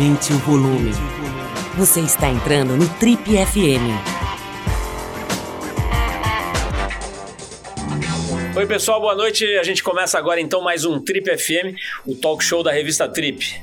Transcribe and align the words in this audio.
Aumente 0.00 0.32
o 0.32 0.38
volume. 0.38 0.92
Você 1.76 2.00
está 2.00 2.30
entrando 2.30 2.74
no 2.74 2.88
Trip 2.88 3.22
FM. 3.22 3.84
Oi, 8.56 8.66
pessoal, 8.66 8.98
boa 8.98 9.14
noite. 9.14 9.44
A 9.58 9.62
gente 9.62 9.82
começa 9.82 10.16
agora 10.16 10.40
então 10.40 10.62
mais 10.62 10.86
um 10.86 10.98
Trip 10.98 11.36
FM, 11.36 11.78
o 12.06 12.14
talk 12.14 12.42
show 12.42 12.62
da 12.62 12.72
revista 12.72 13.06
Trip. 13.06 13.60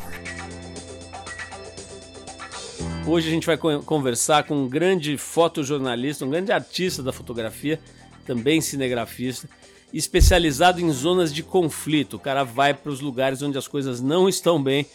Hoje 3.07 3.29
a 3.29 3.31
gente 3.31 3.47
vai 3.47 3.57
conversar 3.57 4.43
com 4.43 4.57
um 4.57 4.69
grande 4.69 5.17
fotojornalista, 5.17 6.23
um 6.23 6.29
grande 6.29 6.51
artista 6.51 7.01
da 7.01 7.11
fotografia, 7.11 7.79
também 8.27 8.61
cinegrafista, 8.61 9.49
especializado 9.91 10.79
em 10.79 10.91
zonas 10.91 11.33
de 11.33 11.41
conflito. 11.41 12.17
O 12.17 12.19
cara 12.19 12.43
vai 12.43 12.75
para 12.75 12.91
os 12.91 13.01
lugares 13.01 13.41
onde 13.41 13.57
as 13.57 13.67
coisas 13.67 13.99
não 13.99 14.29
estão 14.29 14.61
bem 14.61 14.85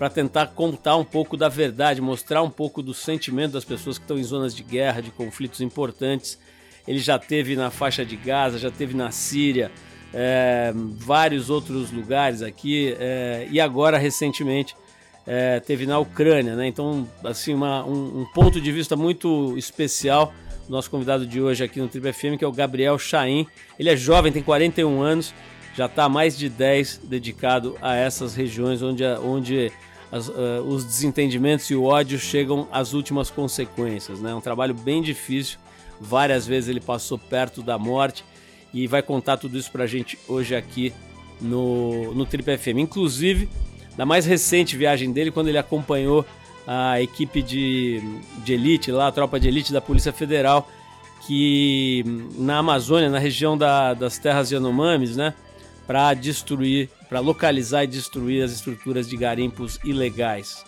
para 0.00 0.08
tentar 0.08 0.46
contar 0.46 0.96
um 0.96 1.04
pouco 1.04 1.36
da 1.36 1.46
verdade, 1.46 2.00
mostrar 2.00 2.42
um 2.42 2.48
pouco 2.48 2.82
do 2.82 2.94
sentimento 2.94 3.52
das 3.52 3.66
pessoas 3.66 3.98
que 3.98 4.04
estão 4.04 4.18
em 4.18 4.24
zonas 4.24 4.54
de 4.54 4.62
guerra, 4.62 5.02
de 5.02 5.10
conflitos 5.10 5.60
importantes. 5.60 6.38
Ele 6.88 6.98
já 6.98 7.18
teve 7.18 7.54
na 7.54 7.70
faixa 7.70 8.02
de 8.02 8.16
Gaza, 8.16 8.58
já 8.58 8.70
teve 8.70 8.96
na 8.96 9.10
Síria, 9.10 9.70
é, 10.14 10.72
vários 10.74 11.50
outros 11.50 11.92
lugares 11.92 12.40
aqui 12.40 12.96
é, 12.98 13.46
e 13.50 13.60
agora 13.60 13.98
recentemente 13.98 14.74
é, 15.26 15.60
teve 15.60 15.84
na 15.84 15.98
Ucrânia, 15.98 16.56
né? 16.56 16.66
Então, 16.66 17.06
assim, 17.22 17.52
uma, 17.52 17.84
um, 17.84 18.22
um, 18.22 18.26
ponto 18.32 18.58
de 18.58 18.72
vista 18.72 18.96
muito 18.96 19.54
especial. 19.58 20.32
Nosso 20.66 20.90
convidado 20.90 21.26
de 21.26 21.42
hoje 21.42 21.62
aqui 21.62 21.78
no 21.78 21.88
Triple 21.88 22.14
FM, 22.14 22.38
que 22.38 22.44
é 22.44 22.48
o 22.48 22.52
Gabriel 22.52 22.98
Chaim. 22.98 23.46
Ele 23.78 23.90
é 23.90 23.96
jovem, 23.96 24.32
tem 24.32 24.42
41 24.42 25.02
anos, 25.02 25.34
já 25.76 25.84
está 25.84 26.04
há 26.04 26.08
mais 26.08 26.38
de 26.38 26.48
10 26.48 27.02
dedicado 27.04 27.76
a 27.82 27.94
essas 27.94 28.34
regiões 28.34 28.80
onde, 28.80 29.04
onde 29.04 29.70
as, 30.10 30.28
uh, 30.28 30.62
os 30.66 30.84
desentendimentos 30.84 31.70
e 31.70 31.74
o 31.74 31.84
ódio 31.84 32.18
chegam 32.18 32.68
às 32.72 32.92
últimas 32.92 33.30
consequências. 33.30 34.20
Né? 34.20 34.34
Um 34.34 34.40
trabalho 34.40 34.74
bem 34.74 35.02
difícil, 35.02 35.58
várias 36.00 36.46
vezes 36.46 36.68
ele 36.68 36.80
passou 36.80 37.18
perto 37.18 37.62
da 37.62 37.78
morte 37.78 38.24
e 38.72 38.86
vai 38.86 39.02
contar 39.02 39.36
tudo 39.36 39.58
isso 39.58 39.70
para 39.70 39.84
a 39.84 39.86
gente 39.86 40.18
hoje 40.28 40.54
aqui 40.54 40.92
no, 41.40 42.14
no 42.14 42.26
Trip 42.26 42.56
FM. 42.56 42.78
Inclusive, 42.78 43.48
da 43.96 44.06
mais 44.06 44.26
recente 44.26 44.76
viagem 44.76 45.12
dele, 45.12 45.30
quando 45.30 45.48
ele 45.48 45.58
acompanhou 45.58 46.24
a 46.66 47.00
equipe 47.00 47.42
de, 47.42 48.00
de 48.44 48.52
elite 48.52 48.92
lá, 48.92 49.08
a 49.08 49.12
tropa 49.12 49.40
de 49.40 49.48
elite 49.48 49.72
da 49.72 49.80
Polícia 49.80 50.12
Federal, 50.12 50.68
que 51.26 52.04
na 52.38 52.58
Amazônia, 52.58 53.10
na 53.10 53.18
região 53.18 53.56
da, 53.56 53.94
das 53.94 54.18
terras 54.18 54.50
Yanomamis, 54.50 55.16
né, 55.16 55.34
para 55.86 56.14
destruir 56.14 56.88
para 57.10 57.18
localizar 57.18 57.82
e 57.82 57.88
destruir 57.88 58.44
as 58.44 58.52
estruturas 58.52 59.08
de 59.08 59.16
garimpos 59.16 59.80
ilegais. 59.84 60.64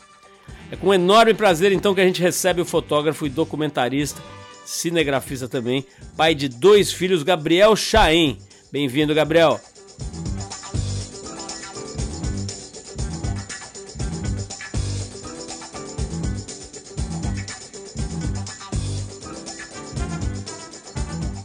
É 0.73 0.77
com 0.77 0.93
enorme 0.93 1.33
prazer 1.33 1.71
então 1.71 1.95
que 1.95 2.01
a 2.01 2.05
gente 2.05 2.21
recebe 2.21 2.61
o 2.61 2.67
fotógrafo 2.67 3.25
e 3.25 3.31
documentarista, 3.31 4.21
cinegrafista 4.67 5.49
também, 5.49 5.87
pai 6.17 6.34
de 6.34 6.49
dois 6.49 6.93
filhos, 6.93 7.23
Gabriel 7.23 7.77
Chaim. 7.77 8.37
Bem-vindo, 8.73 9.15
Gabriel. 9.15 9.61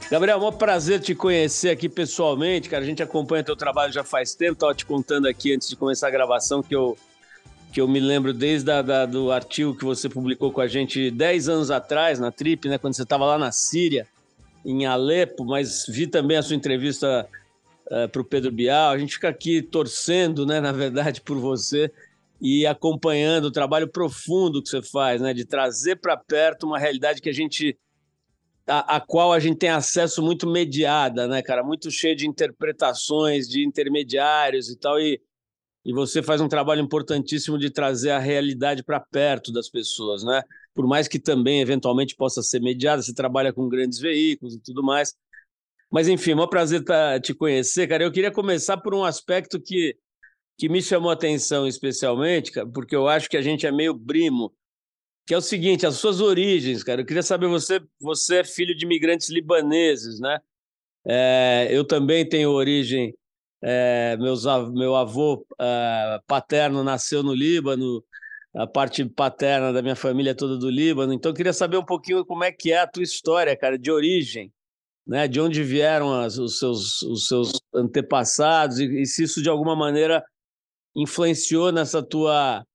Gabriel, 0.09 0.41
é 0.41 0.47
um 0.47 0.51
prazer 0.53 1.01
te 1.01 1.13
conhecer 1.13 1.69
aqui 1.69 1.89
pessoalmente, 1.89 2.69
cara. 2.69 2.81
A 2.81 2.87
gente 2.87 3.03
acompanha 3.03 3.43
teu 3.43 3.57
trabalho 3.57 3.91
já 3.91 4.05
faz 4.05 4.33
tempo. 4.33 4.55
Tava 4.55 4.73
te 4.73 4.85
contando 4.85 5.27
aqui 5.27 5.53
antes 5.53 5.67
de 5.67 5.75
começar 5.75 6.07
a 6.07 6.11
gravação 6.11 6.63
que 6.63 6.73
eu, 6.73 6.97
que 7.73 7.81
eu 7.81 7.89
me 7.89 7.99
lembro 7.99 8.33
desde 8.33 8.71
a, 8.71 8.81
da, 8.81 9.05
do 9.05 9.33
artigo 9.33 9.75
que 9.75 9.83
você 9.83 10.07
publicou 10.07 10.49
com 10.49 10.61
a 10.61 10.67
gente 10.67 11.11
10 11.11 11.49
anos 11.49 11.69
atrás 11.69 12.19
na 12.19 12.31
Trip, 12.31 12.69
né? 12.69 12.77
Quando 12.77 12.93
você 12.93 13.03
estava 13.03 13.25
lá 13.25 13.37
na 13.37 13.51
Síria, 13.51 14.07
em 14.63 14.85
Alepo, 14.85 15.43
mas 15.43 15.85
vi 15.89 16.07
também 16.07 16.37
a 16.37 16.41
sua 16.41 16.55
entrevista 16.55 17.27
uh, 17.91 17.95
eh, 17.95 18.07
para 18.07 18.21
o 18.21 18.25
Pedro 18.25 18.49
Bial. 18.49 18.91
A 18.91 18.97
gente 18.97 19.15
fica 19.15 19.27
aqui 19.27 19.61
torcendo, 19.61 20.45
né, 20.45 20.61
na 20.61 20.71
verdade, 20.71 21.19
por 21.19 21.37
você 21.37 21.91
e 22.39 22.65
acompanhando 22.65 23.45
o 23.45 23.51
trabalho 23.51 23.89
profundo 23.89 24.63
que 24.63 24.69
você 24.69 24.81
faz, 24.81 25.19
né? 25.19 25.33
De 25.33 25.43
trazer 25.43 25.97
para 25.97 26.15
perto 26.15 26.65
uma 26.65 26.79
realidade 26.79 27.21
que 27.21 27.29
a 27.29 27.33
gente 27.33 27.77
a, 28.67 28.97
a, 28.97 29.01
qual 29.01 29.31
a 29.31 29.39
gente 29.39 29.57
tem 29.57 29.69
acesso 29.69 30.21
muito 30.21 30.47
mediada, 30.47 31.27
né, 31.27 31.41
cara? 31.41 31.63
Muito 31.63 31.89
cheio 31.89 32.15
de 32.15 32.27
interpretações, 32.27 33.47
de 33.47 33.65
intermediários 33.65 34.69
e 34.69 34.77
tal. 34.77 34.99
E, 34.99 35.21
e 35.85 35.93
você 35.93 36.21
faz 36.21 36.41
um 36.41 36.49
trabalho 36.49 36.81
importantíssimo 36.81 37.57
de 37.57 37.69
trazer 37.69 38.11
a 38.11 38.19
realidade 38.19 38.83
para 38.83 38.99
perto 38.99 39.53
das 39.53 39.69
pessoas, 39.69 40.23
né? 40.23 40.43
Por 40.73 40.85
mais 40.85 41.07
que 41.07 41.17
também, 41.17 41.61
eventualmente, 41.61 42.15
possa 42.15 42.43
ser 42.43 42.61
mediada, 42.61 43.01
você 43.01 43.13
trabalha 43.13 43.53
com 43.53 43.69
grandes 43.69 43.99
veículos 43.99 44.55
e 44.55 44.59
tudo 44.59 44.83
mais. 44.83 45.15
Mas, 45.89 46.09
enfim, 46.09 46.31
é 46.31 46.35
um 46.35 46.47
prazer 46.47 46.83
tá, 46.83 47.19
te 47.19 47.33
conhecer, 47.33 47.87
cara. 47.87 48.03
Eu 48.03 48.11
queria 48.11 48.31
começar 48.31 48.77
por 48.77 48.93
um 48.93 49.05
aspecto 49.05 49.59
que, 49.61 49.95
que 50.57 50.67
me 50.67 50.81
chamou 50.81 51.09
a 51.09 51.13
atenção 51.13 51.65
especialmente, 51.65 52.51
cara, 52.51 52.67
porque 52.67 52.95
eu 52.95 53.07
acho 53.07 53.29
que 53.29 53.37
a 53.37 53.41
gente 53.41 53.65
é 53.65 53.71
meio 53.71 53.97
primo 53.97 54.53
que 55.27 55.33
é 55.33 55.37
o 55.37 55.41
seguinte, 55.41 55.85
as 55.85 55.95
suas 55.95 56.21
origens, 56.21 56.85
cara. 56.85 57.01
Eu 57.01 57.05
queria 57.05 57.21
saber, 57.21 57.47
você, 57.47 57.81
você 57.99 58.37
é 58.37 58.43
filho 58.45 58.73
de 58.73 58.85
imigrantes 58.85 59.29
libaneses, 59.29 60.21
né? 60.21 60.39
É, 61.05 61.67
eu 61.69 61.85
também 61.85 62.27
tenho 62.27 62.49
origem, 62.49 63.13
é, 63.61 64.15
meus, 64.17 64.45
meu 64.73 64.95
avô 64.95 65.45
é, 65.59 66.19
paterno 66.25 66.81
nasceu 66.81 67.21
no 67.21 67.33
Líbano, 67.33 68.01
a 68.55 68.65
parte 68.65 69.03
paterna 69.03 69.73
da 69.73 69.81
minha 69.81 69.97
família 69.97 70.31
é 70.31 70.33
toda 70.33 70.57
do 70.57 70.69
Líbano, 70.69 71.11
então 71.13 71.31
eu 71.31 71.35
queria 71.35 71.53
saber 71.53 71.77
um 71.77 71.85
pouquinho 71.85 72.25
como 72.25 72.45
é 72.45 72.51
que 72.51 72.71
é 72.71 72.79
a 72.79 72.87
tua 72.87 73.03
história, 73.03 73.55
cara, 73.55 73.77
de 73.77 73.91
origem, 73.91 74.51
né? 75.05 75.27
De 75.27 75.41
onde 75.41 75.61
vieram 75.61 76.13
as, 76.13 76.37
os, 76.37 76.57
seus, 76.57 77.01
os 77.01 77.27
seus 77.27 77.51
antepassados 77.75 78.79
e, 78.79 79.01
e 79.01 79.05
se 79.05 79.23
isso 79.23 79.41
de 79.41 79.49
alguma 79.49 79.75
maneira 79.75 80.23
influenciou 80.95 81.71
nessa 81.71 82.01
tua 82.01 82.65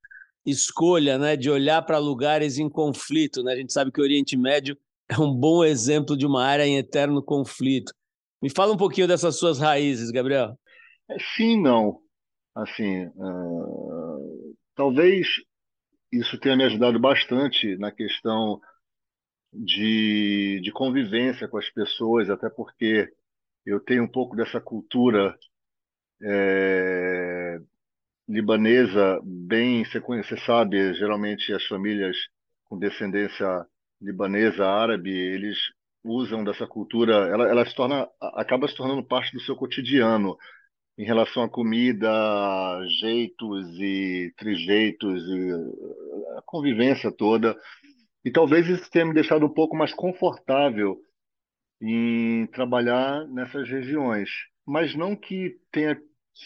escolha 0.45 1.19
né, 1.19 1.37
de 1.37 1.51
olhar 1.51 1.83
para 1.83 1.99
lugares 1.99 2.59
em 2.59 2.69
conflito. 2.69 3.43
Né? 3.43 3.53
A 3.53 3.57
gente 3.57 3.73
sabe 3.73 3.93
que 3.93 4.01
o 4.01 4.05
Oriente 4.05 4.37
Médio 4.37 4.77
é 5.09 5.19
um 5.19 5.33
bom 5.33 5.65
exemplo 5.65 6.17
de 6.17 6.27
uma 6.27 6.45
área 6.45 6.67
em 6.67 6.77
eterno 6.77 7.23
conflito. 7.23 7.93
Me 8.41 8.51
fala 8.51 8.73
um 8.73 8.77
pouquinho 8.77 9.07
dessas 9.07 9.39
suas 9.39 9.59
raízes, 9.59 10.11
Gabriel. 10.11 10.59
É, 11.09 11.17
sim, 11.37 11.61
não. 11.61 12.01
Assim, 12.55 13.07
uh, 13.07 14.57
talvez 14.75 15.29
isso 16.13 16.39
tenha 16.39 16.57
me 16.57 16.65
ajudado 16.65 16.99
bastante 16.99 17.77
na 17.77 17.91
questão 17.91 18.61
de, 19.53 20.61
de 20.63 20.73
convivência 20.73 21.49
com 21.49 21.57
as 21.57 21.71
pessoas, 21.71 22.29
até 22.29 22.51
porque 22.51 23.13
eu 23.65 23.81
tenho 23.81 24.05
um 24.05 24.09
pouco 24.09 24.35
dessa 24.35 24.61
cultura 24.61 25.39
é, 26.23 27.59
libanesa 28.33 29.21
bem, 29.23 29.85
você 29.85 30.37
sabe, 30.39 30.95
geralmente 30.95 31.53
as 31.53 31.67
famílias 31.67 32.17
com 32.65 32.79
descendência 32.79 33.67
libanesa, 34.01 34.67
árabe, 34.67 35.11
eles 35.11 35.59
usam 36.03 36.43
dessa 36.43 36.67
cultura, 36.67 37.13
ela, 37.29 37.47
ela 37.47 37.67
se 37.67 37.75
torna, 37.75 38.09
acaba 38.35 38.67
se 38.67 38.75
tornando 38.75 39.05
parte 39.05 39.33
do 39.35 39.41
seu 39.43 39.55
cotidiano 39.55 40.37
em 40.97 41.05
relação 41.05 41.43
à 41.43 41.49
comida, 41.49 42.09
jeitos 43.01 43.69
e 43.79 44.33
trejeitos 44.39 45.23
e 45.29 45.51
a 46.39 46.43
convivência 46.47 47.13
toda. 47.13 47.55
E 48.25 48.31
talvez 48.31 48.67
isso 48.67 48.91
tenha 48.91 49.05
me 49.05 49.13
deixado 49.13 49.45
um 49.45 49.53
pouco 49.53 49.77
mais 49.77 49.93
confortável 49.93 50.97
em 51.83 52.47
trabalhar 52.47 53.27
nessas 53.29 53.69
regiões, 53.69 54.31
mas 54.67 54.95
não 54.95 55.15
que 55.15 55.59
tenha 55.71 56.01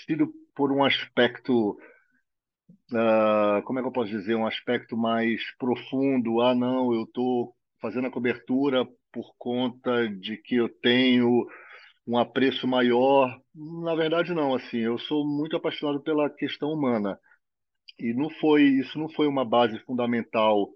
sido 0.04 0.32
por 0.56 0.72
um 0.72 0.82
aspecto, 0.82 1.78
uh, 2.92 3.62
como 3.64 3.78
é 3.78 3.82
que 3.82 3.88
eu 3.88 3.92
posso 3.92 4.10
dizer, 4.10 4.34
um 4.34 4.46
aspecto 4.46 4.96
mais 4.96 5.40
profundo. 5.58 6.40
Ah, 6.40 6.54
não, 6.54 6.92
eu 6.94 7.04
estou 7.04 7.54
fazendo 7.80 8.08
a 8.08 8.10
cobertura 8.10 8.86
por 9.12 9.34
conta 9.38 10.08
de 10.08 10.38
que 10.38 10.56
eu 10.56 10.68
tenho 10.80 11.46
um 12.06 12.18
apreço 12.18 12.66
maior. 12.66 13.38
Na 13.54 13.94
verdade, 13.94 14.34
não. 14.34 14.54
Assim, 14.54 14.78
eu 14.78 14.98
sou 14.98 15.26
muito 15.26 15.56
apaixonado 15.56 16.02
pela 16.02 16.30
questão 16.30 16.70
humana 16.70 17.18
e 17.98 18.12
não 18.12 18.30
foi 18.30 18.62
isso 18.62 18.98
não 18.98 19.08
foi 19.08 19.26
uma 19.26 19.44
base 19.44 19.78
fundamental 19.80 20.70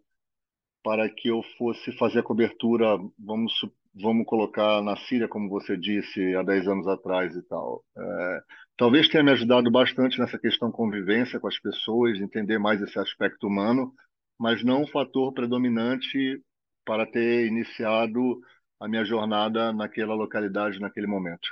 para 0.83 1.09
que 1.11 1.29
eu 1.29 1.43
fosse 1.59 1.93
fazer 1.99 2.21
a 2.21 2.23
cobertura, 2.23 2.97
vamos 3.19 3.53
vamos 3.95 4.27
colocar 4.27 4.83
na 4.83 4.97
Síria, 4.97 5.29
como 5.29 5.49
você 5.49 5.77
disse, 5.77 6.35
há 6.35 6.43
10 6.43 6.69
anos 6.69 6.87
atrás 6.87 7.35
e 7.35 7.43
tal. 7.43 7.85
É, 7.97 8.41
talvez 8.77 9.09
tenha 9.09 9.23
me 9.23 9.33
ajudado 9.33 9.71
bastante 9.71 10.19
nessa 10.19 10.39
questão 10.39 10.71
convivência 10.71 11.41
com 11.41 11.49
as 11.49 11.59
pessoas, 11.59 12.21
entender 12.21 12.59
mais 12.59 12.81
esse 12.81 12.99
aspecto 12.99 13.47
humano, 13.47 13.93
mas 14.39 14.65
não 14.65 14.83
um 14.83 14.87
fator 14.87 15.33
predominante 15.33 16.41
para 16.85 17.07
ter 17.07 17.47
iniciado 17.47 18.41
a 18.81 18.89
minha 18.89 19.05
jornada 19.05 19.73
naquela 19.73 20.15
localidade, 20.15 20.81
naquele 20.81 21.07
momento. 21.07 21.49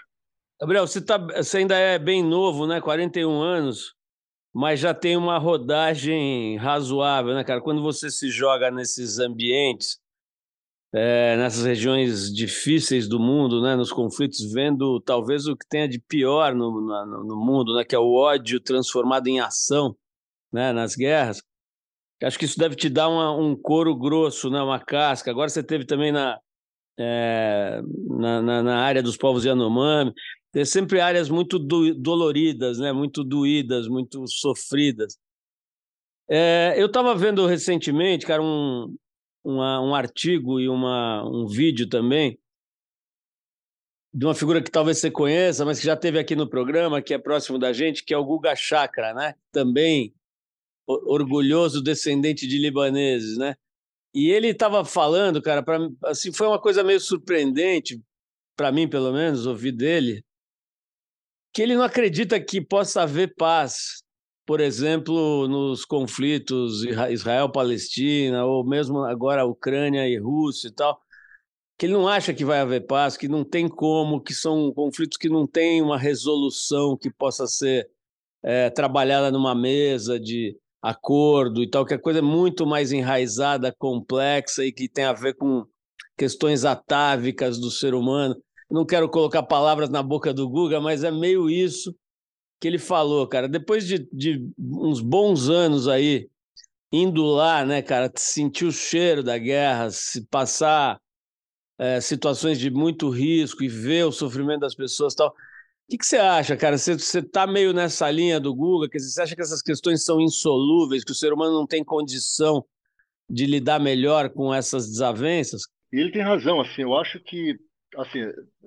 Gabriel, 0.60 0.86
você, 0.86 1.04
tá, 1.04 1.18
você 1.18 1.58
ainda 1.58 1.76
é 1.76 1.98
bem 1.98 2.22
novo, 2.22 2.66
né? 2.66 2.80
41 2.80 3.40
anos, 3.40 3.94
mas 4.52 4.80
já 4.80 4.94
tem 4.94 5.16
uma 5.16 5.38
rodagem 5.38 6.56
razoável, 6.56 7.34
né, 7.34 7.44
cara? 7.44 7.60
Quando 7.60 7.82
você 7.82 8.10
se 8.10 8.30
joga 8.30 8.70
nesses 8.70 9.18
ambientes, 9.18 10.00
é, 10.92 11.36
nessas 11.36 11.64
regiões 11.64 12.32
difíceis 12.32 13.08
do 13.08 13.18
mundo, 13.20 13.60
né, 13.60 13.76
nos 13.76 13.92
conflitos, 13.92 14.52
vendo 14.52 15.00
talvez 15.00 15.46
o 15.46 15.56
que 15.56 15.66
tenha 15.68 15.88
de 15.88 16.00
pior 16.00 16.54
no, 16.54 16.80
no, 16.80 17.36
mundo, 17.36 17.74
né, 17.74 17.84
que 17.84 17.94
é 17.94 17.98
o 17.98 18.14
ódio 18.14 18.58
transformado 18.60 19.28
em 19.28 19.40
ação, 19.40 19.94
né, 20.52 20.72
nas 20.72 20.94
guerras. 20.94 21.42
Acho 22.22 22.38
que 22.38 22.46
isso 22.46 22.58
deve 22.58 22.74
te 22.74 22.88
dar 22.88 23.08
uma, 23.08 23.36
um 23.36 23.54
couro 23.54 23.94
grosso, 23.94 24.50
né, 24.50 24.60
uma 24.62 24.80
casca. 24.80 25.30
Agora 25.30 25.48
você 25.48 25.62
teve 25.62 25.84
também 25.84 26.10
na, 26.10 26.38
é, 26.98 27.80
na, 28.08 28.42
na, 28.42 28.62
na, 28.62 28.78
área 28.78 29.02
dos 29.02 29.16
povos 29.16 29.44
Yanomami, 29.44 30.12
tem 30.50 30.64
sempre 30.64 31.00
áreas 31.00 31.28
muito 31.28 31.58
do, 31.58 31.94
doloridas, 31.94 32.78
né, 32.78 32.92
muito 32.92 33.22
doídas, 33.22 33.86
muito 33.88 34.26
sofridas. 34.26 35.18
É, 36.30 36.74
eu 36.76 36.86
estava 36.86 37.14
vendo 37.14 37.46
recentemente, 37.46 38.26
cara, 38.26 38.42
um, 38.42 38.94
uma, 39.44 39.80
um 39.80 39.94
artigo 39.94 40.60
e 40.60 40.68
uma, 40.68 41.24
um 41.24 41.46
vídeo 41.46 41.88
também 41.88 42.38
de 44.12 44.24
uma 44.24 44.34
figura 44.34 44.62
que 44.62 44.70
talvez 44.70 44.98
você 44.98 45.10
conheça, 45.10 45.64
mas 45.64 45.78
que 45.78 45.86
já 45.86 45.96
teve 45.96 46.18
aqui 46.18 46.34
no 46.34 46.48
programa, 46.48 47.02
que 47.02 47.12
é 47.12 47.18
próximo 47.18 47.58
da 47.58 47.72
gente, 47.72 48.04
que 48.04 48.14
é 48.14 48.18
o 48.18 48.24
Guga 48.24 48.56
Chakra, 48.56 49.12
né? 49.14 49.34
Também 49.52 50.14
orgulhoso 50.86 51.82
descendente 51.82 52.46
de 52.46 52.58
libaneses, 52.58 53.36
né? 53.36 53.54
E 54.14 54.30
ele 54.30 54.48
estava 54.48 54.84
falando, 54.84 55.42
cara, 55.42 55.62
para 55.62 55.78
assim 56.04 56.32
foi 56.32 56.46
uma 56.46 56.60
coisa 56.60 56.82
meio 56.82 56.98
surpreendente 56.98 58.02
para 58.56 58.72
mim, 58.72 58.88
pelo 58.88 59.12
menos, 59.12 59.46
ouvir 59.46 59.72
dele, 59.72 60.24
que 61.54 61.62
ele 61.62 61.76
não 61.76 61.84
acredita 61.84 62.40
que 62.40 62.60
possa 62.60 63.02
haver 63.02 63.34
paz 63.36 64.02
por 64.48 64.62
exemplo, 64.62 65.46
nos 65.46 65.84
conflitos 65.84 66.82
Israel-Palestina, 66.82 68.46
ou 68.46 68.64
mesmo 68.64 69.04
agora 69.04 69.44
Ucrânia 69.44 70.08
e 70.08 70.16
Rússia 70.16 70.68
e 70.68 70.70
tal, 70.70 70.98
que 71.76 71.84
ele 71.84 71.92
não 71.92 72.08
acha 72.08 72.32
que 72.32 72.46
vai 72.46 72.60
haver 72.60 72.86
paz, 72.86 73.14
que 73.14 73.28
não 73.28 73.44
tem 73.44 73.68
como, 73.68 74.22
que 74.22 74.32
são 74.32 74.72
conflitos 74.72 75.18
que 75.18 75.28
não 75.28 75.46
têm 75.46 75.82
uma 75.82 75.98
resolução 75.98 76.96
que 76.96 77.10
possa 77.10 77.46
ser 77.46 77.90
é, 78.42 78.70
trabalhada 78.70 79.30
numa 79.30 79.54
mesa 79.54 80.18
de 80.18 80.56
acordo 80.80 81.62
e 81.62 81.68
tal, 81.68 81.84
que 81.84 81.92
a 81.92 82.00
coisa 82.00 82.20
é 82.20 82.22
muito 82.22 82.66
mais 82.66 82.90
enraizada, 82.90 83.70
complexa 83.78 84.64
e 84.64 84.72
que 84.72 84.88
tem 84.88 85.04
a 85.04 85.12
ver 85.12 85.34
com 85.34 85.66
questões 86.16 86.64
atávicas 86.64 87.58
do 87.58 87.70
ser 87.70 87.92
humano. 87.92 88.34
Não 88.70 88.86
quero 88.86 89.10
colocar 89.10 89.42
palavras 89.42 89.90
na 89.90 90.02
boca 90.02 90.32
do 90.32 90.48
Guga, 90.48 90.80
mas 90.80 91.04
é 91.04 91.10
meio 91.10 91.50
isso 91.50 91.94
que 92.60 92.66
ele 92.66 92.78
falou, 92.78 93.26
cara. 93.26 93.48
Depois 93.48 93.86
de, 93.86 94.08
de 94.12 94.50
uns 94.58 95.00
bons 95.00 95.48
anos 95.48 95.88
aí, 95.88 96.28
indo 96.92 97.24
lá, 97.24 97.64
né, 97.64 97.82
cara, 97.82 98.10
sentir 98.16 98.64
o 98.64 98.72
cheiro 98.72 99.22
da 99.22 99.38
guerra, 99.38 99.90
se 99.90 100.26
passar 100.26 101.00
é, 101.78 102.00
situações 102.00 102.58
de 102.58 102.70
muito 102.70 103.08
risco 103.08 103.62
e 103.62 103.68
ver 103.68 104.04
o 104.04 104.12
sofrimento 104.12 104.60
das 104.60 104.74
pessoas 104.74 105.14
tal. 105.14 105.28
O 105.28 105.34
que, 105.90 105.98
que 105.98 106.06
você 106.06 106.18
acha, 106.18 106.56
cara? 106.56 106.76
Você, 106.76 106.98
você 106.98 107.22
tá 107.22 107.46
meio 107.46 107.72
nessa 107.72 108.10
linha 108.10 108.38
do 108.38 108.54
Google, 108.54 108.88
que 108.88 108.98
você 108.98 109.22
acha 109.22 109.34
que 109.34 109.40
essas 109.40 109.62
questões 109.62 110.04
são 110.04 110.20
insolúveis, 110.20 111.04
que 111.04 111.12
o 111.12 111.14
ser 111.14 111.32
humano 111.32 111.54
não 111.54 111.66
tem 111.66 111.82
condição 111.82 112.64
de 113.30 113.46
lidar 113.46 113.78
melhor 113.78 114.28
com 114.30 114.52
essas 114.52 114.86
desavenças? 114.86 115.62
Ele 115.90 116.10
tem 116.10 116.22
razão, 116.22 116.60
assim, 116.60 116.82
eu 116.82 116.94
acho 116.94 117.18
que, 117.20 117.58
assim, 117.96 118.20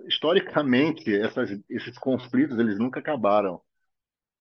historicamente, 0.07 1.13
essas, 1.13 1.51
esses 1.69 1.95
conflitos, 1.99 2.57
eles 2.57 2.79
nunca 2.79 2.99
acabaram. 2.99 3.61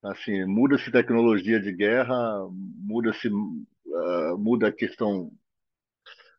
Assim, 0.03 0.45
muda-se 0.47 0.91
tecnologia 0.91 1.61
de 1.61 1.73
guerra, 1.73 2.15
muda-se 2.51 3.29
uh, 3.29 4.39
muda 4.39 4.69
a 4.69 4.73
questão 4.73 5.31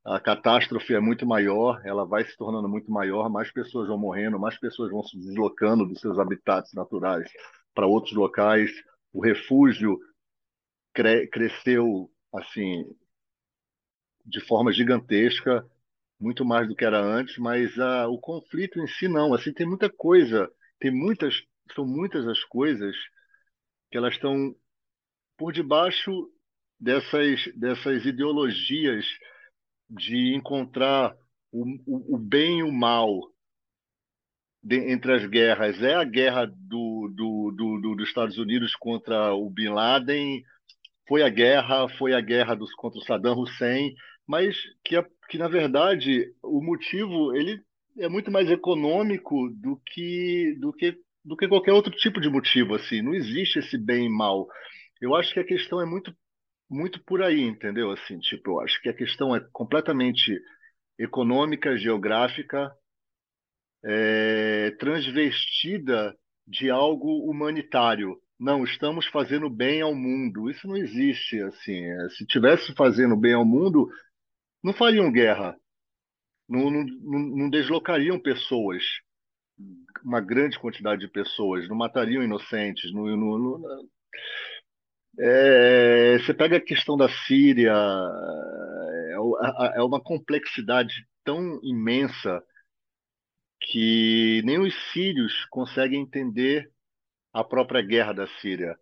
a 0.04 0.20
catástrofe 0.20 0.96
é 0.96 1.00
muito 1.00 1.28
maior, 1.28 1.80
ela 1.86 2.06
vai 2.06 2.26
se 2.26 2.36
tornando 2.36 2.68
muito 2.68 2.92
maior, 2.92 3.30
mais 3.30 3.52
pessoas 3.52 3.88
vão 3.88 4.00
morrendo, 4.00 4.40
mais 4.40 4.58
pessoas 4.58 4.90
vão 4.90 5.04
se 5.04 5.16
deslocando 5.16 5.86
dos 5.86 6.00
seus 6.00 6.18
habitats 6.18 6.74
naturais 6.74 7.32
para 7.74 7.86
outros 7.86 8.14
locais. 8.14 8.72
O 9.14 9.22
refúgio 9.22 10.00
cre 10.94 11.28
cresceu 11.28 12.10
assim 12.34 12.84
de 14.26 14.40
forma 14.42 14.72
gigantesca, 14.72 15.64
muito 16.20 16.44
mais 16.44 16.68
do 16.68 16.76
que 16.76 16.86
era 16.86 17.00
antes, 17.00 17.38
mas 17.38 17.76
uh, 17.78 18.08
o 18.10 18.20
conflito 18.20 18.80
em 18.80 18.88
si 18.88 19.08
não. 19.08 19.34
Assim 19.34 19.54
tem 19.54 19.68
muita 19.68 19.90
coisa, 19.90 20.50
tem 20.80 20.92
muitas, 20.92 21.44
são 21.76 21.86
muitas 21.86 22.28
as 22.28 22.44
coisas 22.46 22.96
que 23.92 23.98
elas 23.98 24.14
estão 24.14 24.56
por 25.38 25.52
debaixo 25.52 26.30
dessas, 26.80 27.46
dessas 27.56 28.06
ideologias 28.06 29.06
de 29.90 30.34
encontrar 30.34 31.16
o, 31.52 31.66
o, 31.86 32.16
o 32.16 32.18
bem 32.18 32.60
e 32.60 32.64
o 32.64 32.72
mal 32.72 33.32
de, 34.64 34.78
entre 34.92 35.14
as 35.14 35.26
guerras. 35.26 35.82
É 35.82 35.96
a 35.96 36.04
guerra 36.04 36.46
do, 36.46 37.12
do, 37.14 37.52
do, 37.52 37.96
dos 37.96 38.08
Estados 38.08 38.38
Unidos 38.38 38.76
contra 38.76 39.34
o 39.34 39.50
Bin 39.50 39.70
Laden, 39.70 40.44
foi 41.08 41.24
a 41.24 41.30
guerra, 41.30 41.90
foi 41.98 42.14
a 42.14 42.22
guerra 42.22 42.56
dos, 42.56 42.74
contra 42.76 43.00
o 43.00 43.04
Saddam 43.04 43.38
Hussein, 43.38 43.94
mas 44.26 44.56
que, 44.84 44.96
que 45.30 45.38
na 45.38 45.48
verdade 45.48 46.34
o 46.42 46.62
motivo 46.64 47.36
ele 47.36 47.62
é 48.00 48.08
muito 48.08 48.32
mais 48.32 48.50
econômico 48.50 49.50
do 49.50 49.82
que 49.86 50.56
do 50.60 50.72
que 50.72 50.98
do 51.24 51.36
que 51.38 51.48
qualquer 51.48 51.74
outro 51.74 51.92
tipo 51.92 52.20
de 52.20 52.30
motivo, 52.30 52.76
assim. 52.76 53.02
Não 53.02 53.14
existe 53.14 53.60
esse 53.60 53.78
bem 53.78 54.06
e 54.06 54.10
mal. 54.10 54.48
Eu 55.00 55.16
acho 55.16 55.34
que 55.34 55.40
a 55.40 55.46
questão 55.46 55.82
é 55.82 55.86
muito, 55.86 56.16
muito 56.70 57.04
por 57.04 57.22
aí, 57.22 57.42
entendeu? 57.42 57.92
Assim, 57.92 58.20
tipo, 58.20 58.52
eu 58.52 58.62
acho 58.62 58.82
que 58.82 58.90
a 58.90 58.94
questão 58.94 59.36
é 59.36 59.40
completamente 59.52 60.40
econômica, 60.98 61.78
geográfica, 61.78 62.72
é, 63.84 64.72
transvestida 64.80 66.16
de 66.48 66.70
algo 66.70 67.30
humanitário. 67.30 68.18
Não, 68.40 68.64
estamos 68.64 69.06
fazendo 69.08 69.50
bem 69.50 69.82
ao 69.82 69.94
mundo. 69.94 70.50
Isso 70.50 70.68
não 70.68 70.78
existe, 70.78 71.40
assim. 71.44 71.84
Se 72.18 72.26
tivesse 72.26 72.74
fazendo 72.74 73.16
bem 73.16 73.34
ao 73.34 73.46
mundo, 73.46 73.88
não 74.64 74.74
fariam 74.74 75.12
guerra, 75.12 75.56
não, 76.50 76.70
não, 76.72 76.84
não 77.20 77.50
deslocariam 77.50 78.20
pessoas 78.20 78.84
uma 80.04 80.20
grande 80.20 80.60
quantidade 80.60 81.02
de 81.02 81.08
pessoas, 81.08 81.68
não 81.68 81.76
matariam 81.76 82.24
inocentes. 82.24 82.92
No, 82.94 83.06
no, 83.16 83.38
no, 83.38 83.90
é, 85.20 86.18
você 86.20 86.34
pega 86.34 86.58
a 86.58 86.62
questão 86.62 86.98
da 86.98 87.10
Síria, 87.28 87.74
é, 87.74 89.78
é 89.78 89.84
uma 89.84 90.02
complexidade 90.02 90.94
tão 91.24 91.60
imensa 91.64 92.42
que 93.62 94.42
nem 94.44 94.60
os 94.60 94.74
sírios 94.92 95.46
conseguem 95.50 96.02
entender 96.02 96.72
a 97.34 97.44
própria 97.44 97.82
guerra 97.82 98.14
da 98.14 98.28
Síria. 98.40 98.76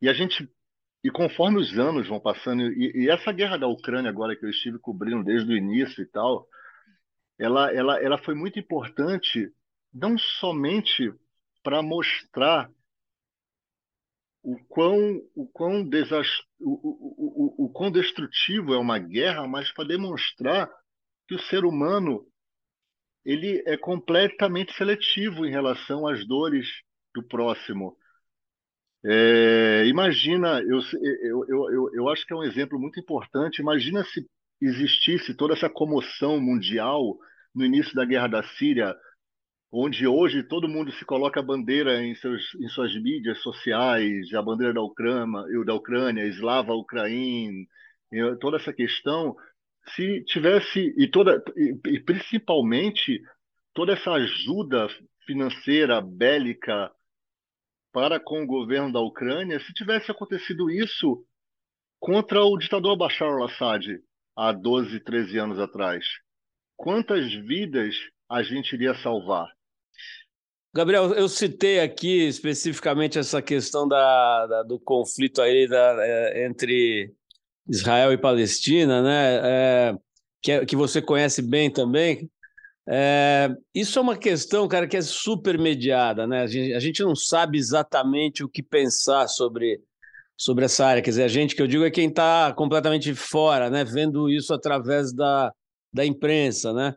E 0.00 0.08
a 0.08 0.12
gente 0.12 0.48
e 1.02 1.10
conforme 1.10 1.58
os 1.58 1.78
anos 1.78 2.08
vão 2.08 2.18
passando 2.18 2.62
e, 2.72 3.04
e 3.04 3.10
essa 3.10 3.32
guerra 3.32 3.56
da 3.56 3.68
Ucrânia 3.68 4.10
agora 4.10 4.34
que 4.34 4.44
eu 4.44 4.50
estive 4.50 4.78
cobrindo 4.78 5.22
desde 5.22 5.52
o 5.52 5.56
início 5.56 6.02
e 6.02 6.06
tal, 6.06 6.46
ela, 7.38 7.72
ela, 7.72 8.02
ela 8.02 8.18
foi 8.18 8.34
muito 8.34 8.58
importante 8.58 9.52
não 9.92 10.18
somente 10.18 11.12
para 11.62 11.82
mostrar 11.82 12.70
o 14.42 14.56
quão, 14.68 15.20
o, 15.34 15.46
quão 15.48 15.84
desast... 15.84 16.44
o, 16.60 16.70
o, 16.70 17.64
o, 17.64 17.64
o 17.66 17.68
quão 17.70 17.90
destrutivo 17.90 18.72
é 18.72 18.78
uma 18.78 18.98
guerra, 18.98 19.46
mas 19.48 19.72
para 19.72 19.88
demonstrar 19.88 20.70
que 21.26 21.34
o 21.34 21.40
ser 21.40 21.64
humano 21.64 22.26
ele 23.24 23.60
é 23.66 23.76
completamente 23.76 24.72
seletivo 24.74 25.44
em 25.44 25.50
relação 25.50 26.06
às 26.06 26.24
dores 26.24 26.68
do 27.12 27.24
próximo. 27.24 27.96
É, 29.04 29.84
imagina, 29.86 30.60
eu, 30.60 30.80
eu, 31.22 31.44
eu, 31.48 31.90
eu 31.94 32.08
acho 32.08 32.24
que 32.24 32.32
é 32.32 32.36
um 32.36 32.44
exemplo 32.44 32.78
muito 32.78 33.00
importante. 33.00 33.60
Imagina 33.60 34.04
se 34.04 34.24
existisse 34.60 35.34
toda 35.34 35.54
essa 35.54 35.68
comoção 35.68 36.40
mundial 36.40 37.18
no 37.54 37.64
início 37.64 37.94
da 37.94 38.04
guerra 38.04 38.28
da 38.28 38.42
Síria, 38.42 38.94
onde 39.70 40.06
hoje 40.06 40.42
todo 40.42 40.68
mundo 40.68 40.92
se 40.92 41.04
coloca 41.04 41.40
a 41.40 41.42
bandeira 41.42 42.02
em, 42.02 42.14
seus, 42.14 42.54
em 42.54 42.68
suas 42.68 42.94
mídias 42.94 43.38
sociais, 43.42 44.32
a 44.34 44.42
bandeira 44.42 44.74
da 44.74 44.82
Ucrânia, 44.82 45.64
da 45.64 45.74
Ucrânia, 45.74 46.26
Slava 46.26 46.72
Ucraína, 46.74 47.66
toda 48.40 48.56
essa 48.56 48.72
questão, 48.72 49.36
se 49.94 50.24
tivesse 50.24 50.94
e 50.96 51.08
toda 51.08 51.42
e 51.56 52.00
principalmente 52.00 53.22
toda 53.72 53.92
essa 53.92 54.12
ajuda 54.12 54.88
financeira 55.26 56.00
bélica 56.00 56.90
para 57.92 58.18
com 58.20 58.42
o 58.42 58.46
governo 58.46 58.92
da 58.92 59.00
Ucrânia, 59.00 59.60
se 59.60 59.72
tivesse 59.72 60.10
acontecido 60.10 60.70
isso 60.70 61.24
contra 61.98 62.42
o 62.42 62.56
ditador 62.58 62.96
Bashar 62.96 63.28
al-Assad 63.28 64.00
há 64.36 64.52
12, 64.52 65.00
13 65.00 65.38
anos 65.38 65.58
atrás, 65.58 66.04
quantas 66.76 67.32
vidas 67.32 67.94
a 68.28 68.42
gente 68.42 68.74
iria 68.74 68.94
salvar? 68.94 69.48
Gabriel, 70.74 71.14
eu 71.14 71.28
citei 71.28 71.80
aqui 71.80 72.26
especificamente 72.26 73.18
essa 73.18 73.40
questão 73.40 73.88
da, 73.88 74.46
da 74.46 74.62
do 74.62 74.78
conflito 74.78 75.40
aí 75.40 75.66
da, 75.66 75.96
é, 76.00 76.46
entre 76.46 77.14
Israel 77.66 78.12
e 78.12 78.18
Palestina, 78.18 79.00
né? 79.00 79.40
É, 79.42 79.98
que, 80.42 80.52
é, 80.52 80.66
que 80.66 80.76
você 80.76 81.00
conhece 81.00 81.40
bem 81.40 81.70
também. 81.70 82.30
É, 82.88 83.48
isso 83.74 83.98
é 83.98 84.02
uma 84.02 84.16
questão, 84.16 84.68
cara, 84.68 84.86
que 84.86 84.96
é 84.96 85.02
super 85.02 85.58
mediada, 85.58 86.26
né? 86.26 86.42
A 86.42 86.46
gente, 86.46 86.74
a 86.74 86.78
gente, 86.78 87.02
não 87.02 87.16
sabe 87.16 87.58
exatamente 87.58 88.44
o 88.44 88.48
que 88.48 88.62
pensar 88.62 89.26
sobre, 89.28 89.80
sobre 90.36 90.64
essa 90.64 90.84
área. 90.84 91.02
Quer 91.02 91.10
dizer, 91.10 91.22
a 91.24 91.28
gente 91.28 91.54
que 91.54 91.62
eu 91.62 91.66
digo 91.66 91.84
é 91.84 91.90
quem 91.90 92.08
está 92.08 92.52
completamente 92.52 93.14
fora, 93.14 93.70
né? 93.70 93.84
Vendo 93.84 94.28
isso 94.28 94.52
através 94.52 95.12
da, 95.12 95.52
da 95.92 96.04
imprensa, 96.04 96.72
né? 96.72 96.94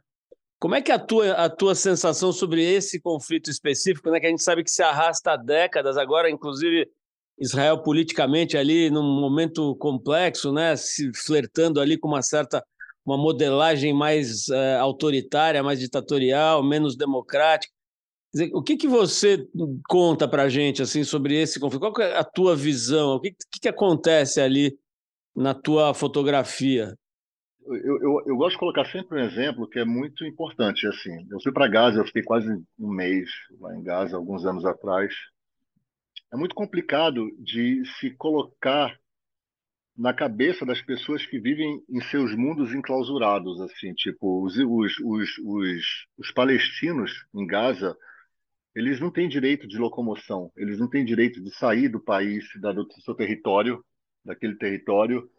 Como 0.59 0.75
é 0.75 0.81
que 0.81 0.91
é 0.91 0.95
a 0.95 0.99
tua, 0.99 1.31
a 1.31 1.49
tua 1.49 1.73
sensação 1.73 2.33
sobre 2.33 2.61
esse 2.61 2.99
conflito 2.99 3.49
específico, 3.49 4.11
né? 4.11 4.19
Que 4.19 4.27
a 4.27 4.29
gente 4.29 4.43
sabe 4.43 4.63
que 4.63 4.71
se 4.71 4.83
arrasta 4.83 5.31
há 5.31 5.37
décadas, 5.37 5.97
agora, 5.97 6.29
inclusive, 6.29 6.89
Israel 7.39 7.81
politicamente 7.81 8.57
ali 8.57 8.89
num 8.89 9.03
momento 9.03 9.75
complexo, 9.77 10.51
né? 10.51 10.75
Se 10.75 11.09
flertando 11.15 11.79
ali 11.79 11.97
com 11.97 12.09
uma 12.09 12.21
certa 12.21 12.61
uma 13.05 13.17
modelagem 13.17 13.93
mais 13.93 14.47
uh, 14.49 14.79
autoritária, 14.81 15.63
mais 15.63 15.79
ditatorial, 15.79 16.61
menos 16.61 16.95
democrática. 16.95 17.73
Dizer, 18.31 18.51
o 18.53 18.61
que, 18.61 18.77
que 18.77 18.87
você 18.87 19.47
conta 19.87 20.27
para 20.27 20.43
a 20.43 20.49
gente 20.49 20.81
assim 20.81 21.03
sobre 21.03 21.35
esse 21.35 21.59
conflito? 21.59 21.79
Qual 21.81 22.07
é 22.07 22.17
a 22.17 22.23
tua 22.23 22.55
visão? 22.55 23.15
O 23.15 23.19
que, 23.19 23.31
que, 23.31 23.59
que 23.61 23.67
acontece 23.67 24.39
ali 24.39 24.77
na 25.35 25.53
tua 25.53 25.93
fotografia? 25.93 26.95
Eu, 27.65 27.75
eu, 27.75 28.23
eu, 28.27 28.37
gosto 28.37 28.53
de 28.53 28.59
colocar 28.59 28.85
sempre 28.85 29.19
um 29.19 29.23
exemplo 29.23 29.67
que 29.67 29.79
é 29.79 29.85
muito 29.85 30.25
importante. 30.25 30.87
Assim, 30.87 31.27
eu 31.31 31.39
fui 31.41 31.51
para 31.51 31.67
Gaza, 31.67 31.99
eu 31.99 32.05
fiquei 32.05 32.23
quase 32.23 32.47
um 32.79 32.89
mês 32.89 33.29
lá 33.59 33.75
em 33.75 33.83
Gaza, 33.83 34.15
alguns 34.15 34.45
anos 34.45 34.65
atrás. 34.65 35.13
É 36.31 36.37
muito 36.37 36.53
complicado 36.53 37.29
de 37.39 37.83
se 37.99 38.11
colocar 38.11 38.95
na 39.97 40.13
cabeça 40.13 40.65
das 40.65 40.81
pessoas 40.81 41.25
que 41.25 41.39
vivem 41.39 41.83
em 41.89 42.01
seus 42.01 42.33
mundos 42.35 42.73
enclausurados, 42.73 43.59
assim, 43.59 43.93
tipo, 43.93 44.45
os, 44.45 44.55
os, 44.57 44.97
os, 44.99 45.37
os, 45.39 45.85
os 46.17 46.31
palestinos 46.31 47.11
em 47.35 47.45
Gaza, 47.45 47.97
eles 48.79 48.97
não 48.97 49.11
têm 49.11 49.27
direito 49.27 49.67
de 49.67 49.77
locomoção, 49.77 50.53
eles 50.55 50.79
não 50.79 50.89
têm 50.89 51.03
direito 51.03 51.43
de 51.43 51.53
sair 51.55 51.89
do 51.89 51.99
país, 51.99 52.45
da, 52.61 52.71
do 52.71 52.87
seu 53.03 53.13
território, 53.13 53.83
daquele 54.23 54.55
território, 54.55 55.29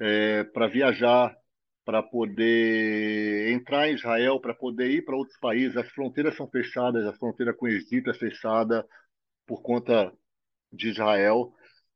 é, 0.00 0.44
para 0.44 0.66
viajar, 0.66 1.36
para 1.84 2.02
poder 2.02 3.52
entrar 3.52 3.86
em 3.86 3.96
Israel, 3.96 4.40
para 4.40 4.54
poder 4.54 4.90
ir 4.90 5.04
para 5.04 5.14
outros 5.14 5.38
países. 5.38 5.76
As 5.76 5.90
fronteiras 5.90 6.34
são 6.36 6.48
fechadas, 6.48 7.06
a 7.06 7.12
fronteira 7.12 7.52
com 7.52 7.66
o 7.66 7.68
Egito 7.68 8.08
é 8.08 8.14
fechada 8.14 8.86
por 9.46 9.60
conta 9.60 10.10
de 10.72 10.88
Israel. 10.88 11.52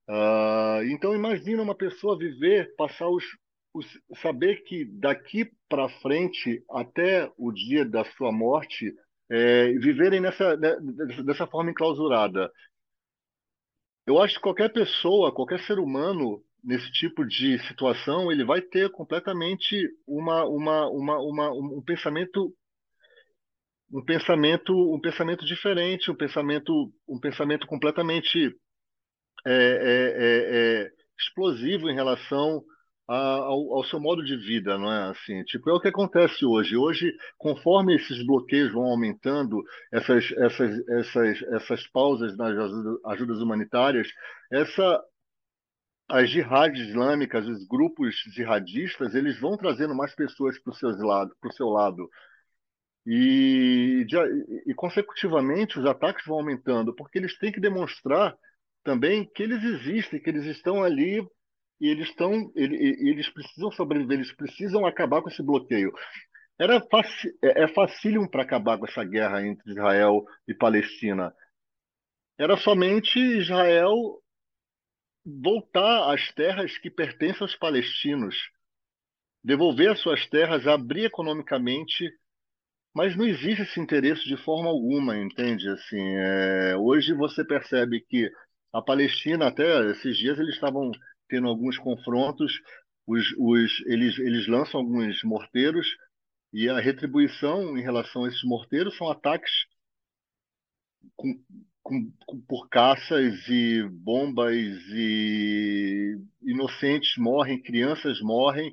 Uh, 0.07 0.85
então 0.91 1.15
imagina 1.15 1.63
uma 1.63 1.75
pessoa 1.75 2.19
viver, 2.19 2.75
passar 2.77 3.09
os, 3.09 3.25
os 3.73 3.87
saber 4.21 4.63
que 4.65 4.85
daqui 4.85 5.51
para 5.67 5.89
frente 5.89 6.63
até 6.71 7.33
o 7.39 7.51
dia 7.51 7.87
da 7.87 8.05
sua 8.05 8.31
morte 8.31 8.95
é, 9.31 9.73
viverem 9.73 10.21
nessa 10.21 10.57
né, 10.57 10.77
dessa 11.25 11.47
forma 11.47 11.71
enclausurada. 11.71 12.51
Eu 14.07 14.21
acho 14.21 14.35
que 14.35 14.41
qualquer 14.41 14.73
pessoa, 14.73 15.35
qualquer 15.35 15.61
ser 15.61 15.79
humano 15.79 16.43
nesse 16.63 16.91
tipo 16.93 17.27
de 17.27 17.59
situação, 17.67 18.33
ele 18.33 18.45
vai 18.45 18.61
ter 18.61 18.91
completamente 18.91 19.89
uma, 20.07 20.45
uma, 20.45 20.89
uma, 20.89 21.19
uma 21.19 21.53
um 21.53 21.83
pensamento 21.83 22.55
um 23.93 24.03
pensamento 24.03 24.95
um 24.95 25.01
pensamento 25.01 25.45
diferente, 25.45 26.11
um 26.11 26.17
pensamento 26.17 26.93
um 27.07 27.21
pensamento 27.21 27.67
completamente 27.67 28.55
é, 29.47 29.53
é, 29.53 29.55
é, 29.55 30.85
é, 30.87 30.93
explosivo 31.19 31.91
em 31.91 31.95
relação 31.95 32.65
ao, 33.07 33.75
ao, 33.75 33.85
seu 33.85 34.01
modo 34.01 34.25
de 34.25 34.37
vida, 34.37 34.79
não 34.79 34.91
é 34.91 35.11
assim? 35.11 35.43
Tipo, 35.45 35.71
é 35.71 35.75
o 35.75 35.81
que 35.81 35.89
acontece 35.89 36.45
hoje. 36.45 36.77
Hoje, 36.77 37.15
conforme 37.37 37.95
esses 37.97 38.25
bloqueios 38.27 38.73
vão 38.73 38.85
aumentando, 38.85 39.63
essas, 39.93 40.31
essas, 40.33 40.89
essas, 40.89 41.43
essas 41.43 41.87
pausas 41.89 42.37
nas 42.37 42.57
ajudas 43.05 43.41
humanitárias, 43.41 44.09
essa 44.51 45.03
as 46.09 46.29
jihadis 46.29 46.89
islâmicas, 46.89 47.47
os 47.47 47.67
grupos 47.67 48.15
jihadistas, 48.35 49.15
eles 49.15 49.41
vão 49.41 49.57
trazendo 49.57 49.95
mais 49.95 50.15
pessoas 50.15 50.59
para 50.59 50.71
o 50.71 50.75
seu 50.75 50.91
lado, 50.91 51.35
para 51.41 51.49
o 51.49 51.53
seu 51.53 51.69
lado. 51.69 52.09
E, 53.07 54.07
e, 54.67 54.75
consecutivamente, 54.75 55.79
os 55.79 55.87
ataques 55.87 56.25
vão 56.27 56.39
aumentando, 56.39 56.95
porque 56.95 57.19
eles 57.19 57.39
têm 57.39 57.53
que 57.53 57.61
demonstrar 57.61 58.37
também 58.83 59.29
que 59.35 59.43
eles 59.43 59.63
existem, 59.65 60.21
que 60.21 60.29
eles 60.29 60.45
estão 60.45 60.83
ali 60.83 61.27
e 61.81 61.89
eles 61.89 62.09
estão, 62.09 62.51
eles 62.55 63.29
precisam 63.31 63.71
sobreviver, 63.73 64.19
eles 64.19 64.33
precisam 64.33 64.87
acabar 64.87 65.23
com 65.23 65.29
esse 65.29 65.43
bloqueio. 65.43 65.93
Era 66.59 66.77
é, 67.43 67.65
é 67.65 67.69
facílimo 67.69 68.31
para 68.31 68.43
acabar 68.43 68.79
com 68.79 68.87
essa 68.87 69.05
guerra 69.05 69.47
entre 69.47 69.71
Israel 69.71 70.25
e 70.47 70.55
Palestina. 70.55 71.35
Era 72.39 72.57
somente 72.57 73.19
Israel 73.19 74.23
voltar 75.25 76.13
às 76.13 76.33
terras 76.33 76.77
que 76.79 76.91
pertencem 76.91 77.43
aos 77.43 77.57
palestinos, 77.57 78.37
devolver 79.43 79.91
as 79.91 80.01
suas 80.01 80.27
terras, 80.29 80.67
abrir 80.67 81.05
economicamente 81.07 82.13
mas 82.95 83.17
não 83.17 83.27
existe 83.27 83.63
esse 83.63 83.81
interesse 83.81 84.25
de 84.25 84.37
forma 84.37 84.71
alguma, 84.71 85.17
entende? 85.19 85.69
Assim, 85.69 86.17
é, 86.17 86.77
hoje 86.77 87.13
você 87.13 87.45
percebe 87.45 88.01
que 88.01 88.31
a 88.73 88.81
Palestina, 88.81 89.49
até 89.49 89.91
esses 89.91 90.17
dias, 90.17 90.39
eles 90.39 90.55
estavam 90.55 90.93
tendo 91.29 91.49
alguns 91.49 91.79
confrontos, 91.79 92.53
os, 93.07 93.33
os, 93.39 93.81
eles, 93.87 94.19
eles 94.19 94.47
lançam 94.47 94.81
alguns 94.81 95.23
morteiros, 95.23 95.87
e 96.53 96.69
a 96.69 96.79
retribuição 96.79 97.77
em 97.77 97.83
relação 97.83 98.25
a 98.25 98.29
esses 98.29 98.45
morteiros 98.45 98.97
são 98.97 99.11
ataques 99.11 99.51
com, 101.17 101.35
com, 101.83 102.13
com, 102.27 102.41
por 102.43 102.69
caças 102.69 103.49
e 103.49 103.83
bombas 103.91 104.55
e 104.57 106.17
inocentes 106.43 107.17
morrem, 107.19 107.61
crianças 107.61 108.21
morrem 108.21 108.73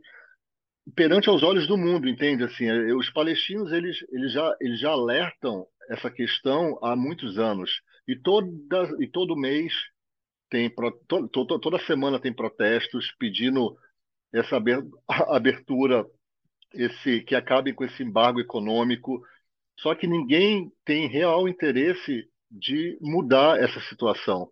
perante 0.95 1.27
aos 1.29 1.43
olhos 1.43 1.67
do 1.67 1.77
mundo, 1.77 2.07
entende? 2.07 2.43
Assim, 2.43 2.65
é, 2.65 2.93
os 2.93 3.09
palestinos 3.09 3.71
eles, 3.71 3.97
eles, 4.11 4.31
já, 4.31 4.55
eles 4.61 4.79
já 4.79 4.91
alertam 4.91 5.65
essa 5.89 6.09
questão 6.09 6.77
há 6.83 6.95
muitos 6.95 7.37
anos 7.37 7.81
e 8.07 8.15
toda 8.15 8.47
e 8.99 9.07
todo 9.07 9.35
mês 9.35 9.73
tem 10.51 10.69
to, 10.69 11.27
to, 11.29 11.59
toda 11.59 11.79
semana 11.85 12.19
tem 12.19 12.33
protestos 12.33 13.15
pedindo 13.17 13.75
essa 14.33 14.61
abertura, 15.29 16.05
esse 16.73 17.21
que 17.21 17.33
acabe 17.33 17.73
com 17.73 17.85
esse 17.85 18.03
embargo 18.03 18.39
econômico. 18.39 19.23
Só 19.79 19.95
que 19.95 20.05
ninguém 20.05 20.71
tem 20.85 21.07
real 21.07 21.47
interesse 21.47 22.27
de 22.51 22.97
mudar 23.01 23.59
essa 23.59 23.79
situação. 23.89 24.51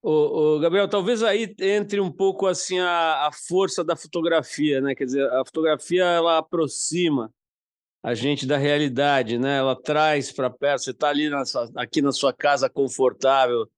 Ô, 0.00 0.58
Gabriel, 0.58 0.88
talvez 0.88 1.22
aí 1.22 1.54
entre 1.60 2.00
um 2.00 2.10
pouco 2.10 2.46
assim 2.46 2.80
a, 2.80 3.28
a 3.28 3.30
força 3.32 3.84
da 3.84 3.94
fotografia, 3.94 4.80
né? 4.80 4.94
Quer 4.94 5.04
dizer, 5.04 5.30
a 5.30 5.44
fotografia 5.44 6.04
ela 6.04 6.38
aproxima 6.38 7.32
a 8.02 8.14
gente 8.14 8.46
da 8.46 8.56
realidade, 8.56 9.38
né? 9.38 9.58
Ela 9.58 9.80
traz 9.80 10.32
para 10.32 10.50
perto. 10.50 10.82
Você 10.82 10.90
está 10.90 11.08
ali 11.08 11.28
na 11.28 11.44
sua, 11.44 11.70
aqui 11.76 12.02
na 12.02 12.10
sua 12.10 12.32
casa 12.32 12.68
confortável, 12.68 13.68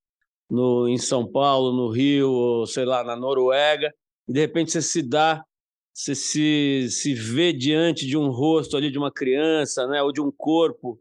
no, 0.51 0.89
em 0.89 0.99
São 0.99 1.27
Paulo, 1.27 1.73
no 1.73 1.91
Rio, 1.91 2.31
ou 2.31 2.67
sei 2.67 2.85
lá, 2.85 3.03
na 3.03 3.17
Noruega, 3.17 3.93
e 4.29 4.33
de 4.33 4.41
repente 4.41 4.73
você 4.73 4.83
se 4.83 5.03
dá, 5.03 5.45
você 5.93 6.15
se, 6.15 6.89
se 6.91 7.15
vê 7.15 7.53
diante 7.53 8.07
de 8.07 8.17
um 8.17 8.29
rosto 8.29 8.77
ali 8.77 8.91
de 8.91 8.99
uma 8.99 9.13
criança, 9.13 9.87
né? 9.87 10.03
Ou 10.03 10.13
de 10.13 10.21
um 10.21 10.31
corpo 10.31 11.01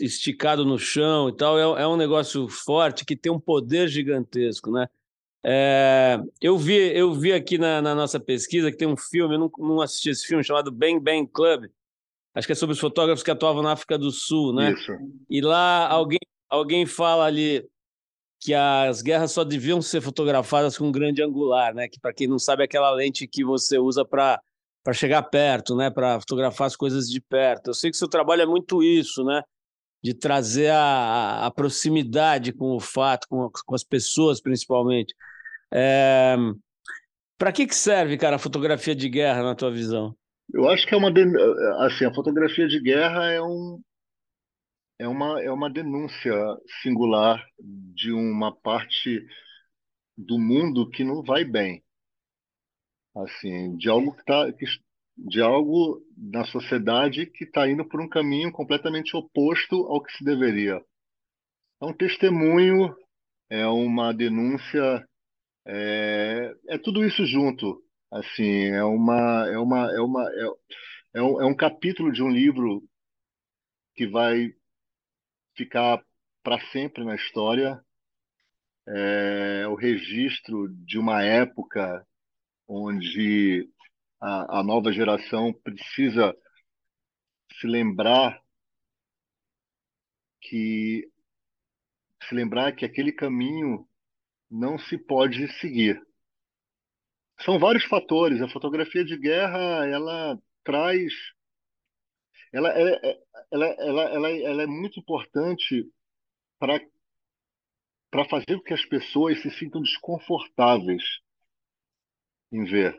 esticado 0.00 0.64
no 0.64 0.78
chão 0.78 1.28
e 1.28 1.36
tal, 1.36 1.58
é, 1.58 1.82
é 1.82 1.86
um 1.86 1.96
negócio 1.96 2.48
forte 2.48 3.04
que 3.04 3.16
tem 3.16 3.32
um 3.32 3.40
poder 3.40 3.88
gigantesco, 3.88 4.70
né? 4.70 4.88
É, 5.46 6.18
eu, 6.40 6.56
vi, 6.56 6.74
eu 6.96 7.12
vi 7.12 7.32
aqui 7.32 7.58
na, 7.58 7.82
na, 7.82 7.94
nossa 7.94 8.18
pesquisa 8.18 8.70
que 8.70 8.78
tem 8.78 8.88
um 8.88 8.96
filme, 8.96 9.34
eu 9.34 9.38
não, 9.38 9.50
não 9.58 9.80
assisti 9.82 10.08
esse 10.08 10.26
filme, 10.26 10.42
chamado 10.42 10.72
Bang 10.72 10.98
Bang 10.98 11.28
Club. 11.30 11.66
Acho 12.34 12.46
que 12.46 12.52
é 12.52 12.56
sobre 12.56 12.72
os 12.72 12.80
fotógrafos 12.80 13.22
que 13.22 13.30
atuavam 13.30 13.62
na 13.62 13.72
África 13.72 13.98
do 13.98 14.10
Sul, 14.10 14.54
né? 14.54 14.72
Isso. 14.72 14.92
E 15.28 15.40
lá 15.40 15.86
alguém, 15.86 16.18
alguém 16.48 16.86
fala 16.86 17.26
ali 17.26 17.64
que 18.44 18.52
as 18.54 19.02
guerras 19.02 19.32
só 19.32 19.42
deviam 19.42 19.80
ser 19.80 20.00
fotografadas 20.02 20.76
com 20.76 20.92
grande 20.92 21.22
angular, 21.22 21.74
né? 21.74 21.88
Que 21.88 21.98
para 21.98 22.12
quem 22.12 22.28
não 22.28 22.38
sabe 22.38 22.62
é 22.62 22.66
aquela 22.66 22.90
lente 22.90 23.26
que 23.26 23.44
você 23.44 23.78
usa 23.78 24.04
para 24.04 24.40
para 24.84 24.92
chegar 24.92 25.22
perto, 25.22 25.74
né? 25.74 25.90
Para 25.90 26.20
fotografar 26.20 26.66
as 26.66 26.76
coisas 26.76 27.08
de 27.08 27.18
perto. 27.18 27.70
Eu 27.70 27.74
sei 27.74 27.90
que 27.90 27.96
seu 27.96 28.06
trabalho 28.06 28.42
é 28.42 28.46
muito 28.46 28.82
isso, 28.82 29.24
né? 29.24 29.42
de 30.04 30.12
trazer 30.12 30.70
a, 30.70 31.46
a 31.46 31.50
proximidade 31.50 32.52
com 32.52 32.76
o 32.76 32.80
fato, 32.80 33.26
com, 33.26 33.48
com 33.64 33.74
as 33.74 33.82
pessoas 33.82 34.38
principalmente. 34.38 35.14
É... 35.72 36.36
Para 37.38 37.50
que, 37.50 37.66
que 37.66 37.74
serve, 37.74 38.18
cara, 38.18 38.36
a 38.36 38.38
fotografia 38.38 38.94
de 38.94 39.08
guerra, 39.08 39.42
na 39.42 39.54
tua 39.54 39.70
visão? 39.70 40.14
Eu 40.52 40.68
acho 40.68 40.86
que 40.86 40.94
é 40.94 40.98
uma. 40.98 41.10
Assim, 41.86 42.04
a 42.04 42.12
fotografia 42.12 42.68
de 42.68 42.80
guerra 42.80 43.32
é 43.32 43.40
um. 43.40 43.80
É 44.98 45.08
uma, 45.08 45.42
é 45.42 45.50
uma 45.50 45.70
denúncia 45.70 46.34
singular 46.82 47.44
de 47.58 48.12
uma 48.12 48.54
parte 48.54 49.26
do 50.16 50.38
mundo 50.38 50.88
que 50.88 51.02
não 51.02 51.22
vai 51.22 51.44
bem. 51.44 51.82
Assim, 53.16 53.76
de 53.76 53.88
algo 53.88 54.14
que 54.16 54.24
tá, 54.24 54.46
de 55.16 55.40
algo 55.40 56.00
na 56.16 56.44
sociedade 56.44 57.26
que 57.26 57.44
está 57.44 57.68
indo 57.68 57.84
por 57.88 58.00
um 58.00 58.08
caminho 58.08 58.52
completamente 58.52 59.16
oposto 59.16 59.76
ao 59.86 60.02
que 60.02 60.12
se 60.12 60.24
deveria. 60.24 60.80
É 61.80 61.86
um 61.86 61.92
testemunho, 61.92 62.94
é 63.50 63.66
uma 63.66 64.12
denúncia, 64.12 65.06
é, 65.66 66.54
é 66.68 66.78
tudo 66.78 67.04
isso 67.04 67.24
junto. 67.26 67.82
Assim, 68.10 68.66
é 68.68 68.84
uma, 68.84 69.46
é 69.48 69.58
uma, 69.58 69.92
é 69.92 70.00
uma, 70.00 70.22
é, 70.30 70.46
é 71.14 71.22
um, 71.22 71.42
é 71.42 71.46
um 71.46 71.54
capítulo 71.54 72.12
de 72.12 72.22
um 72.22 72.30
livro 72.30 72.82
que 73.94 74.06
vai 74.06 74.52
ficar 75.56 76.02
para 76.42 76.60
sempre 76.70 77.04
na 77.04 77.14
história. 77.14 77.82
É 78.86 79.66
o 79.68 79.74
registro 79.74 80.68
de 80.84 80.98
uma 80.98 81.22
época 81.22 82.06
onde 82.68 83.68
a, 84.20 84.60
a 84.60 84.62
nova 84.62 84.92
geração 84.92 85.52
precisa 85.52 86.36
se 87.60 87.66
lembrar 87.66 88.42
que 90.40 91.08
se 92.28 92.34
lembrar 92.34 92.72
que 92.72 92.84
aquele 92.84 93.12
caminho 93.12 93.86
não 94.50 94.78
se 94.78 94.96
pode 94.96 95.48
seguir. 95.60 96.00
São 97.40 97.58
vários 97.58 97.84
fatores. 97.84 98.40
A 98.40 98.48
fotografia 98.48 99.04
de 99.04 99.16
guerra 99.16 99.86
ela 99.86 100.38
traz, 100.62 101.12
ela, 102.54 102.70
é, 102.70 103.18
ela, 103.50 103.66
ela, 103.66 104.02
ela, 104.04 104.30
ela 104.30 104.62
é 104.62 104.66
muito 104.66 105.00
importante 105.00 105.84
para 106.58 106.80
para 108.10 108.28
fazer 108.28 108.56
com 108.58 108.62
que 108.62 108.72
as 108.72 108.84
pessoas 108.84 109.42
se 109.42 109.50
sintam 109.58 109.82
desconfortáveis 109.82 111.02
em 112.52 112.64
ver. 112.64 112.96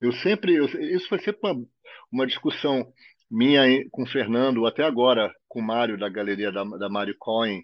Eu 0.00 0.10
sempre, 0.10 0.56
eu, 0.56 0.64
isso 0.64 1.08
foi 1.08 1.20
sempre 1.20 1.38
uma, 1.44 1.64
uma 2.10 2.26
discussão 2.26 2.92
minha 3.30 3.62
com 3.92 4.02
o 4.02 4.08
Fernando, 4.08 4.66
até 4.66 4.82
agora 4.82 5.32
com 5.46 5.60
o 5.60 5.62
Mário, 5.62 5.96
da 5.96 6.08
galeria 6.08 6.50
da, 6.50 6.64
da 6.64 6.88
Mário 6.88 7.14
Coin, 7.16 7.62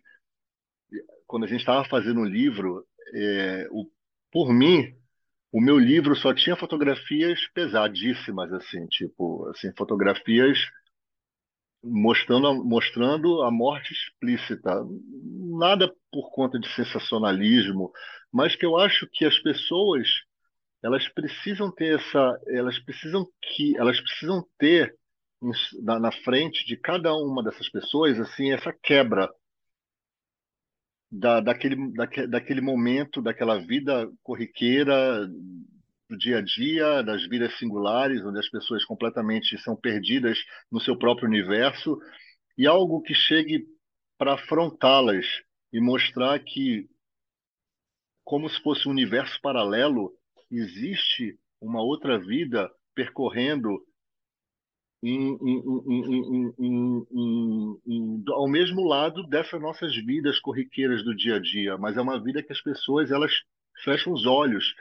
quando 1.26 1.42
a 1.42 1.48
gente 1.48 1.58
estava 1.58 1.84
fazendo 1.88 2.20
o 2.20 2.24
livro, 2.24 2.86
é, 3.12 3.66
o, 3.72 3.90
por 4.30 4.52
mim, 4.52 4.94
o 5.50 5.60
meu 5.60 5.76
livro 5.76 6.14
só 6.14 6.32
tinha 6.32 6.54
fotografias 6.54 7.40
pesadíssimas, 7.52 8.52
assim, 8.52 8.86
tipo, 8.86 9.48
assim, 9.48 9.72
fotografias 9.76 10.58
mostrando, 11.84 12.64
mostrando 12.64 13.42
a 13.42 13.50
morte 13.50 13.92
explícita. 13.92 14.84
Nada 15.58 15.92
por 16.10 16.30
conta 16.32 16.58
de 16.58 16.68
sensacionalismo, 16.74 17.92
mas 18.32 18.56
que 18.56 18.66
eu 18.66 18.76
acho 18.76 19.08
que 19.12 19.24
as 19.24 19.38
pessoas 19.38 20.08
elas 20.82 21.08
precisam 21.08 21.70
ter 21.70 21.98
essa, 21.98 22.38
elas 22.46 22.78
precisam 22.78 23.26
que, 23.40 23.74
elas 23.78 23.98
precisam 23.98 24.46
ter 24.58 24.94
na, 25.82 25.98
na 25.98 26.12
frente 26.12 26.66
de 26.66 26.76
cada 26.76 27.14
uma 27.14 27.42
dessas 27.42 27.70
pessoas 27.70 28.20
assim 28.20 28.52
essa 28.52 28.70
quebra 28.70 29.30
da, 31.10 31.40
daquele, 31.40 31.92
daque, 31.92 32.26
daquele 32.26 32.60
momento, 32.60 33.22
daquela 33.22 33.58
vida 33.58 34.10
corriqueira 34.22 35.26
do 36.08 36.16
dia 36.16 36.38
a 36.38 36.42
dia, 36.42 37.02
das 37.02 37.26
vidas 37.26 37.56
singulares, 37.58 38.24
onde 38.24 38.38
as 38.38 38.48
pessoas 38.48 38.84
completamente 38.84 39.56
são 39.58 39.74
perdidas 39.74 40.38
no 40.70 40.80
seu 40.80 40.98
próprio 40.98 41.28
universo, 41.28 41.98
e 42.56 42.66
algo 42.66 43.02
que 43.02 43.14
chegue 43.14 43.66
para 44.18 44.34
afrontá-las 44.34 45.26
e 45.72 45.80
mostrar 45.80 46.38
que, 46.38 46.88
como 48.22 48.48
se 48.48 48.62
fosse 48.62 48.86
um 48.86 48.92
universo 48.92 49.40
paralelo, 49.40 50.12
existe 50.50 51.38
uma 51.60 51.82
outra 51.82 52.18
vida 52.18 52.70
percorrendo 52.94 53.82
em, 55.02 55.36
em, 56.58 57.04
em, 57.86 58.24
ao 58.28 58.48
mesmo 58.48 58.86
lado 58.86 59.26
dessas 59.26 59.60
nossas 59.60 59.94
vidas 59.96 60.38
corriqueiras 60.40 61.04
do 61.04 61.14
dia 61.14 61.36
a 61.36 61.38
dia, 61.38 61.76
mas 61.76 61.96
é 61.96 62.00
uma 62.00 62.22
vida 62.22 62.42
que 62.42 62.52
as 62.52 62.62
pessoas 62.62 63.10
elas 63.10 63.32
fecham 63.82 64.12
os 64.12 64.24
olhos 64.24 64.74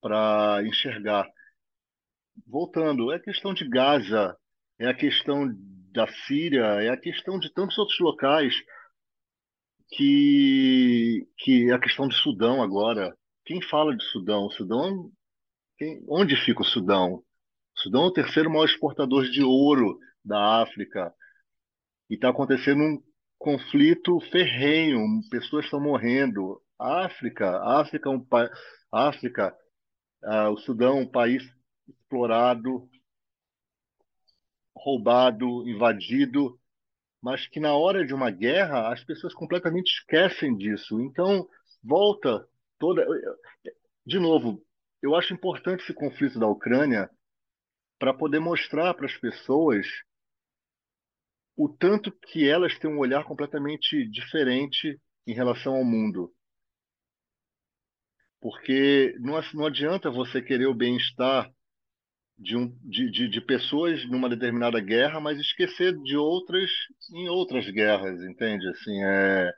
para 0.00 0.62
enxergar. 0.64 1.28
Voltando, 2.46 3.12
é 3.12 3.16
a 3.16 3.20
questão 3.20 3.52
de 3.52 3.68
Gaza, 3.68 4.36
é 4.78 4.86
a 4.86 4.94
questão 4.94 5.48
da 5.92 6.06
Síria, 6.26 6.64
é 6.82 6.88
a 6.88 6.96
questão 6.96 7.38
de 7.38 7.52
tantos 7.52 7.76
outros 7.78 7.98
locais 7.98 8.54
que 9.90 11.26
que 11.38 11.70
é 11.70 11.72
a 11.72 11.80
questão 11.80 12.06
do 12.06 12.14
Sudão 12.14 12.62
agora, 12.62 13.16
quem 13.44 13.62
fala 13.62 13.96
de 13.96 14.04
Sudão? 14.04 14.46
O 14.46 14.50
Sudão, 14.50 15.10
quem, 15.78 16.04
onde 16.06 16.36
fica 16.36 16.60
o 16.60 16.64
Sudão? 16.64 17.14
O 17.14 17.80
Sudão 17.80 18.04
é 18.04 18.06
o 18.08 18.12
terceiro 18.12 18.50
maior 18.50 18.66
exportador 18.66 19.24
de 19.24 19.42
ouro 19.42 19.98
da 20.22 20.62
África. 20.62 21.12
E 22.10 22.14
está 22.14 22.28
acontecendo 22.28 22.82
um 22.82 23.02
conflito 23.38 24.20
ferrenho, 24.30 25.00
pessoas 25.30 25.64
estão 25.64 25.80
morrendo. 25.80 26.60
A 26.78 27.06
África, 27.06 27.46
é 28.04 28.08
um 28.08 28.20
pa... 28.20 28.50
África 28.92 29.56
ah, 30.22 30.50
o 30.50 30.56
Sudão, 30.58 31.00
um 31.00 31.06
país 31.06 31.42
explorado, 31.88 32.88
roubado, 34.76 35.68
invadido, 35.68 36.58
mas 37.20 37.46
que 37.46 37.60
na 37.60 37.74
hora 37.74 38.06
de 38.06 38.14
uma 38.14 38.30
guerra 38.30 38.92
as 38.92 39.02
pessoas 39.04 39.34
completamente 39.34 39.88
esquecem 39.88 40.56
disso. 40.56 41.00
Então 41.00 41.48
volta 41.82 42.48
toda. 42.78 43.06
De 44.06 44.18
novo, 44.18 44.64
eu 45.02 45.14
acho 45.14 45.34
importante 45.34 45.82
esse 45.82 45.94
conflito 45.94 46.38
da 46.38 46.46
Ucrânia 46.46 47.10
para 47.98 48.14
poder 48.14 48.38
mostrar 48.38 48.94
para 48.94 49.06
as 49.06 49.16
pessoas 49.16 49.86
o 51.56 51.68
tanto 51.68 52.12
que 52.12 52.48
elas 52.48 52.78
têm 52.78 52.88
um 52.88 52.98
olhar 52.98 53.24
completamente 53.24 54.08
diferente 54.08 55.00
em 55.26 55.34
relação 55.34 55.74
ao 55.74 55.84
mundo. 55.84 56.32
Porque 58.40 59.16
não, 59.20 59.40
não 59.54 59.66
adianta 59.66 60.10
você 60.10 60.40
querer 60.40 60.66
o 60.66 60.74
bem-estar 60.74 61.50
de, 62.38 62.56
um, 62.56 62.68
de, 62.84 63.10
de, 63.10 63.28
de, 63.28 63.40
pessoas 63.40 64.04
numa 64.08 64.28
determinada 64.28 64.80
guerra, 64.80 65.20
mas 65.20 65.38
esquecer 65.38 65.96
de 66.02 66.16
outras 66.16 66.70
em 67.12 67.28
outras 67.28 67.68
guerras, 67.68 68.22
entende? 68.22 68.68
Assim, 68.68 69.02
é, 69.02 69.52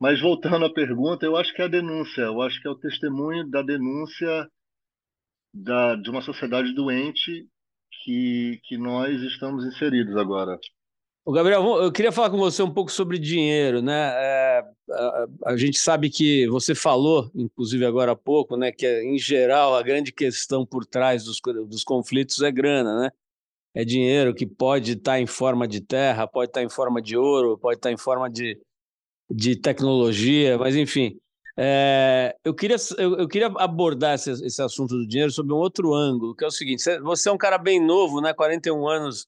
mas 0.00 0.20
voltando 0.20 0.64
à 0.64 0.72
pergunta, 0.72 1.26
eu 1.26 1.36
acho 1.36 1.52
que 1.54 1.60
é 1.60 1.64
a 1.64 1.68
denúncia, 1.68 2.22
eu 2.22 2.40
acho 2.40 2.60
que 2.62 2.68
é 2.68 2.70
o 2.70 2.78
testemunho 2.78 3.48
da 3.50 3.62
denúncia 3.62 4.48
da, 5.52 5.96
de 5.96 6.08
uma 6.10 6.22
sociedade 6.22 6.72
doente 6.74 7.48
que, 8.04 8.60
que 8.64 8.78
nós 8.78 9.20
estamos 9.22 9.64
inseridos 9.64 10.16
agora. 10.16 10.56
O 11.28 11.32
Gabriel, 11.32 11.62
eu 11.82 11.92
queria 11.92 12.10
falar 12.10 12.30
com 12.30 12.38
você 12.38 12.62
um 12.62 12.72
pouco 12.72 12.90
sobre 12.90 13.18
dinheiro, 13.18 13.82
né? 13.82 14.14
É, 14.16 14.64
a, 14.90 15.26
a, 15.48 15.56
gente 15.58 15.78
sabe 15.78 16.08
que 16.08 16.48
você 16.48 16.74
falou, 16.74 17.30
inclusive 17.34 17.84
agora 17.84 18.12
há 18.12 18.16
pouco, 18.16 18.56
né, 18.56 18.72
que 18.72 19.02
em 19.02 19.18
geral 19.18 19.76
a 19.76 19.82
grande 19.82 20.10
questão 20.10 20.64
por 20.64 20.86
trás 20.86 21.24
dos, 21.24 21.38
dos 21.68 21.84
conflitos 21.84 22.40
é 22.40 22.50
grana, 22.50 22.98
né? 22.98 23.10
É 23.74 23.84
dinheiro 23.84 24.34
que 24.34 24.46
pode 24.46 24.92
estar 24.92 25.20
em 25.20 25.26
forma 25.26 25.68
de 25.68 25.82
terra, 25.82 26.26
pode 26.26 26.48
estar 26.48 26.62
em 26.62 26.70
forma 26.70 27.02
de 27.02 27.14
ouro, 27.14 27.58
pode 27.58 27.76
estar 27.76 27.92
em 27.92 27.98
forma 27.98 28.30
de, 28.30 28.58
de 29.30 29.54
tecnologia, 29.54 30.56
mas 30.56 30.76
enfim. 30.76 31.14
É, 31.58 32.34
eu, 32.42 32.54
queria, 32.54 32.76
eu, 32.96 33.18
eu, 33.18 33.28
queria 33.28 33.48
abordar 33.48 34.14
esse, 34.14 34.30
esse, 34.30 34.62
assunto 34.62 34.96
do 34.96 35.06
dinheiro 35.06 35.30
sob 35.30 35.52
um 35.52 35.56
outro 35.56 35.92
ângulo, 35.92 36.34
que 36.34 36.42
é 36.42 36.46
o 36.48 36.50
seguinte: 36.50 36.82
você 37.00 37.28
é 37.28 37.32
um 37.32 37.36
cara 37.36 37.58
bem 37.58 37.84
novo, 37.84 38.22
né? 38.22 38.32
41 38.32 38.88
anos, 38.88 39.26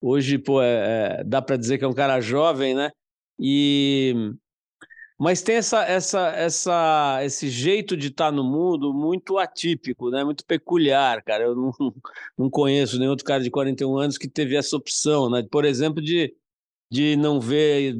hoje, 0.00 0.38
pô, 0.38 0.62
é, 0.62 1.20
é, 1.20 1.24
dá 1.24 1.42
para 1.42 1.56
dizer 1.56 1.78
que 1.78 1.84
é 1.84 1.88
um 1.88 1.94
cara 1.94 2.20
jovem, 2.20 2.74
né? 2.74 2.90
E 3.38 4.14
mas 5.18 5.42
tem 5.42 5.56
essa, 5.56 5.84
essa, 5.84 6.28
essa, 6.30 7.20
esse 7.22 7.50
jeito 7.50 7.94
de 7.94 8.08
estar 8.08 8.32
no 8.32 8.42
mundo 8.42 8.94
muito 8.94 9.38
atípico, 9.38 10.10
né? 10.10 10.24
Muito 10.24 10.44
peculiar, 10.46 11.22
cara. 11.22 11.44
Eu 11.44 11.54
não, 11.54 11.72
não 12.38 12.50
conheço 12.50 12.98
nenhum 12.98 13.10
outro 13.10 13.26
cara 13.26 13.42
de 13.42 13.50
41 13.50 13.98
anos 13.98 14.16
que 14.16 14.28
teve 14.28 14.56
essa 14.56 14.76
opção, 14.76 15.28
né? 15.30 15.42
Por 15.50 15.64
exemplo, 15.64 16.02
de 16.02 16.34
de 16.90 17.16
não 17.16 17.40
ver 17.40 17.94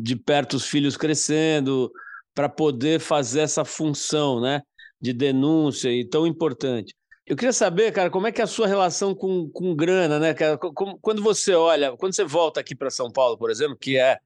de 0.00 0.16
perto 0.16 0.54
os 0.56 0.66
filhos 0.66 0.96
crescendo, 0.96 1.92
para 2.34 2.48
poder 2.48 3.00
fazer 3.00 3.40
essa 3.40 3.64
função 3.64 4.40
né, 4.40 4.62
de 5.00 5.12
denúncia 5.12 5.90
e 5.90 6.04
tão 6.04 6.26
importante. 6.26 6.94
Eu 7.26 7.34
queria 7.34 7.52
saber, 7.52 7.92
cara, 7.92 8.08
como 8.08 8.26
é 8.26 8.32
que 8.32 8.40
é 8.40 8.44
a 8.44 8.46
sua 8.46 8.68
relação 8.68 9.14
com, 9.14 9.48
com 9.50 9.74
grana, 9.74 10.18
né, 10.18 10.32
cara? 10.32 10.56
Como, 10.56 10.96
quando 10.98 11.20
você 11.22 11.54
olha, 11.54 11.96
quando 11.96 12.14
você 12.14 12.24
volta 12.24 12.60
aqui 12.60 12.74
para 12.74 12.88
São 12.88 13.10
Paulo, 13.10 13.36
por 13.36 13.50
exemplo, 13.50 13.76
que 13.76 13.98
é 13.98 14.18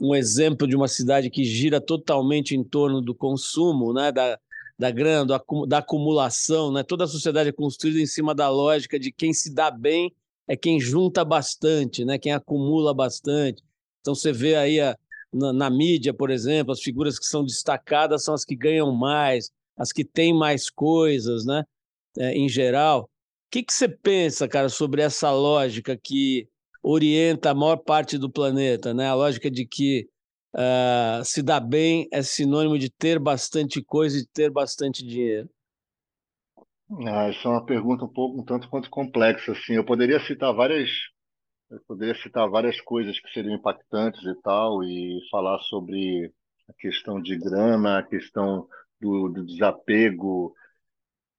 um 0.00 0.14
exemplo 0.14 0.66
de 0.66 0.74
uma 0.74 0.88
cidade 0.88 1.30
que 1.30 1.44
gira 1.44 1.80
totalmente 1.80 2.56
em 2.56 2.64
torno 2.64 3.00
do 3.00 3.14
consumo, 3.14 3.92
né, 3.92 4.10
da, 4.10 4.38
da 4.76 4.90
grana, 4.90 5.24
da, 5.24 5.40
da 5.68 5.78
acumulação, 5.78 6.72
né? 6.72 6.82
Toda 6.82 7.04
a 7.04 7.08
sociedade 7.08 7.50
é 7.50 7.52
construída 7.52 8.00
em 8.00 8.06
cima 8.06 8.34
da 8.34 8.48
lógica 8.48 8.98
de 8.98 9.12
quem 9.12 9.32
se 9.32 9.54
dá 9.54 9.70
bem 9.70 10.12
é 10.46 10.56
quem 10.56 10.80
junta 10.80 11.24
bastante, 11.24 12.04
né? 12.04 12.18
quem 12.18 12.32
acumula 12.32 12.92
bastante. 12.92 13.62
Então 14.00 14.14
você 14.14 14.32
vê 14.32 14.56
aí 14.56 14.80
a, 14.80 14.98
na, 15.32 15.52
na, 15.52 15.70
mídia, 15.70 16.12
por 16.12 16.30
exemplo, 16.30 16.72
as 16.72 16.80
figuras 16.80 17.18
que 17.18 17.24
são 17.26 17.44
destacadas 17.44 18.24
são 18.24 18.34
as 18.34 18.44
que 18.44 18.56
ganham 18.56 18.92
mais, 18.92 19.50
as 19.76 19.92
que 19.92 20.04
têm 20.04 20.34
mais 20.34 20.68
coisas, 20.68 21.44
né? 21.44 21.64
É, 22.18 22.32
em 22.32 22.48
geral. 22.48 23.02
O 23.02 23.08
que, 23.50 23.62
que 23.62 23.72
você 23.72 23.88
pensa, 23.88 24.48
cara, 24.48 24.68
sobre 24.68 25.02
essa 25.02 25.30
lógica 25.30 25.96
que 25.96 26.48
orienta 26.82 27.50
a 27.50 27.54
maior 27.54 27.76
parte 27.76 28.18
do 28.18 28.30
planeta, 28.30 28.92
né? 28.92 29.08
A 29.08 29.14
lógica 29.14 29.50
de 29.50 29.66
que 29.66 30.08
uh, 30.54 31.24
se 31.24 31.42
dar 31.42 31.60
bem 31.60 32.08
é 32.12 32.22
sinônimo 32.22 32.78
de 32.78 32.90
ter 32.90 33.18
bastante 33.18 33.82
coisa 33.82 34.18
e 34.18 34.26
ter 34.26 34.50
bastante 34.50 35.06
dinheiro. 35.06 35.48
Ah, 37.06 37.30
é 37.30 37.48
uma 37.48 37.64
pergunta 37.64 38.04
um 38.04 38.12
pouco 38.12 38.40
um 38.40 38.44
tanto 38.44 38.68
quanto 38.68 38.90
complexa, 38.90 39.52
assim. 39.52 39.74
Eu 39.74 39.84
poderia 39.84 40.20
citar 40.20 40.52
várias, 40.54 40.90
eu 41.70 41.80
poderia 41.86 42.14
citar 42.16 42.48
várias 42.50 42.80
coisas 42.82 43.18
que 43.18 43.30
seriam 43.32 43.54
impactantes 43.54 44.22
e 44.24 44.34
tal, 44.42 44.84
e 44.84 45.18
falar 45.30 45.58
sobre 45.60 46.30
a 46.68 46.72
questão 46.74 47.20
de 47.20 47.38
grana, 47.38 47.98
a 47.98 48.02
questão 48.02 48.68
do, 49.00 49.28
do 49.28 49.44
desapego, 49.44 50.54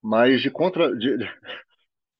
mas 0.03 0.41
de 0.41 0.51
contra, 0.51 0.93
de, 0.95 1.17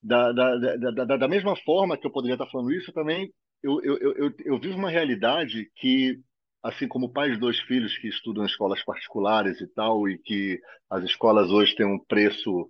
da, 0.01 0.31
da, 0.31 0.55
da, 0.57 1.17
da, 1.17 1.27
mesma 1.27 1.55
forma 1.57 1.97
que 1.97 2.07
eu 2.07 2.11
poderia 2.11 2.35
estar 2.35 2.47
falando 2.47 2.71
isso, 2.71 2.93
também 2.93 3.31
eu, 3.61 3.81
eu, 3.83 3.97
eu, 3.97 4.33
eu 4.39 4.59
vivo 4.59 4.77
uma 4.77 4.89
realidade 4.89 5.69
que, 5.75 6.19
assim 6.63 6.87
como 6.87 7.11
pai 7.11 7.31
de 7.31 7.37
dois 7.37 7.59
filhos 7.61 7.97
que 7.97 8.07
estudam 8.07 8.43
em 8.43 8.47
escolas 8.47 8.83
particulares 8.83 9.59
e 9.59 9.67
tal, 9.67 10.07
e 10.07 10.17
que 10.17 10.59
as 10.89 11.03
escolas 11.03 11.51
hoje 11.51 11.75
têm 11.75 11.85
um 11.85 11.99
preço 11.99 12.69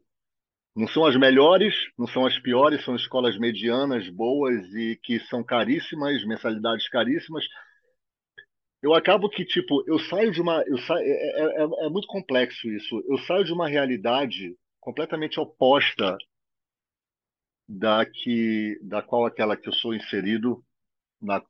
não 0.76 0.88
são 0.88 1.06
as 1.06 1.16
melhores, 1.16 1.76
não 1.98 2.08
são 2.08 2.26
as 2.26 2.38
piores, 2.40 2.84
são 2.84 2.96
escolas 2.96 3.38
medianas, 3.38 4.10
boas 4.10 4.66
e 4.74 5.00
que 5.04 5.20
são 5.20 5.44
caríssimas, 5.44 6.26
mensalidades 6.26 6.90
caríssimas. 6.90 7.46
Eu 8.82 8.94
acabo 8.96 9.30
que, 9.30 9.46
tipo, 9.46 9.84
eu 9.88 10.00
saio 10.00 10.32
de 10.32 10.42
uma. 10.42 10.64
Eu 10.64 10.78
saio, 10.80 11.06
é, 11.06 11.12
é, 11.12 11.62
é, 11.62 11.86
é 11.86 11.90
muito 11.90 12.08
complexo 12.08 12.68
isso. 12.70 13.04
Eu 13.08 13.18
saio 13.20 13.46
de 13.46 13.54
uma 13.54 13.68
realidade 13.68 14.56
completamente 14.84 15.40
oposta 15.40 16.18
da, 17.68 18.06
que, 18.06 18.78
da 18.84 19.02
qual 19.02 19.26
aquela 19.26 19.56
que 19.58 19.70
eu 19.70 19.74
sou 19.74 19.96
inserido 19.96 20.64
na, 21.22 21.44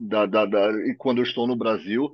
da, 0.00 0.26
da, 0.26 0.46
da, 0.46 0.72
e 0.88 0.94
quando 0.96 1.18
eu 1.18 1.24
estou 1.24 1.46
no 1.46 1.56
Brasil. 1.56 2.12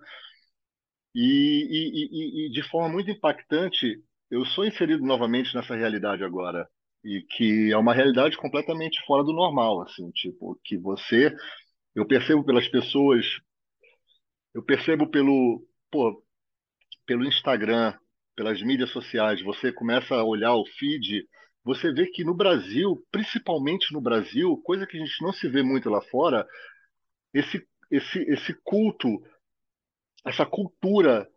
E, 1.15 1.23
e, 1.23 2.45
e, 2.45 2.47
e 2.47 2.51
de 2.51 2.63
forma 2.69 2.89
muito 2.91 3.11
impactante, 3.11 4.03
eu 4.31 4.45
sou 4.45 4.67
inserido 4.67 5.05
novamente 5.05 5.55
nessa 5.55 5.75
realidade 5.75 6.23
agora 6.23 6.69
e 7.05 7.23
que 7.23 7.73
é 7.73 7.77
uma 7.77 7.95
realidade 7.95 8.37
completamente 8.37 9.01
fora 9.07 9.23
do 9.25 9.33
normal, 9.33 9.83
assim, 9.83 10.11
tipo, 10.11 10.59
que 10.65 10.77
você, 10.77 11.35
eu 11.95 12.07
percebo 12.07 12.45
pelas 12.45 12.69
pessoas, 12.69 13.27
eu 14.55 14.63
percebo 14.63 15.09
pelo, 15.09 15.65
pô, 15.91 16.23
pelo 17.07 17.27
Instagram, 17.27 17.95
pelas 18.37 18.63
mídias 18.63 18.91
sociais, 18.91 19.43
você 19.43 19.73
começa 19.73 20.15
a 20.15 20.25
olhar 20.25 20.55
o 20.55 20.67
feed, 20.79 21.27
você 21.65 21.93
vê 21.93 22.07
que 22.07 22.23
no 22.23 22.35
Brasil, 22.35 23.03
principalmente 23.11 23.93
no 23.93 24.01
Brasil, 24.01 24.57
coisa 24.59 24.87
que 24.87 24.97
a 24.97 25.01
gente 25.01 25.23
não 25.23 25.33
se 25.33 25.49
vê 25.49 25.63
muito 25.63 25.91
lá 25.91 26.01
fora, 26.03 26.47
esse 27.35 27.67
esse 27.91 28.19
esse 28.19 28.55
culto, 28.63 29.09
essa 30.25 30.45
cultura 30.45 31.29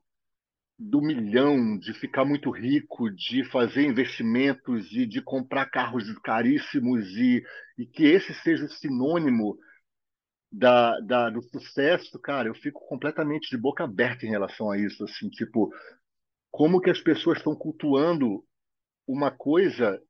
do 0.78 1.02
milhão, 1.02 1.78
de 1.78 1.94
ficar 1.94 2.24
muito 2.24 2.50
rico, 2.50 3.10
de 3.10 3.44
fazer 3.46 3.86
investimentos 3.86 4.92
e 4.94 5.06
de 5.06 5.22
comprar 5.22 5.66
carros 5.66 6.06
caríssimos 6.20 7.06
e, 7.18 7.44
e 7.78 7.86
que 7.86 8.04
esse 8.04 8.34
seja 8.34 8.66
o 8.66 8.70
sinônimo 8.70 9.58
da, 10.52 11.00
da, 11.02 11.30
do 11.30 11.42
sucesso, 11.44 12.18
cara, 12.20 12.48
eu 12.48 12.56
fico 12.56 12.80
completamente 12.88 13.50
de 13.50 13.58
boca 13.58 13.84
aberta 13.84 14.26
em 14.26 14.30
relação 14.30 14.72
a 14.72 14.78
isso, 14.78 15.04
assim, 15.04 15.30
tipo, 15.30 15.72
como 16.52 16.82
que 16.82 16.90
as 16.90 17.00
pessoas 17.00 17.38
estão 17.38 17.56
cultuando 17.56 18.44
uma 19.08 19.32
coisa 19.32 20.02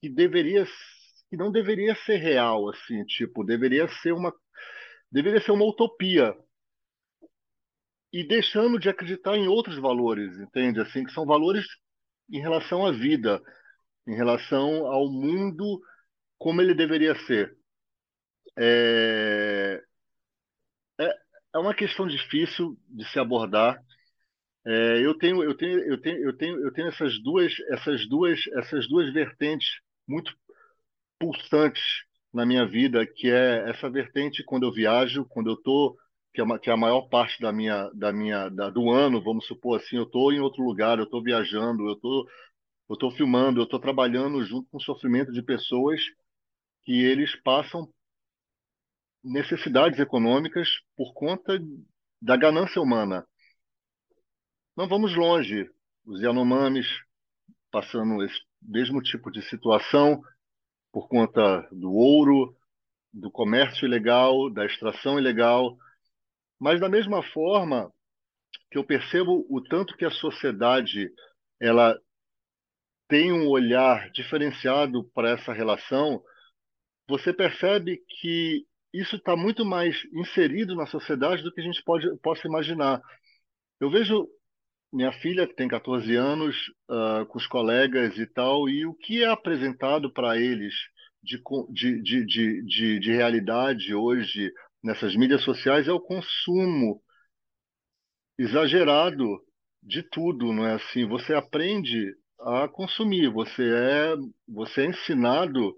que 0.00 0.08
deveria 0.08 0.66
que 1.28 1.36
não 1.36 1.52
deveria 1.52 1.94
ser 1.94 2.16
real, 2.16 2.68
assim, 2.68 3.04
tipo, 3.04 3.44
deveria 3.44 3.86
ser 4.02 4.12
uma 4.12 4.34
deveria 5.10 5.40
ser 5.40 5.52
uma 5.52 5.64
utopia, 5.64 6.36
e 8.12 8.24
deixando 8.24 8.78
de 8.78 8.88
acreditar 8.88 9.36
em 9.36 9.46
outros 9.48 9.78
valores, 9.78 10.36
entende? 10.38 10.80
Assim, 10.80 11.04
que 11.04 11.12
são 11.12 11.24
valores 11.24 11.64
em 12.30 12.40
relação 12.40 12.84
à 12.84 12.92
vida, 12.92 13.40
em 14.06 14.14
relação 14.14 14.86
ao 14.86 15.08
mundo 15.10 15.80
como 16.38 16.60
ele 16.60 16.74
deveria 16.74 17.14
ser. 17.26 17.56
É, 18.58 19.82
é, 20.98 21.14
é 21.54 21.58
uma 21.58 21.74
questão 21.74 22.06
difícil 22.06 22.76
de 22.88 23.04
se 23.10 23.18
abordar. 23.18 23.80
É, 24.66 25.04
eu 25.04 25.16
tenho, 25.16 25.42
eu 25.42 25.56
tenho, 25.56 25.78
eu 25.80 26.00
tenho, 26.00 26.18
eu 26.24 26.36
tenho, 26.36 26.64
eu 26.64 26.72
tenho 26.72 26.88
essas 26.88 27.18
duas, 27.22 27.52
essas 27.70 28.06
duas, 28.08 28.40
essas 28.58 28.88
duas 28.88 29.12
vertentes 29.12 29.68
muito 30.06 30.34
pulsantes 31.18 31.82
na 32.32 32.46
minha 32.46 32.66
vida, 32.66 33.06
que 33.06 33.30
é 33.30 33.70
essa 33.70 33.90
vertente 33.90 34.44
quando 34.44 34.64
eu 34.64 34.72
viajo, 34.72 35.24
quando 35.26 35.50
eu 35.50 35.54
estou 35.54 35.96
que 36.32 36.40
é, 36.40 36.44
uma, 36.44 36.58
que 36.58 36.70
é 36.70 36.72
a 36.72 36.76
maior 36.76 37.02
parte 37.08 37.40
da 37.40 37.52
minha, 37.52 37.90
da 37.90 38.12
minha, 38.12 38.48
da, 38.48 38.70
do 38.70 38.90
ano, 38.90 39.22
vamos 39.22 39.46
supor 39.46 39.80
assim, 39.80 39.96
eu 39.96 40.04
estou 40.04 40.32
em 40.32 40.40
outro 40.40 40.62
lugar, 40.62 40.98
eu 40.98 41.04
estou 41.04 41.22
viajando, 41.22 41.88
eu 41.88 41.96
tô, 41.96 42.28
eu 42.88 42.94
estou 42.94 43.10
filmando, 43.12 43.60
eu 43.60 43.64
estou 43.64 43.80
trabalhando 43.80 44.42
junto 44.44 44.68
com 44.70 44.78
o 44.78 44.82
sofrimento 44.82 45.32
de 45.32 45.42
pessoas 45.42 46.00
que 46.84 47.04
eles 47.04 47.34
passam 47.42 47.88
necessidades 49.22 49.98
econômicas 49.98 50.68
por 50.96 51.12
conta 51.12 51.58
da 52.22 52.36
ganância 52.36 52.80
humana. 52.80 53.26
Não 54.80 54.88
vamos 54.88 55.14
longe. 55.14 55.70
Os 56.06 56.22
Yanomamis 56.22 56.86
passando 57.70 58.24
esse 58.24 58.40
mesmo 58.62 59.02
tipo 59.02 59.30
de 59.30 59.42
situação 59.42 60.22
por 60.90 61.06
conta 61.06 61.68
do 61.70 61.92
ouro, 61.92 62.56
do 63.12 63.30
comércio 63.30 63.84
ilegal, 63.84 64.48
da 64.48 64.64
extração 64.64 65.18
ilegal, 65.18 65.76
mas 66.58 66.80
da 66.80 66.88
mesma 66.88 67.22
forma 67.22 67.92
que 68.70 68.78
eu 68.78 68.82
percebo 68.82 69.46
o 69.50 69.60
tanto 69.60 69.94
que 69.98 70.04
a 70.06 70.10
sociedade 70.10 71.12
ela 71.60 72.00
tem 73.06 73.34
um 73.34 73.48
olhar 73.48 74.10
diferenciado 74.12 75.04
para 75.12 75.28
essa 75.28 75.52
relação, 75.52 76.22
você 77.06 77.34
percebe 77.34 78.02
que 78.18 78.66
isso 78.94 79.16
está 79.16 79.36
muito 79.36 79.62
mais 79.62 80.02
inserido 80.14 80.74
na 80.74 80.86
sociedade 80.86 81.42
do 81.42 81.52
que 81.52 81.60
a 81.60 81.64
gente 81.64 81.82
pode 81.84 82.16
possa 82.22 82.48
imaginar. 82.48 83.02
Eu 83.78 83.90
vejo 83.90 84.26
minha 84.92 85.12
filha, 85.12 85.46
que 85.46 85.54
tem 85.54 85.68
14 85.68 86.14
anos, 86.16 86.56
uh, 86.90 87.24
com 87.26 87.38
os 87.38 87.46
colegas 87.46 88.16
e 88.18 88.26
tal, 88.26 88.68
e 88.68 88.84
o 88.86 88.94
que 88.94 89.22
é 89.22 89.26
apresentado 89.26 90.12
para 90.12 90.36
eles 90.36 90.74
de, 91.22 91.40
de, 91.70 92.02
de, 92.02 92.62
de, 92.64 92.98
de 92.98 93.12
realidade 93.12 93.94
hoje 93.94 94.52
nessas 94.82 95.14
mídias 95.14 95.42
sociais 95.42 95.86
é 95.86 95.92
o 95.92 96.00
consumo 96.00 97.02
exagerado 98.38 99.40
de 99.82 100.02
tudo, 100.02 100.52
não 100.52 100.66
é 100.66 100.74
assim? 100.74 101.06
Você 101.06 101.34
aprende 101.34 102.14
a 102.40 102.68
consumir, 102.68 103.30
você 103.30 103.62
é 103.62 104.14
você 104.48 104.82
é 104.82 104.86
ensinado 104.86 105.76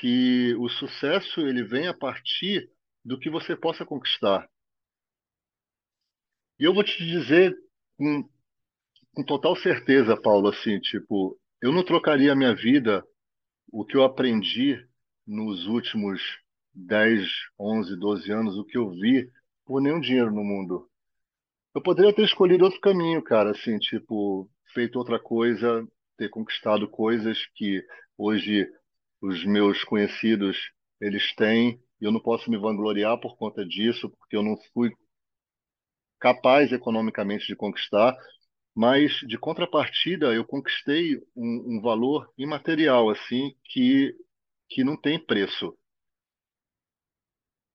que 0.00 0.54
o 0.56 0.68
sucesso 0.68 1.40
ele 1.40 1.62
vem 1.62 1.86
a 1.86 1.94
partir 1.94 2.68
do 3.04 3.18
que 3.18 3.30
você 3.30 3.56
possa 3.56 3.84
conquistar. 3.86 4.48
E 6.58 6.64
eu 6.64 6.74
vou 6.74 6.82
te 6.82 6.98
dizer 7.04 7.54
com, 8.04 8.28
com 9.14 9.24
total 9.24 9.56
certeza, 9.56 10.20
Paulo, 10.20 10.48
assim, 10.48 10.78
tipo, 10.78 11.38
eu 11.62 11.72
não 11.72 11.82
trocaria 11.82 12.32
a 12.32 12.36
minha 12.36 12.54
vida, 12.54 13.02
o 13.72 13.82
que 13.82 13.96
eu 13.96 14.04
aprendi 14.04 14.78
nos 15.26 15.66
últimos 15.66 16.20
10, 16.74 17.26
11, 17.58 17.96
12 17.98 18.30
anos, 18.30 18.58
o 18.58 18.64
que 18.64 18.76
eu 18.76 18.90
vi 18.90 19.30
por 19.64 19.80
nenhum 19.80 20.00
dinheiro 20.00 20.30
no 20.30 20.44
mundo. 20.44 20.86
Eu 21.74 21.82
poderia 21.82 22.14
ter 22.14 22.24
escolhido 22.24 22.64
outro 22.64 22.80
caminho, 22.80 23.22
cara, 23.22 23.52
assim, 23.52 23.78
tipo, 23.78 24.50
feito 24.74 24.98
outra 24.98 25.18
coisa, 25.18 25.86
ter 26.18 26.28
conquistado 26.28 26.86
coisas 26.86 27.38
que 27.54 27.82
hoje 28.18 28.68
os 29.22 29.42
meus 29.46 29.82
conhecidos 29.82 30.58
eles 31.00 31.34
têm, 31.36 31.80
e 32.00 32.04
eu 32.04 32.12
não 32.12 32.20
posso 32.20 32.50
me 32.50 32.58
vangloriar 32.58 33.18
por 33.18 33.36
conta 33.38 33.64
disso, 33.64 34.10
porque 34.10 34.36
eu 34.36 34.42
não 34.42 34.56
fui 34.74 34.92
capaz 36.24 36.72
economicamente 36.72 37.46
de 37.46 37.54
conquistar, 37.54 38.16
mas 38.74 39.12
de 39.28 39.36
contrapartida 39.36 40.32
eu 40.32 40.42
conquistei 40.42 41.18
um, 41.36 41.76
um 41.76 41.80
valor 41.82 42.32
imaterial 42.38 43.10
assim 43.10 43.54
que 43.64 44.16
que 44.70 44.82
não 44.82 44.96
tem 44.96 45.18
preço 45.18 45.76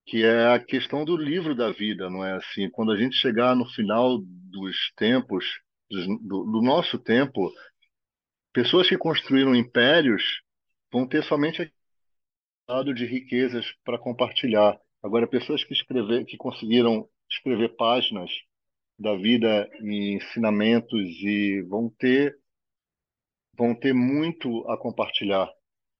que 0.08 0.24
é 0.24 0.48
a 0.48 0.60
questão 0.60 1.06
do 1.06 1.16
livro 1.16 1.54
da 1.54 1.72
vida, 1.72 2.10
não 2.10 2.26
é 2.26 2.34
assim? 2.34 2.68
Quando 2.72 2.92
a 2.92 2.98
gente 2.98 3.16
chegar 3.16 3.56
no 3.56 3.66
final 3.70 4.18
dos 4.18 4.92
tempos, 4.98 5.46
do, 5.88 6.46
do 6.46 6.62
nosso 6.64 6.98
tempo, 6.98 7.54
pessoas 8.52 8.90
que 8.90 8.98
construíram 8.98 9.54
impérios 9.56 10.24
vão 10.92 11.08
ter 11.08 11.24
somente 11.24 11.72
de 12.96 13.06
riquezas 13.06 13.72
para 13.86 14.00
compartilhar. 14.00 14.80
Agora, 15.04 15.28
pessoas 15.28 15.64
que 15.64 15.74
escrever, 15.74 16.26
que 16.26 16.38
conseguiram 16.38 17.08
escrever 17.30 17.76
páginas 17.76 18.32
da 18.98 19.15
vida 19.15 19.70
e 19.82 20.15
ensinamentos 20.15 21.00
e 21.22 21.62
vão 21.63 21.89
ter 21.89 22.38
vão 23.58 23.76
ter 23.76 23.94
muito 23.94 24.68
a 24.70 24.78
compartilhar 24.78 25.50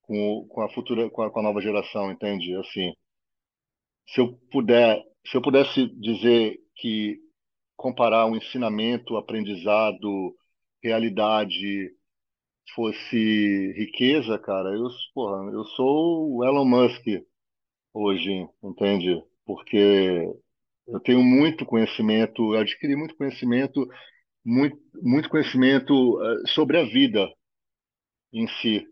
com, 0.02 0.48
com 0.50 0.62
a 0.62 0.70
futura 0.70 1.10
com 1.10 1.22
a, 1.24 1.32
com 1.32 1.40
a 1.40 1.44
nova 1.44 1.62
geração, 1.62 2.12
entende? 2.12 2.56
Assim, 2.56 2.94
se 4.08 4.22
eu 4.22 4.34
puder, 4.52 5.04
se 5.26 5.38
eu 5.38 5.42
pudesse 5.42 5.88
dizer 6.00 6.58
que 6.76 7.20
comparar 7.76 8.26
o 8.26 8.32
um 8.32 8.36
ensinamento, 8.36 9.18
aprendizado, 9.18 10.36
realidade 10.84 11.92
fosse 12.76 13.74
riqueza, 13.74 14.38
cara, 14.40 14.70
eu, 14.70 14.88
porra, 15.14 15.52
eu 15.52 15.64
sou 15.66 16.38
o 16.38 16.44
Elon 16.44 16.66
Musk 16.66 17.04
hoje, 17.94 18.48
entende? 18.64 19.22
Porque 19.46 20.28
eu 20.92 21.00
tenho 21.00 21.24
muito 21.24 21.66
conhecimento, 21.66 22.54
adquiri 22.54 22.96
muito 22.96 23.16
conhecimento, 23.16 23.88
muito, 24.46 24.78
muito 25.02 25.30
conhecimento 25.30 25.94
uh, 25.94 26.48
sobre 26.48 26.78
a 26.78 26.84
vida 26.84 27.28
em 28.34 28.48
si. 28.48 28.86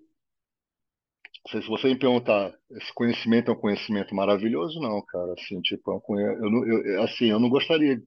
Se 1.49 1.61
você 1.67 1.87
me 1.87 1.97
perguntar, 1.97 2.53
esse 2.71 2.93
conhecimento 2.93 3.49
é 3.49 3.53
um 3.53 3.59
conhecimento 3.59 4.13
maravilhoso? 4.13 4.79
Não, 4.81 5.01
cara, 5.05 5.33
assim, 5.33 5.61
tipo, 5.61 5.91
é 5.93 6.23
eu, 6.23 6.51
não, 6.51 6.65
eu, 6.67 7.03
assim, 7.03 7.25
eu 7.27 7.39
não 7.39 7.49
gostaria 7.49 8.01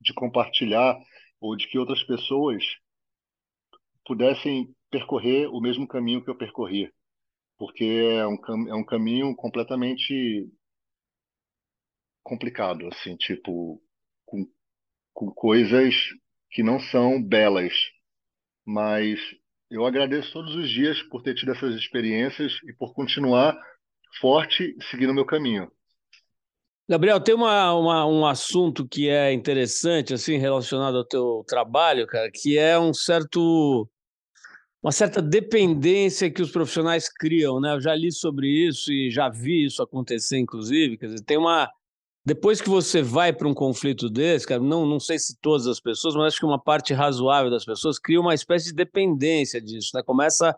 de 0.00 0.14
compartilhar 0.14 0.98
ou 1.40 1.56
de 1.56 1.66
que 1.68 1.78
outras 1.78 2.02
pessoas 2.04 2.62
pudessem 4.04 4.68
percorrer 4.90 5.48
o 5.48 5.60
mesmo 5.60 5.88
caminho 5.88 6.22
que 6.22 6.30
eu 6.30 6.36
percorri, 6.36 6.90
porque 7.58 7.84
é 7.84 8.26
um, 8.26 8.36
é 8.68 8.74
um 8.74 8.84
caminho 8.84 9.34
completamente 9.34 10.46
complicado, 12.24 12.88
assim, 12.88 13.16
tipo, 13.16 13.80
com, 14.24 14.44
com 15.12 15.30
coisas 15.30 15.94
que 16.50 16.62
não 16.62 16.80
são 16.80 17.22
belas, 17.22 17.72
mas 18.66 19.20
eu 19.70 19.86
agradeço 19.86 20.32
todos 20.32 20.54
os 20.56 20.68
dias 20.68 21.00
por 21.04 21.22
ter 21.22 21.34
tido 21.34 21.52
essas 21.52 21.76
experiências 21.76 22.52
e 22.64 22.72
por 22.72 22.92
continuar 22.94 23.56
forte 24.20 24.74
seguindo 24.90 25.10
o 25.10 25.14
meu 25.14 25.26
caminho. 25.26 25.70
Gabriel, 26.88 27.20
tem 27.20 27.34
uma, 27.34 27.72
uma, 27.74 28.06
um 28.06 28.26
assunto 28.26 28.86
que 28.86 29.08
é 29.08 29.32
interessante, 29.32 30.12
assim, 30.12 30.36
relacionado 30.36 30.98
ao 30.98 31.04
teu 31.04 31.44
trabalho, 31.46 32.06
cara, 32.06 32.30
que 32.32 32.58
é 32.58 32.78
um 32.78 32.92
certo 32.92 33.88
uma 34.84 34.92
certa 34.92 35.22
dependência 35.22 36.30
que 36.30 36.42
os 36.42 36.50
profissionais 36.50 37.08
criam, 37.08 37.58
né? 37.58 37.72
Eu 37.72 37.80
já 37.80 37.94
li 37.94 38.12
sobre 38.12 38.48
isso 38.48 38.92
e 38.92 39.10
já 39.10 39.30
vi 39.30 39.64
isso 39.64 39.82
acontecer, 39.82 40.36
inclusive. 40.36 40.98
Quer 40.98 41.06
dizer, 41.06 41.24
tem 41.24 41.38
uma. 41.38 41.70
Depois 42.26 42.60
que 42.60 42.70
você 42.70 43.02
vai 43.02 43.34
para 43.34 43.46
um 43.46 43.52
conflito 43.52 44.08
desse, 44.08 44.46
cara, 44.46 44.60
não, 44.60 44.86
não 44.86 44.98
sei 44.98 45.18
se 45.18 45.36
todas 45.40 45.66
as 45.66 45.78
pessoas, 45.78 46.14
mas 46.14 46.28
acho 46.28 46.38
que 46.38 46.46
uma 46.46 46.58
parte 46.58 46.94
razoável 46.94 47.50
das 47.50 47.66
pessoas 47.66 47.98
cria 47.98 48.18
uma 48.18 48.32
espécie 48.32 48.66
de 48.66 48.74
dependência 48.74 49.60
disso, 49.60 49.90
né? 49.94 50.02
Começa 50.02 50.56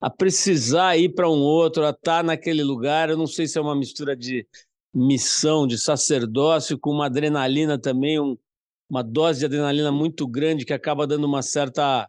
a 0.00 0.10
precisar 0.10 0.96
ir 0.96 1.14
para 1.14 1.30
um 1.30 1.40
outro, 1.40 1.84
a 1.84 1.90
estar 1.90 2.18
tá 2.18 2.22
naquele 2.22 2.64
lugar. 2.64 3.10
Eu 3.10 3.16
não 3.16 3.28
sei 3.28 3.46
se 3.46 3.56
é 3.56 3.60
uma 3.60 3.76
mistura 3.76 4.16
de 4.16 4.44
missão, 4.92 5.68
de 5.68 5.78
sacerdócio, 5.78 6.78
com 6.78 6.90
uma 6.90 7.06
adrenalina 7.06 7.78
também, 7.78 8.18
um, 8.18 8.36
uma 8.90 9.02
dose 9.02 9.38
de 9.38 9.46
adrenalina 9.46 9.92
muito 9.92 10.26
grande 10.26 10.64
que 10.64 10.72
acaba 10.72 11.06
dando 11.06 11.24
uma 11.24 11.42
certa 11.42 12.08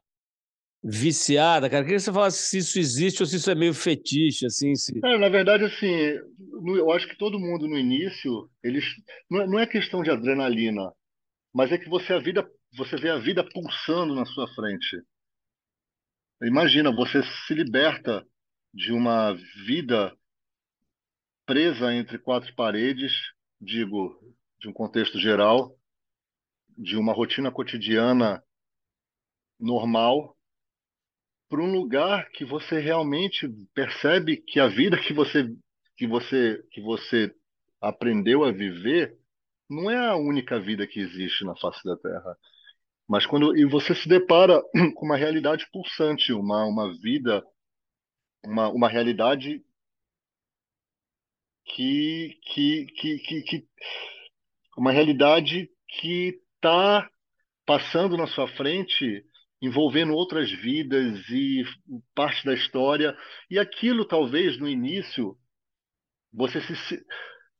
viciada, 0.87 1.67
cara. 1.67 1.83
Queria 1.83 1.97
que 1.97 2.03
você 2.03 2.13
falasse 2.13 2.47
se 2.47 2.57
isso 2.59 2.77
existe 2.77 3.23
ou 3.23 3.25
se 3.25 3.37
isso 3.37 3.49
é 3.49 3.55
meio 3.55 3.73
fetiche, 3.73 4.45
assim. 4.45 4.75
Se... 4.75 4.93
É, 5.03 5.17
na 5.17 5.29
verdade, 5.29 5.63
assim, 5.63 5.89
eu 5.89 6.91
acho 6.91 7.07
que 7.07 7.17
todo 7.17 7.39
mundo 7.39 7.67
no 7.67 7.77
início, 7.77 8.47
eles 8.63 8.85
não 9.27 9.59
é, 9.59 9.63
é 9.63 9.67
questão 9.67 10.03
de 10.03 10.11
adrenalina, 10.11 10.93
mas 11.51 11.71
é 11.71 11.77
que 11.79 11.89
você 11.89 12.13
a 12.13 12.19
vida, 12.19 12.47
você 12.77 12.97
vê 12.97 13.09
a 13.09 13.17
vida 13.17 13.43
pulsando 13.43 14.13
na 14.13 14.25
sua 14.25 14.47
frente. 14.53 15.01
Imagina, 16.43 16.95
você 16.95 17.23
se 17.47 17.55
liberta 17.55 18.23
de 18.71 18.91
uma 18.91 19.33
vida 19.65 20.15
presa 21.47 21.93
entre 21.95 22.19
quatro 22.19 22.53
paredes, 22.53 23.11
digo, 23.59 24.19
de 24.59 24.67
um 24.67 24.73
contexto 24.73 25.19
geral, 25.19 25.75
de 26.77 26.95
uma 26.95 27.13
rotina 27.13 27.51
cotidiana 27.51 28.43
normal, 29.59 30.34
para 31.49 31.61
um 31.61 31.71
lugar 31.71 32.29
que 32.31 32.43
você 32.43 32.79
realmente 32.79 33.47
percebe 33.73 34.37
que 34.37 34.59
a 34.59 34.67
vida 34.67 34.97
que 34.97 35.13
você 35.13 35.45
que 35.97 36.07
você 36.07 36.63
que 36.71 36.81
você 36.81 37.33
aprendeu 37.81 38.43
a 38.43 38.51
viver 38.51 39.17
não 39.69 39.89
é 39.89 39.97
a 40.09 40.15
única 40.15 40.59
vida 40.59 40.87
que 40.87 40.99
existe 40.99 41.43
na 41.43 41.55
face 41.55 41.83
da 41.83 41.97
Terra. 41.97 42.37
Mas 43.07 43.25
quando 43.25 43.55
e 43.55 43.65
você 43.65 43.93
se 43.95 44.07
depara 44.07 44.61
com 44.95 45.05
uma 45.05 45.17
realidade 45.17 45.67
pulsante, 45.71 46.33
uma 46.33 46.65
uma 46.65 46.93
vida, 46.99 47.45
uma, 48.43 48.69
uma 48.69 48.89
realidade 48.89 49.63
que 51.65 52.39
que, 52.43 52.85
que, 52.97 53.19
que, 53.19 53.41
que 53.43 53.67
uma 54.77 54.91
realidade 54.91 55.69
que 55.87 56.39
está 56.55 57.09
passando 57.65 58.17
na 58.17 58.27
sua 58.27 58.47
frente 58.47 59.25
envolvendo 59.65 60.13
outras 60.13 60.51
vidas 60.51 61.27
e 61.29 61.63
parte 62.13 62.45
da 62.45 62.53
história. 62.53 63.17
E 63.49 63.57
aquilo, 63.57 64.05
talvez, 64.05 64.59
no 64.59 64.67
início, 64.67 65.37
você 66.31 66.61
se. 66.61 67.05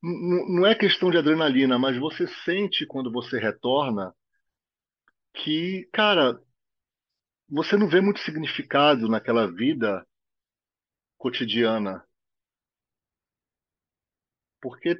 Não 0.01 0.65
é 0.67 0.75
questão 0.75 1.09
de 1.09 1.17
adrenalina, 1.17 1.79
mas 1.79 1.97
você 1.97 2.27
sente 2.43 2.85
quando 2.85 3.11
você 3.11 3.39
retorna 3.39 4.13
que, 5.33 5.89
cara, 5.91 6.39
você 7.49 7.75
não 7.75 7.89
vê 7.89 8.01
muito 8.01 8.19
significado 8.19 9.09
naquela 9.09 9.51
vida 9.51 10.05
cotidiana. 11.17 12.03
Porque 14.61 14.95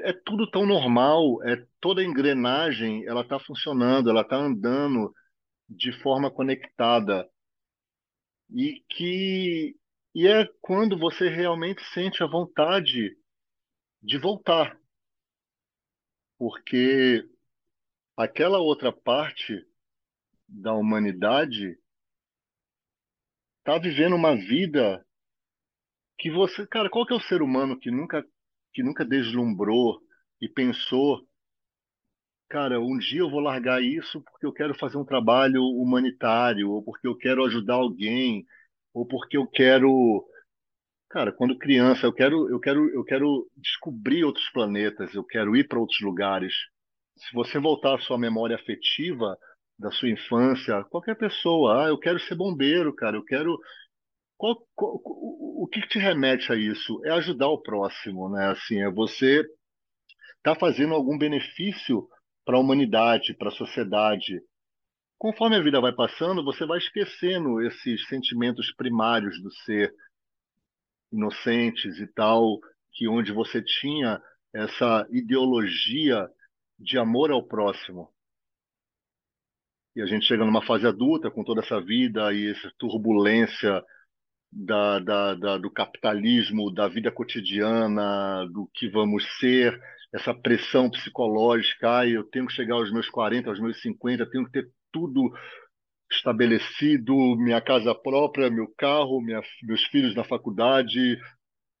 é 0.00 0.12
tudo 0.12 0.50
tão 0.50 0.66
normal, 0.66 1.40
é 1.44 1.64
toda 1.80 2.00
a 2.00 2.04
engrenagem, 2.04 3.06
ela 3.06 3.20
está 3.20 3.38
funcionando, 3.38 4.10
ela 4.10 4.22
está 4.22 4.36
andando 4.36 5.14
de 5.76 5.92
forma 6.02 6.30
conectada. 6.30 7.28
E 8.50 8.84
que 8.88 9.76
e 10.14 10.26
é 10.26 10.46
quando 10.60 10.98
você 10.98 11.28
realmente 11.28 11.82
sente 11.94 12.22
a 12.22 12.26
vontade 12.26 13.16
de 14.02 14.18
voltar, 14.18 14.78
porque 16.38 17.26
aquela 18.16 18.58
outra 18.58 18.92
parte 18.92 19.66
da 20.46 20.74
humanidade 20.74 21.78
está 23.58 23.78
vivendo 23.78 24.16
uma 24.16 24.36
vida 24.36 25.06
que 26.18 26.30
você, 26.30 26.66
cara, 26.66 26.90
qual 26.90 27.06
que 27.06 27.14
é 27.14 27.16
o 27.16 27.20
ser 27.20 27.40
humano 27.40 27.78
que 27.78 27.90
nunca 27.90 28.22
que 28.74 28.82
nunca 28.82 29.04
deslumbrou 29.04 30.00
e 30.40 30.48
pensou 30.48 31.26
cara, 32.52 32.78
um 32.78 32.98
dia 32.98 33.20
eu 33.20 33.30
vou 33.30 33.40
largar 33.40 33.82
isso 33.82 34.20
porque 34.20 34.44
eu 34.44 34.52
quero 34.52 34.74
fazer 34.74 34.98
um 34.98 35.06
trabalho 35.06 35.62
humanitário, 35.62 36.70
ou 36.70 36.82
porque 36.82 37.08
eu 37.08 37.16
quero 37.16 37.42
ajudar 37.46 37.76
alguém, 37.76 38.44
ou 38.92 39.06
porque 39.06 39.38
eu 39.38 39.46
quero, 39.46 40.22
cara, 41.08 41.32
quando 41.32 41.56
criança, 41.56 42.04
eu 42.04 42.12
quero, 42.12 42.50
eu 42.50 42.60
quero, 42.60 42.90
eu 42.90 43.02
quero 43.04 43.48
descobrir 43.56 44.24
outros 44.24 44.46
planetas, 44.50 45.14
eu 45.14 45.24
quero 45.24 45.56
ir 45.56 45.66
para 45.66 45.78
outros 45.78 45.98
lugares. 46.02 46.52
Se 47.16 47.32
você 47.32 47.58
voltar 47.58 47.94
à 47.94 47.98
sua 48.00 48.18
memória 48.18 48.56
afetiva 48.56 49.34
da 49.78 49.90
sua 49.90 50.10
infância, 50.10 50.84
qualquer 50.90 51.16
pessoa, 51.16 51.86
ah, 51.86 51.88
eu 51.88 51.98
quero 51.98 52.20
ser 52.20 52.34
bombeiro, 52.34 52.94
cara, 52.94 53.16
eu 53.16 53.24
quero 53.24 53.58
qual, 54.36 54.56
qual, 54.74 55.00
o 55.04 55.66
que 55.72 55.80
te 55.88 55.98
remete 55.98 56.52
a 56.52 56.56
isso? 56.56 57.00
É 57.06 57.12
ajudar 57.12 57.48
o 57.48 57.62
próximo, 57.62 58.28
né? 58.28 58.48
Assim, 58.48 58.82
é 58.82 58.90
você 58.90 59.42
tá 60.42 60.54
fazendo 60.54 60.92
algum 60.92 61.16
benefício 61.16 62.06
para 62.44 62.56
a 62.56 62.60
humanidade, 62.60 63.34
para 63.34 63.48
a 63.48 63.52
sociedade. 63.52 64.40
Conforme 65.18 65.56
a 65.56 65.62
vida 65.62 65.80
vai 65.80 65.92
passando, 65.92 66.44
você 66.44 66.66
vai 66.66 66.78
esquecendo 66.78 67.60
esses 67.60 68.06
sentimentos 68.08 68.72
primários 68.74 69.40
do 69.40 69.52
ser, 69.64 69.94
inocentes 71.12 71.98
e 71.98 72.06
tal, 72.06 72.58
que 72.92 73.06
onde 73.06 73.32
você 73.32 73.62
tinha 73.62 74.20
essa 74.52 75.06
ideologia 75.10 76.28
de 76.78 76.98
amor 76.98 77.30
ao 77.30 77.46
próximo. 77.46 78.12
E 79.94 80.00
a 80.00 80.06
gente 80.06 80.26
chega 80.26 80.44
numa 80.44 80.64
fase 80.64 80.86
adulta 80.86 81.30
com 81.30 81.44
toda 81.44 81.60
essa 81.60 81.80
vida 81.80 82.32
e 82.32 82.50
essa 82.50 82.72
turbulência 82.78 83.84
da, 84.50 84.98
da, 84.98 85.34
da, 85.34 85.58
do 85.58 85.70
capitalismo, 85.70 86.72
da 86.72 86.88
vida 86.88 87.10
cotidiana, 87.10 88.46
do 88.48 88.68
que 88.74 88.88
vamos 88.88 89.24
ser, 89.38 89.78
essa 90.12 90.34
pressão 90.34 90.90
psicológica, 90.90 92.00
ah, 92.00 92.08
eu 92.08 92.24
tenho 92.24 92.46
que 92.46 92.52
chegar 92.52 92.74
aos 92.76 92.92
meus 92.92 93.08
40, 93.08 93.48
aos 93.50 93.60
meus 93.60 93.80
50, 93.80 94.30
tenho 94.30 94.44
que 94.46 94.52
ter 94.52 94.70
tudo 94.92 95.32
estabelecido, 96.10 97.14
minha 97.36 97.60
casa 97.60 97.94
própria, 97.94 98.50
meu 98.50 98.72
carro, 98.76 99.20
minha, 99.22 99.40
meus 99.62 99.84
filhos 99.86 100.14
na 100.14 100.24
faculdade, 100.24 101.18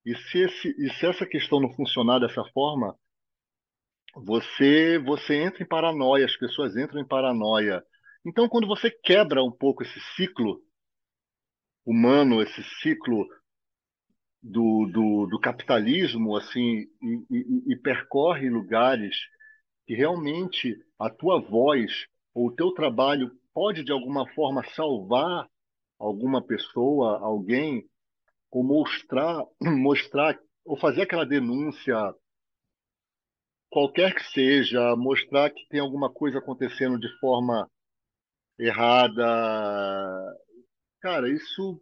E 0.06 0.16
se, 0.16 0.38
esse, 0.40 0.68
e 0.78 0.90
se 0.94 1.06
essa 1.06 1.26
questão 1.26 1.60
não 1.60 1.72
funcionar 1.74 2.20
dessa 2.20 2.44
forma, 2.54 2.96
você 4.14 4.98
você 4.98 5.36
entra 5.36 5.62
em 5.62 5.66
paranoia, 5.66 6.24
as 6.26 6.36
pessoas 6.36 6.76
entram 6.76 7.00
em 7.00 7.06
paranoia. 7.06 7.82
Então, 8.24 8.48
quando 8.48 8.66
você 8.66 8.90
quebra 8.90 9.42
um 9.42 9.50
pouco 9.50 9.82
esse 9.82 10.00
ciclo 10.16 10.60
humano, 11.84 12.42
esse 12.42 12.62
ciclo 12.80 13.26
do, 14.42 14.86
do, 14.92 15.26
do 15.26 15.38
capitalismo, 15.38 16.36
assim, 16.36 16.86
e, 17.00 17.26
e, 17.30 17.72
e 17.72 17.76
percorre 17.76 18.50
lugares 18.50 19.16
que 19.86 19.94
realmente 19.94 20.76
a 20.98 21.08
tua 21.08 21.40
voz 21.40 22.06
ou 22.34 22.48
o 22.48 22.54
teu 22.54 22.72
trabalho 22.72 23.30
pode 23.54 23.84
de 23.84 23.92
alguma 23.92 24.26
forma 24.32 24.64
salvar 24.74 25.46
alguma 25.98 26.42
pessoa, 26.42 27.20
alguém, 27.20 27.84
ou 28.50 28.64
mostrar, 28.64 29.44
mostrar 29.62 30.38
ou 30.64 30.76
fazer 30.76 31.02
aquela 31.02 31.26
denúncia, 31.26 31.96
qualquer 33.70 34.14
que 34.14 34.24
seja, 34.32 34.94
mostrar 34.96 35.50
que 35.50 35.66
tem 35.68 35.80
alguma 35.80 36.12
coisa 36.12 36.38
acontecendo 36.38 36.98
de 36.98 37.08
forma 37.18 37.68
errada. 38.58 39.24
Cara, 41.00 41.28
isso 41.28 41.80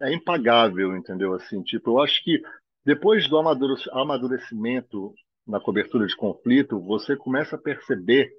é 0.00 0.12
impagável, 0.12 0.96
entendeu? 0.96 1.34
Assim, 1.34 1.62
tipo, 1.62 1.90
eu 1.90 2.00
acho 2.00 2.22
que 2.22 2.42
depois 2.84 3.28
do 3.28 3.38
amadurecimento 3.38 5.14
na 5.46 5.60
cobertura 5.60 6.06
de 6.06 6.16
conflito, 6.16 6.80
você 6.80 7.16
começa 7.16 7.56
a 7.56 7.60
perceber 7.60 8.32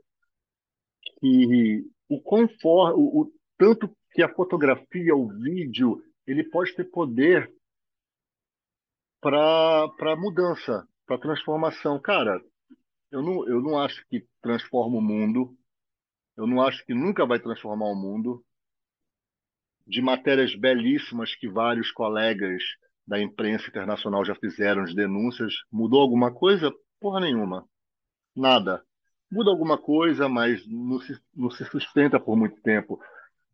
que 1.20 1.86
o 2.10 2.22
conforto, 2.22 3.00
o, 3.00 3.32
tanto 3.58 3.89
que 4.12 4.22
a 4.22 4.34
fotografia, 4.34 5.15
o 5.15 5.28
vídeo, 5.28 6.04
ele 6.26 6.43
pode 6.43 6.76
ter 6.76 6.86
poder 6.86 7.52
para 9.22 10.15
mudança, 10.17 10.88
para 11.06 11.17
transformação. 11.17 12.00
Cara, 12.00 12.41
eu 13.12 13.22
não, 13.22 13.48
eu 13.48 13.62
não 13.62 13.80
acho 13.80 14.06
que 14.08 14.26
transforma 14.41 14.98
o 14.98 15.02
mundo, 15.02 15.56
eu 16.36 16.46
não 16.46 16.62
acho 16.62 16.86
que 16.86 16.93
nunca 16.93 17.26
vai 17.26 17.39
transformar 17.39 17.88
o 17.88 17.96
mundo. 17.96 18.43
De 19.88 20.02
matérias 20.02 20.54
belíssimas 20.54 21.34
que 21.34 21.47
vários 21.47 21.91
colegas 21.91 22.62
da 23.08 23.19
imprensa 23.21 23.69
internacional 23.69 24.26
já 24.26 24.36
fizeram, 24.36 24.84
de 24.84 24.93
denúncias, 24.93 25.54
mudou 25.71 26.02
alguma 26.02 26.34
coisa? 26.34 26.73
Porra 27.00 27.21
nenhuma. 27.21 27.65
Nada. 28.36 28.84
Muda 29.32 29.50
alguma 29.50 29.78
coisa, 29.78 30.28
mas 30.28 30.65
não 30.67 31.00
se, 31.00 31.17
não 31.34 31.50
se 31.50 31.63
sustenta 31.65 32.19
por 32.19 32.36
muito 32.36 32.62
tempo. 32.62 33.00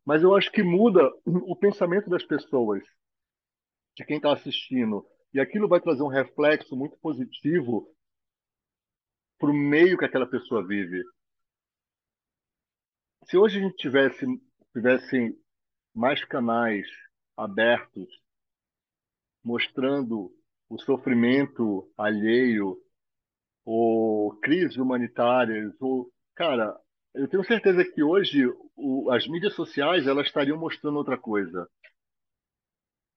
Mas 0.03 0.23
eu 0.23 0.35
acho 0.35 0.51
que 0.51 0.63
muda 0.63 1.07
o 1.25 1.55
pensamento 1.55 2.09
das 2.09 2.23
pessoas, 2.25 2.83
de 3.95 4.03
quem 4.03 4.17
está 4.17 4.33
assistindo. 4.33 5.05
E 5.33 5.39
aquilo 5.39 5.67
vai 5.67 5.79
trazer 5.79 6.01
um 6.01 6.07
reflexo 6.07 6.75
muito 6.75 6.97
positivo 6.97 7.87
para 9.39 9.49
o 9.49 9.53
meio 9.53 9.97
que 9.97 10.05
aquela 10.05 10.25
pessoa 10.25 10.65
vive. 10.65 11.03
Se 13.25 13.37
hoje 13.37 13.59
a 13.59 13.61
gente 13.61 13.75
tivesse, 13.77 14.25
tivesse 14.73 15.37
mais 15.93 16.23
canais 16.25 16.87
abertos 17.37 18.07
mostrando 19.43 20.31
o 20.69 20.79
sofrimento 20.79 21.91
alheio 21.97 22.77
ou 23.65 24.35
crises 24.39 24.77
humanitárias, 24.77 25.73
ou 25.79 26.09
cara, 26.35 26.75
eu 27.13 27.27
tenho 27.27 27.43
certeza 27.43 27.83
que 27.85 28.01
hoje 28.01 28.45
o, 28.75 29.11
as 29.11 29.27
mídias 29.27 29.53
sociais 29.53 30.07
elas 30.07 30.27
estariam 30.27 30.57
mostrando 30.57 30.97
outra 30.97 31.17
coisa. 31.17 31.67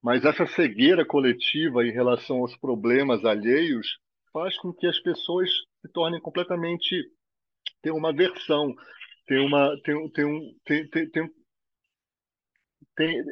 Mas 0.02 0.24
essa 0.24 0.46
cegueira 0.46 1.04
coletiva 1.04 1.84
em 1.84 1.90
relação 1.90 2.38
aos 2.38 2.56
problemas 2.56 3.24
alheios 3.24 3.98
faz 4.32 4.56
com 4.58 4.72
que 4.72 4.86
as 4.86 4.98
pessoas 5.00 5.48
se 5.80 5.88
tornem 5.92 6.20
completamente 6.20 7.10
tem 7.82 7.92
uma 7.92 8.12
versão, 8.12 8.74
tem 9.26 9.44
uma 9.44 9.74
tem, 9.82 10.10
tem 10.10 10.24
um 10.24 10.54
tem, 10.64 10.88
tem, 10.90 11.10
tem, 11.10 11.30
tem 12.96 13.24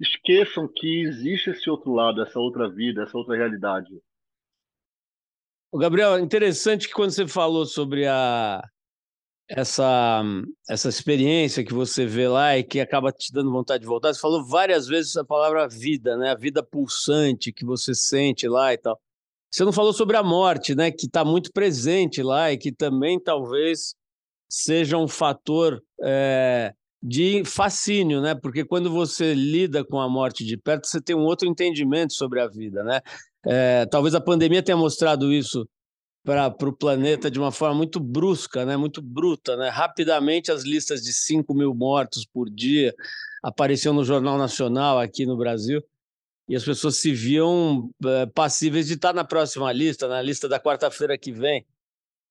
esqueçam 0.00 0.66
que 0.66 1.02
existe 1.02 1.50
esse 1.50 1.68
outro 1.68 1.92
lado, 1.92 2.22
essa 2.22 2.38
outra 2.38 2.68
vida, 2.68 3.02
essa 3.02 3.16
outra 3.16 3.36
realidade. 3.36 3.90
Gabriel, 5.74 6.18
interessante 6.18 6.88
que 6.88 6.94
quando 6.94 7.10
você 7.10 7.28
falou 7.28 7.64
sobre 7.64 8.06
a 8.06 8.62
essa 9.48 10.22
essa 10.68 10.88
experiência 10.88 11.64
que 11.64 11.74
você 11.74 12.06
vê 12.06 12.28
lá 12.28 12.56
e 12.56 12.64
que 12.64 12.80
acaba 12.80 13.12
te 13.12 13.32
dando 13.32 13.52
vontade 13.52 13.82
de 13.82 13.86
voltar, 13.86 14.12
você 14.12 14.20
falou 14.20 14.44
várias 14.44 14.86
vezes 14.86 15.16
a 15.16 15.24
palavra 15.24 15.68
vida, 15.68 16.16
né? 16.16 16.30
A 16.30 16.34
vida 16.34 16.62
pulsante 16.62 17.52
que 17.52 17.64
você 17.64 17.94
sente 17.94 18.48
lá 18.48 18.72
e 18.72 18.78
tal. 18.78 19.00
Você 19.50 19.64
não 19.64 19.72
falou 19.72 19.92
sobre 19.92 20.16
a 20.16 20.22
morte, 20.22 20.74
né? 20.74 20.90
Que 20.90 21.06
está 21.06 21.24
muito 21.24 21.52
presente 21.52 22.22
lá 22.22 22.52
e 22.52 22.58
que 22.58 22.72
também 22.72 23.20
talvez 23.20 23.94
seja 24.48 24.96
um 24.96 25.06
fator 25.06 25.82
é, 26.02 26.72
de 27.02 27.44
fascínio, 27.44 28.20
né? 28.20 28.34
Porque 28.34 28.64
quando 28.64 28.90
você 28.90 29.34
lida 29.34 29.84
com 29.84 29.98
a 30.00 30.08
morte 30.08 30.44
de 30.44 30.56
perto, 30.56 30.86
você 30.86 31.00
tem 31.00 31.16
um 31.16 31.24
outro 31.24 31.48
entendimento 31.48 32.12
sobre 32.12 32.40
a 32.40 32.46
vida, 32.46 32.84
né? 32.84 33.00
É, 33.46 33.86
talvez 33.86 34.14
a 34.14 34.20
pandemia 34.20 34.62
tenha 34.62 34.76
mostrado 34.76 35.32
isso 35.32 35.66
para 36.22 36.54
o 36.62 36.76
planeta 36.76 37.30
de 37.30 37.38
uma 37.38 37.50
forma 37.50 37.76
muito 37.76 37.98
brusca, 37.98 38.66
né? 38.66 38.76
Muito 38.76 39.00
bruta, 39.00 39.56
né? 39.56 39.68
Rapidamente 39.70 40.52
as 40.52 40.64
listas 40.64 41.02
de 41.02 41.12
5 41.12 41.54
mil 41.54 41.74
mortos 41.74 42.26
por 42.26 42.50
dia 42.50 42.94
apareciam 43.42 43.94
no 43.94 44.04
Jornal 44.04 44.36
Nacional 44.36 44.98
aqui 44.98 45.24
no 45.24 45.36
Brasil 45.36 45.82
e 46.46 46.56
as 46.56 46.64
pessoas 46.64 46.96
se 46.96 47.12
viam 47.14 47.90
é, 48.04 48.26
passíveis 48.26 48.88
de 48.88 48.94
estar 48.94 49.14
na 49.14 49.24
próxima 49.24 49.72
lista, 49.72 50.06
na 50.06 50.20
lista 50.20 50.48
da 50.48 50.60
quarta-feira 50.60 51.16
que 51.16 51.32
vem. 51.32 51.64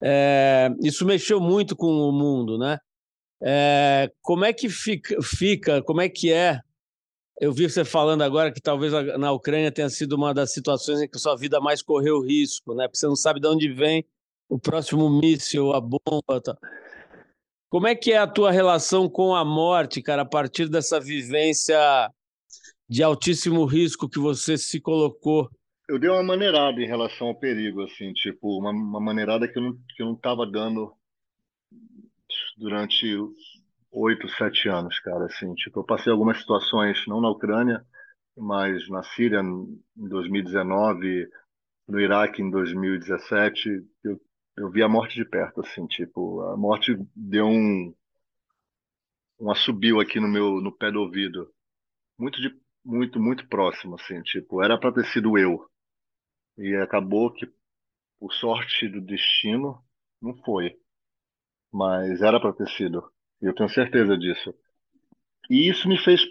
É, 0.01 0.69
isso 0.84 1.05
mexeu 1.05 1.39
muito 1.39 1.75
com 1.75 1.88
o 1.88 2.12
mundo, 2.12 2.58
né? 2.58 2.77
É, 3.41 4.12
como 4.21 4.43
é 4.43 4.52
que 4.52 4.69
fica, 4.69 5.21
fica, 5.21 5.82
como 5.82 6.02
é 6.02 6.10
que 6.10 6.32
é? 6.32 6.60
Eu 7.39 7.54
vi 7.54 7.69
você 7.69 7.86
falando 7.86 8.21
agora 8.21 8.52
que 8.52 8.60
talvez 8.60 8.91
na 9.17 9.32
Ucrânia 9.32 9.71
tenha 9.71 9.89
sido 9.89 10.13
uma 10.13 10.34
das 10.34 10.54
situações 10.54 11.02
em 11.02 11.08
que 11.08 11.17
sua 11.17 11.38
vida 11.38 11.62
mais 11.62 11.82
correu 11.82 12.21
risco, 12.21 12.75
né? 12.75 12.86
Porque 12.86 12.97
você 12.97 13.08
não 13.08 13.15
sabe 13.15 13.39
de 13.39 13.47
onde 13.47 13.71
vem 13.71 14.06
o 14.49 14.60
próximo 14.60 15.10
míssil, 15.10 15.71
a 15.71 15.80
bomba. 15.80 16.41
Tá. 16.43 16.58
Como 17.69 17.88
é 17.88 17.95
que 17.95 18.12
é 18.12 18.17
a 18.17 18.28
tua 18.28 18.52
relação 18.52 19.08
com 19.08 19.34
a 19.34 19.45
morte, 19.45 20.02
cara, 20.02 20.23
a 20.23 20.25
partir 20.25 20.67
dessa 20.67 20.99
vivência 20.99 21.78
de 22.89 23.04
altíssimo 23.04 23.63
risco 23.63 24.10
que 24.10 24.19
você 24.19 24.58
se 24.58 24.82
colocou? 24.82 25.49
Eu 25.88 25.97
dei 25.97 26.10
uma 26.10 26.23
maneirada 26.23 26.82
em 26.82 26.88
relação 26.88 27.28
ao 27.28 27.36
perigo, 27.36 27.84
assim, 27.84 28.12
tipo, 28.13 28.60
uma, 28.60 28.71
uma 28.71 28.99
maneirada 28.99 29.47
que 29.47 29.58
eu 29.58 29.63
não, 29.63 29.73
que 29.95 30.04
não 30.04 30.19
dando 30.52 30.91
durante 32.57 33.05
oito, 33.91 34.27
sete 34.29 34.69
anos, 34.69 34.99
cara. 34.99 35.25
Assim, 35.25 35.53
tipo, 35.55 35.79
eu 35.79 35.83
passei 35.85 36.11
algumas 36.11 36.39
situações, 36.39 36.97
não 37.07 37.21
na 37.21 37.29
Ucrânia, 37.29 37.85
mas 38.37 38.87
na 38.89 39.03
Síria 39.03 39.41
em 39.41 39.81
2019, 40.09 41.29
no 41.87 41.99
Iraque 41.99 42.41
em 42.41 42.49
2017. 42.51 43.69
Eu, 44.03 44.19
eu 44.57 44.71
vi 44.71 44.83
a 44.83 44.89
morte 44.89 45.15
de 45.15 45.25
perto, 45.25 45.61
assim, 45.61 45.87
tipo, 45.87 46.41
a 46.43 46.57
morte 46.57 46.97
deu 47.15 47.47
um 47.47 47.93
um 49.39 49.49
assobio 49.51 49.99
aqui 49.99 50.19
no 50.19 50.27
meu 50.27 50.61
no 50.61 50.71
pé 50.71 50.91
do 50.91 51.01
ouvido, 51.01 51.51
muito 52.19 52.41
de 52.41 52.55
muito 52.85 53.19
muito 53.21 53.47
próximo, 53.49 53.95
assim, 53.95 54.21
tipo, 54.23 54.63
era 54.63 54.79
para 54.79 54.93
ter 54.93 55.05
sido 55.07 55.37
eu 55.37 55.69
e 56.57 56.75
acabou 56.77 57.31
que 57.33 57.47
por 58.19 58.33
sorte 58.33 58.87
do 58.89 59.01
destino 59.01 59.83
não 60.21 60.35
foi 60.43 60.77
mas 61.71 62.21
era 62.21 62.39
para 62.39 62.53
ter 62.53 62.67
sido. 62.69 63.03
Eu 63.41 63.53
tenho 63.53 63.69
certeza 63.69 64.17
disso. 64.17 64.54
E 65.50 65.69
isso 65.69 65.87
me 65.87 65.98
fez 65.98 66.21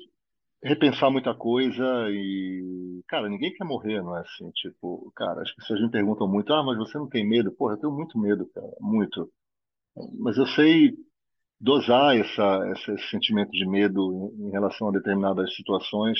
repensar 0.63 1.11
muita 1.11 1.35
coisa 1.35 1.85
e, 2.11 3.03
cara, 3.09 3.29
ninguém 3.29 3.53
quer 3.55 3.65
morrer, 3.65 4.03
não 4.03 4.17
é 4.17 4.21
assim? 4.21 4.51
Tipo, 4.53 5.13
cara, 5.15 5.43
as 5.43 5.53
pessoas 5.55 5.81
me 5.81 5.91
perguntam 5.91 6.29
muito, 6.29 6.53
ah, 6.53 6.63
mas 6.63 6.77
você 6.79 6.99
não 6.99 7.09
tem 7.09 7.27
medo? 7.27 7.53
Porra, 7.53 7.75
eu 7.75 7.79
tenho 7.79 7.93
muito 7.93 8.19
medo, 8.19 8.47
cara, 8.55 8.69
muito. 8.81 9.31
Mas 10.19 10.37
eu 10.37 10.47
sei 10.47 10.95
dosar 11.61 12.17
essa, 12.17 12.73
esse 12.73 13.09
sentimento 13.11 13.51
de 13.51 13.67
medo 13.67 14.33
em, 14.39 14.51
relação 14.51 14.89
a 14.89 14.93
determinadas 14.93 15.55
situações, 15.55 16.19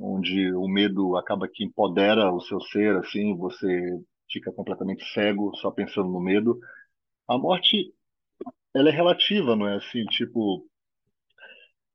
onde 0.00 0.52
o 0.54 0.66
medo 0.68 1.16
acaba 1.16 1.48
que 1.48 1.64
empodera 1.64 2.32
o 2.32 2.40
seu 2.40 2.60
ser, 2.60 2.96
assim, 2.96 3.36
você 3.36 4.00
fica 4.30 4.52
completamente 4.52 5.04
cego 5.12 5.54
só 5.56 5.70
pensando 5.70 6.08
no 6.08 6.20
medo 6.20 6.58
a 7.30 7.38
morte, 7.38 7.94
ela 8.74 8.88
é 8.88 8.92
relativa, 8.92 9.54
não 9.54 9.68
é 9.68 9.76
assim? 9.76 10.04
Tipo, 10.06 10.66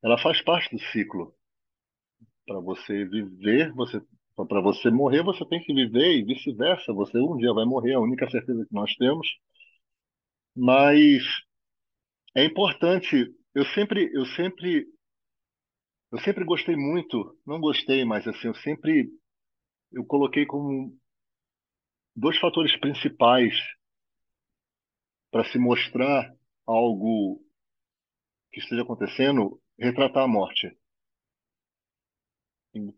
ela 0.02 0.18
faz 0.18 0.42
parte 0.42 0.74
do 0.74 0.82
ciclo. 0.92 1.36
Para 2.48 2.60
você 2.62 3.06
viver, 3.06 3.74
você 3.74 4.02
para 4.36 4.62
você 4.62 4.90
morrer, 4.92 5.24
você 5.24 5.46
tem 5.46 5.62
que 5.64 5.74
viver 5.74 6.18
e 6.18 6.24
vice-versa. 6.24 6.94
Você 6.94 7.18
um 7.20 7.38
dia 7.38 7.54
vai 7.54 7.66
morrer, 7.66 7.92
é 7.92 7.96
a 7.96 8.00
única 8.00 8.30
certeza 8.30 8.66
que 8.66 8.74
nós 8.74 8.94
temos. 8.96 9.28
Mas 10.56 11.24
é 12.36 12.46
importante. 12.46 13.34
Eu 13.54 13.66
sempre, 13.68 14.10
eu 14.14 14.26
sempre, 14.26 14.86
eu 16.12 16.20
sempre 16.20 16.46
gostei 16.46 16.76
muito. 16.76 17.38
Não 17.46 17.60
gostei, 17.60 18.06
mas 18.06 18.28
assim, 18.28 18.48
eu 18.48 18.56
sempre 18.56 19.10
eu 19.92 20.06
coloquei 20.06 20.46
como 20.46 20.94
dois 22.16 22.38
fatores 22.40 22.78
principais 22.80 23.54
para 25.36 25.52
se 25.52 25.60
mostrar 25.60 26.34
algo 26.66 27.46
que 28.54 28.62
esteja 28.62 28.84
acontecendo, 28.84 29.62
retratar 29.78 30.24
a 30.24 30.28
morte. 30.30 30.74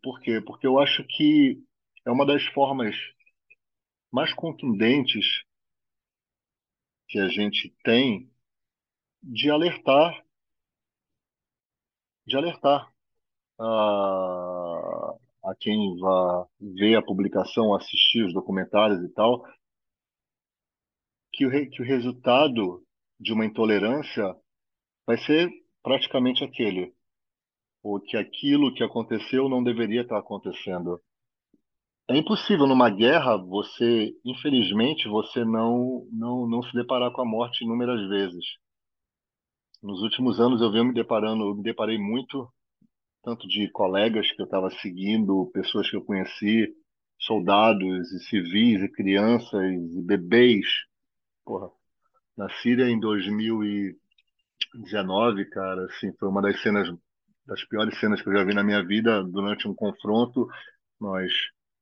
Por 0.04 0.22
quê? 0.22 0.40
Porque 0.40 0.68
eu 0.68 0.78
acho 0.78 1.04
que 1.06 1.60
é 2.06 2.12
uma 2.12 2.28
das 2.28 2.46
formas 2.54 2.96
mais 4.12 4.32
contundentes 4.36 5.26
que 7.08 7.18
a 7.18 7.28
gente 7.28 7.76
tem 7.84 8.32
de 9.24 9.50
alertar, 9.50 10.24
de 12.24 12.38
alertar 12.38 12.94
a, 13.60 15.16
a 15.44 15.56
quem 15.60 15.98
vai 15.98 16.46
ver 16.60 16.98
a 16.98 17.02
publicação, 17.02 17.74
assistir 17.74 18.24
os 18.24 18.32
documentários 18.32 19.04
e 19.04 19.10
tal, 19.10 19.44
que 21.38 21.46
o, 21.46 21.70
que 21.70 21.84
o 21.84 21.86
resultado 21.86 22.84
de 23.20 23.32
uma 23.32 23.46
intolerância 23.46 24.36
vai 25.06 25.18
ser 25.20 25.48
praticamente 25.84 26.44
aquele, 26.44 26.92
ou 27.84 28.00
que 28.00 28.18
aquilo 28.18 28.74
que 28.74 28.84
aconteceu 28.84 29.48
não 29.48 29.64
deveria 29.64 30.02
estar 30.02 30.18
acontecendo. 30.18 31.00
É 32.10 32.18
impossível 32.18 32.66
numa 32.66 32.90
guerra 32.90 33.38
você, 33.38 34.14
infelizmente, 34.26 35.08
você 35.08 35.46
não 35.46 36.08
não 36.12 36.48
não 36.48 36.64
se 36.64 36.74
deparar 36.74 37.12
com 37.12 37.22
a 37.22 37.26
morte 37.26 37.64
inúmeras 37.64 38.10
vezes. 38.10 38.46
Nos 39.84 40.02
últimos 40.02 40.40
anos 40.40 40.60
eu 40.60 40.72
venho 40.72 40.86
me 40.86 40.94
deparando, 40.94 41.56
me 41.56 41.62
deparei 41.62 42.00
muito 42.00 42.50
tanto 43.24 43.48
de 43.48 43.70
colegas 43.72 44.32
que 44.32 44.42
eu 44.42 44.46
estava 44.46 44.72
seguindo, 44.72 45.52
pessoas 45.54 45.90
que 45.90 45.98
eu 45.98 46.04
conheci, 46.04 46.74
soldados 47.20 48.12
e 48.12 48.20
civis 48.22 48.82
e 48.82 48.90
crianças 48.90 49.62
e 49.62 50.02
bebês. 50.02 50.66
Porra, 51.48 51.72
na 52.36 52.50
Síria 52.62 52.90
em 52.90 53.00
2019, 53.00 55.46
cara, 55.46 55.86
assim, 55.86 56.12
foi 56.20 56.28
uma 56.28 56.42
das 56.42 56.62
cenas 56.62 56.94
das 57.46 57.64
piores 57.64 57.98
cenas 58.02 58.22
que 58.22 58.28
eu 58.28 58.34
já 58.34 58.44
vi 58.44 58.54
na 58.54 58.66
minha 58.66 58.86
vida 58.86 59.24
durante 59.24 59.66
um 59.66 59.74
confronto. 59.74 60.50
Nós 61.00 61.32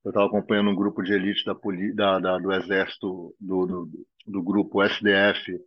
eu 0.04 0.10
estava 0.10 0.28
acompanhando 0.28 0.70
um 0.70 0.76
grupo 0.76 1.02
de 1.02 1.14
elite 1.14 1.44
da, 1.44 1.56
da, 1.96 2.20
da 2.20 2.38
do 2.38 2.52
exército 2.52 3.36
do, 3.40 3.66
do, 3.66 3.90
do, 4.28 4.44
grupo 4.44 4.84
SDF, 4.84 5.60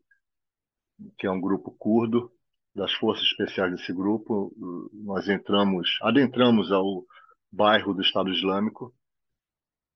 que 1.18 1.26
é 1.26 1.30
um 1.30 1.40
grupo 1.40 1.74
curdo 1.76 2.30
das 2.72 2.92
forças 2.92 3.24
especiais 3.24 3.72
desse 3.72 3.92
grupo. 3.92 4.54
Nós 4.92 5.28
entramos, 5.28 5.98
adentramos 6.02 6.70
ao 6.70 7.04
bairro 7.50 7.92
do 7.92 8.02
Estado 8.02 8.30
Islâmico 8.30 8.94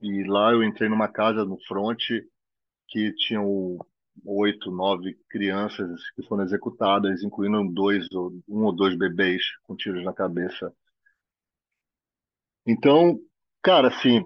e 0.01 0.25
lá 0.25 0.51
eu 0.51 0.65
entrei 0.65 0.89
numa 0.89 1.07
casa 1.07 1.45
no 1.45 1.57
fronte 1.69 2.29
que 2.89 3.15
tinham 3.15 3.79
oito, 4.25 4.71
nove 4.71 5.15
crianças 5.29 6.11
que 6.11 6.23
foram 6.25 6.45
executadas, 6.45 7.23
incluindo 7.23 7.73
dois 7.73 8.07
um 8.49 8.65
ou 8.65 8.73
dois 8.75 8.97
bebês 8.97 9.43
com 9.65 9.77
tiros 9.77 10.05
na 10.05 10.13
cabeça. 10.13 10.73
Então, 12.67 13.19
cara, 13.63 13.89
assim, 13.89 14.25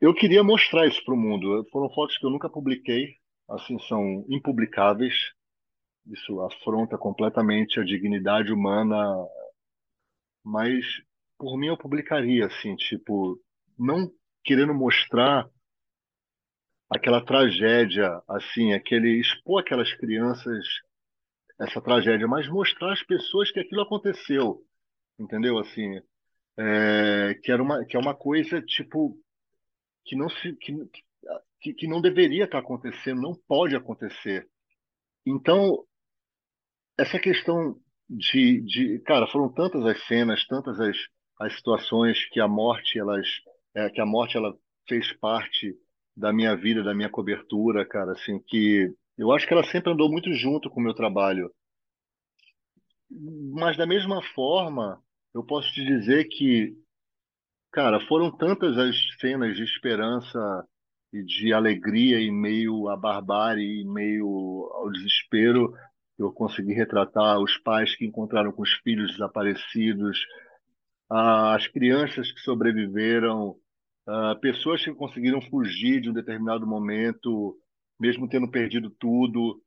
eu 0.00 0.14
queria 0.14 0.44
mostrar 0.44 0.86
isso 0.86 1.02
para 1.04 1.14
o 1.14 1.16
mundo. 1.16 1.66
Foram 1.70 1.92
fotos 1.92 2.16
que 2.18 2.26
eu 2.26 2.30
nunca 2.30 2.48
publiquei, 2.48 3.16
assim, 3.48 3.78
são 3.80 4.24
impublicáveis. 4.28 5.14
Isso 6.06 6.40
afronta 6.42 6.98
completamente 6.98 7.80
a 7.80 7.84
dignidade 7.84 8.52
humana, 8.52 8.96
mas 10.44 10.84
por 11.38 11.56
mim 11.56 11.68
eu 11.68 11.78
publicaria, 11.78 12.46
assim, 12.46 12.76
tipo, 12.76 13.40
não 13.78 14.10
querendo 14.44 14.74
mostrar 14.74 15.48
aquela 16.94 17.24
tragédia, 17.24 18.22
assim, 18.28 18.72
aquele 18.72 19.20
expor 19.20 19.60
aquelas 19.60 19.92
crianças 19.94 20.64
essa 21.60 21.80
tragédia, 21.80 22.26
mas 22.26 22.48
mostrar 22.48 22.92
às 22.92 23.02
pessoas 23.02 23.50
que 23.50 23.60
aquilo 23.60 23.82
aconteceu, 23.82 24.60
entendeu? 25.18 25.58
Assim, 25.58 26.00
é, 26.56 27.34
que 27.42 27.50
era 27.50 27.62
uma 27.62 27.84
que 27.84 27.96
é 27.96 28.00
uma 28.00 28.14
coisa 28.14 28.60
tipo 28.62 29.16
que 30.04 30.16
não 30.16 30.28
se 30.28 30.54
que, 30.56 30.72
que, 31.60 31.74
que 31.74 31.86
não 31.86 32.00
deveria 32.00 32.44
estar 32.44 32.58
acontecendo, 32.58 33.20
não 33.20 33.34
pode 33.48 33.74
acontecer. 33.76 34.48
Então, 35.26 35.84
essa 36.98 37.18
questão 37.18 37.76
de, 38.08 38.60
de 38.62 38.98
cara, 39.00 39.26
foram 39.28 39.48
tantas 39.52 39.84
as 39.86 40.00
cenas, 40.06 40.46
tantas 40.46 40.78
as, 40.78 40.96
as 41.40 41.56
situações 41.56 42.24
que 42.30 42.40
a 42.40 42.48
morte 42.48 42.98
elas 42.98 43.26
é, 43.74 43.90
que 43.90 44.00
a 44.00 44.06
morte 44.06 44.36
ela 44.36 44.56
fez 44.88 45.12
parte 45.14 45.74
da 46.16 46.32
minha 46.32 46.56
vida, 46.56 46.82
da 46.82 46.94
minha 46.94 47.10
cobertura, 47.10 47.84
cara, 47.86 48.12
assim, 48.12 48.38
que 48.38 48.92
eu 49.18 49.32
acho 49.32 49.46
que 49.46 49.52
ela 49.52 49.64
sempre 49.64 49.92
andou 49.92 50.10
muito 50.10 50.32
junto 50.34 50.70
com 50.70 50.80
o 50.80 50.82
meu 50.82 50.94
trabalho. 50.94 51.50
Mas 53.52 53.76
da 53.76 53.86
mesma 53.86 54.22
forma, 54.34 55.00
eu 55.34 55.44
posso 55.44 55.72
te 55.72 55.84
dizer 55.84 56.24
que 56.24 56.76
Cara, 57.74 57.98
foram 58.06 58.30
tantas 58.30 58.78
as 58.78 58.94
cenas 59.18 59.56
de 59.56 59.64
esperança 59.64 60.64
e 61.12 61.24
de 61.24 61.52
alegria 61.52 62.20
em 62.20 62.30
meio 62.30 62.88
à 62.88 62.96
barbárie, 62.96 63.82
em 63.82 63.84
meio 63.84 64.28
ao 64.74 64.92
desespero, 64.92 65.74
eu 66.16 66.32
consegui 66.32 66.72
retratar 66.72 67.36
os 67.40 67.58
pais 67.58 67.96
que 67.96 68.06
encontraram 68.06 68.52
com 68.52 68.62
os 68.62 68.72
filhos 68.74 69.10
desaparecidos, 69.10 70.16
as 71.10 71.66
crianças 71.66 72.30
que 72.30 72.38
sobreviveram, 72.42 73.56
pessoas 74.40 74.82
que 74.84 74.92
conseguiram 74.92 75.40
fugir 75.42 76.00
de 76.00 76.10
um 76.10 76.12
determinado 76.12 76.66
momento, 76.66 77.58
mesmo 77.98 78.28
tendo 78.28 78.50
perdido 78.50 78.90
tudo. 78.90 79.62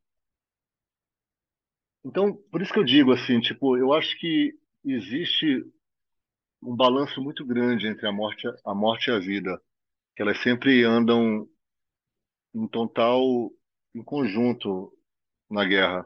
Então, 2.05 2.33
por 2.51 2.61
isso 2.61 2.71
que 2.71 2.79
eu 2.79 2.85
digo 2.85 3.11
assim, 3.11 3.39
tipo, 3.39 3.77
eu 3.77 3.93
acho 3.93 4.17
que 4.19 4.53
existe 4.85 5.65
um 6.61 6.75
balanço 6.75 7.21
muito 7.21 7.45
grande 7.45 7.87
entre 7.87 8.07
a 8.07 8.11
morte, 8.11 8.47
a 8.65 8.73
morte 8.73 9.09
e 9.09 9.13
a 9.13 9.19
vida, 9.19 9.61
que 10.15 10.21
elas 10.21 10.41
sempre 10.41 10.83
andam 10.83 11.47
em 12.53 12.67
total 12.67 13.51
em 13.93 14.03
conjunto 14.03 14.91
na 15.49 15.65
guerra. 15.65 16.05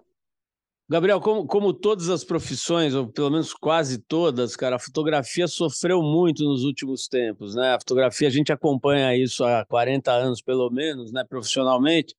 Gabriel, 0.92 1.22
como, 1.22 1.48
como 1.48 1.72
todas 1.72 2.10
as 2.10 2.22
profissões, 2.22 2.94
ou 2.94 3.08
pelo 3.08 3.30
menos 3.30 3.54
quase 3.54 3.98
todas, 3.98 4.58
cara, 4.58 4.76
a 4.76 4.80
fotografia 4.80 5.48
sofreu 5.48 6.02
muito 6.02 6.44
nos 6.44 6.66
últimos 6.66 7.08
tempos, 7.08 7.56
né? 7.56 7.76
A 7.76 7.80
fotografia, 7.80 8.28
a 8.28 8.32
gente 8.32 8.52
acompanha 8.52 9.16
isso 9.16 9.42
há 9.46 9.66
40 9.66 10.12
anos, 10.12 10.42
pelo 10.42 10.70
menos, 10.70 11.14
né, 11.14 11.24
profissionalmente, 11.24 12.14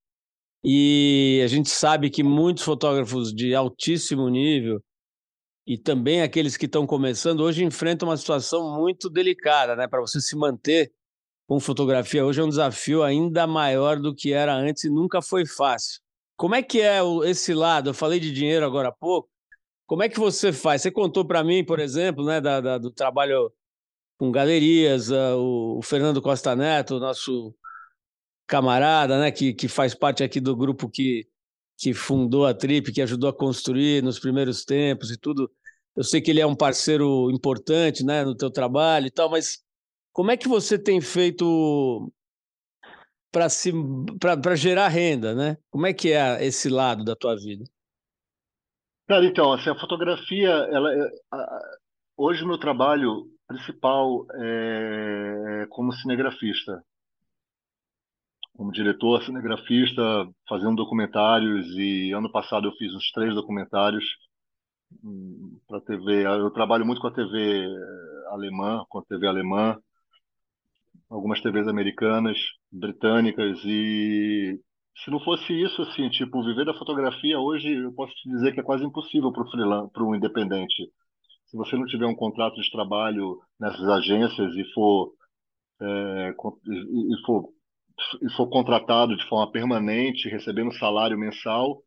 e 0.64 1.42
a 1.44 1.48
gente 1.48 1.68
sabe 1.68 2.08
que 2.08 2.22
muitos 2.22 2.64
fotógrafos 2.64 3.34
de 3.34 3.54
altíssimo 3.54 4.26
nível 4.30 4.82
e 5.66 5.76
também 5.76 6.22
aqueles 6.22 6.56
que 6.56 6.64
estão 6.64 6.86
começando 6.86 7.40
hoje 7.40 7.62
enfrentam 7.62 8.08
uma 8.08 8.16
situação 8.16 8.80
muito 8.80 9.10
delicada, 9.10 9.76
né? 9.76 9.86
Para 9.86 10.00
você 10.00 10.18
se 10.18 10.34
manter 10.34 10.90
com 11.46 11.60
fotografia 11.60 12.24
hoje 12.24 12.40
é 12.40 12.44
um 12.44 12.48
desafio 12.48 13.02
ainda 13.02 13.46
maior 13.46 14.00
do 14.00 14.14
que 14.14 14.32
era 14.32 14.54
antes 14.54 14.84
e 14.84 14.88
nunca 14.90 15.20
foi 15.20 15.44
fácil. 15.44 16.00
Como 16.42 16.56
é 16.56 16.60
que 16.60 16.80
é 16.80 16.98
esse 17.24 17.54
lado? 17.54 17.90
Eu 17.90 17.94
falei 17.94 18.18
de 18.18 18.32
dinheiro 18.32 18.66
agora 18.66 18.88
há 18.88 18.92
pouco. 18.92 19.30
Como 19.86 20.02
é 20.02 20.08
que 20.08 20.18
você 20.18 20.52
faz? 20.52 20.82
Você 20.82 20.90
contou 20.90 21.24
para 21.24 21.44
mim, 21.44 21.64
por 21.64 21.78
exemplo, 21.78 22.24
né, 22.24 22.40
da, 22.40 22.60
da, 22.60 22.78
do 22.78 22.90
trabalho 22.90 23.52
com 24.18 24.32
galerias, 24.32 25.08
uh, 25.08 25.36
o, 25.38 25.80
Fernando 25.82 26.20
Costa 26.20 26.56
Neto, 26.56 26.98
nosso 26.98 27.54
camarada, 28.44 29.20
né, 29.20 29.30
que, 29.30 29.54
que 29.54 29.68
faz 29.68 29.94
parte 29.94 30.24
aqui 30.24 30.40
do 30.40 30.56
grupo 30.56 30.88
que 30.90 31.28
que 31.78 31.94
fundou 31.94 32.44
a 32.44 32.52
Trip, 32.52 32.92
que 32.92 33.02
ajudou 33.02 33.30
a 33.30 33.32
construir 33.32 34.02
nos 34.02 34.18
primeiros 34.18 34.64
tempos 34.64 35.12
e 35.12 35.16
tudo. 35.16 35.48
Eu 35.94 36.02
sei 36.02 36.20
que 36.20 36.32
ele 36.32 36.40
é 36.40 36.46
um 36.46 36.56
parceiro 36.56 37.30
importante, 37.30 38.04
né, 38.04 38.24
no 38.24 38.34
teu 38.36 38.50
trabalho 38.50 39.06
e 39.06 39.12
tal, 39.12 39.30
mas 39.30 39.60
como 40.12 40.32
é 40.32 40.36
que 40.36 40.48
você 40.48 40.76
tem 40.76 41.00
feito 41.00 42.12
para 43.32 44.54
gerar 44.54 44.88
renda, 44.88 45.34
né? 45.34 45.56
Como 45.70 45.86
é 45.86 45.92
que 45.92 46.12
é 46.12 46.44
esse 46.44 46.68
lado 46.68 47.04
da 47.04 47.16
tua 47.16 47.34
vida? 47.34 47.64
Cara, 49.08 49.24
então, 49.24 49.52
assim, 49.52 49.70
a 49.70 49.78
fotografia, 49.78 50.50
ela, 50.50 50.92
é, 50.92 51.10
hoje 52.16 52.44
o 52.44 52.46
meu 52.46 52.58
trabalho 52.58 53.26
principal 53.48 54.26
é 54.34 55.66
como 55.70 55.92
cinegrafista 55.92 56.82
como 58.54 58.70
diretor, 58.70 59.22
cinegrafista, 59.24 60.02
fazendo 60.48 60.76
documentários 60.76 61.66
e 61.76 62.12
ano 62.12 62.30
passado 62.30 62.68
eu 62.68 62.72
fiz 62.72 62.92
uns 62.94 63.10
três 63.12 63.34
documentários 63.34 64.04
hum, 65.02 65.58
para 65.66 65.80
TV. 65.80 66.24
Eu 66.24 66.50
trabalho 66.50 66.84
muito 66.84 67.00
com 67.00 67.08
a 67.08 67.12
TV 67.12 67.38
eh, 67.38 68.28
alemã, 68.28 68.84
com 68.88 68.98
a 68.98 69.04
TV 69.04 69.26
alemã, 69.26 69.78
algumas 71.12 71.40
TVs 71.40 71.68
americanas, 71.68 72.38
britânicas 72.70 73.60
e 73.64 74.58
se 74.96 75.10
não 75.10 75.20
fosse 75.20 75.52
isso 75.52 75.82
assim, 75.82 76.08
tipo, 76.10 76.42
viver 76.44 76.64
da 76.64 76.74
fotografia 76.74 77.38
hoje, 77.38 77.72
eu 77.72 77.92
posso 77.92 78.14
te 78.14 78.28
dizer 78.30 78.52
que 78.52 78.60
é 78.60 78.62
quase 78.62 78.84
impossível 78.84 79.32
para 79.32 79.42
o 79.42 79.90
para 79.90 80.04
um 80.04 80.14
independente. 80.14 80.90
Se 81.46 81.56
você 81.56 81.76
não 81.76 81.86
tiver 81.86 82.06
um 82.06 82.14
contrato 82.14 82.60
de 82.60 82.70
trabalho 82.70 83.38
nessas 83.60 83.86
agências 83.88 84.54
e 84.54 84.64
for 84.72 85.12
é, 85.80 86.30
e, 86.30 87.26
for, 87.26 87.48
e 88.22 88.30
for 88.36 88.48
contratado 88.48 89.16
de 89.16 89.26
forma 89.28 89.50
permanente, 89.50 90.28
recebendo 90.28 90.72
salário 90.74 91.18
mensal, 91.18 91.82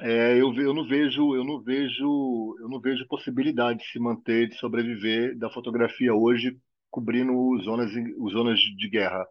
é, 0.00 0.40
eu, 0.40 0.52
eu 0.54 0.72
não 0.74 0.86
vejo 0.86 1.34
eu 1.34 1.44
não 1.44 1.60
vejo 1.60 2.56
eu 2.60 2.68
não 2.68 2.80
vejo 2.80 3.06
possibilidade 3.08 3.80
de 3.80 3.86
se 3.86 3.98
manter 3.98 4.48
de 4.48 4.54
sobreviver 4.56 5.36
da 5.36 5.50
fotografia 5.50 6.14
hoje 6.14 6.56
cobrindo 6.90 7.32
zonas 7.62 7.90
zonas 8.32 8.58
de 8.58 8.88
guerra. 8.88 9.26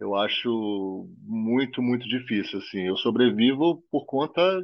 Eu 0.00 0.14
acho 0.14 1.08
muito 1.22 1.82
muito 1.82 2.08
difícil 2.08 2.58
assim. 2.58 2.86
Eu 2.86 2.96
sobrevivo 2.96 3.82
por 3.90 4.06
conta 4.06 4.62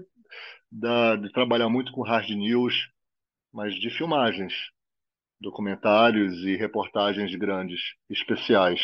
da, 0.70 1.16
de 1.16 1.30
trabalhar 1.32 1.68
muito 1.68 1.92
com 1.92 2.02
hard 2.02 2.30
news 2.30 2.74
mas 3.54 3.72
de 3.80 3.88
filmagens 3.88 4.52
documentários 5.40 6.38
e 6.44 6.56
reportagens 6.56 7.32
grandes 7.36 7.80
especiais. 8.10 8.80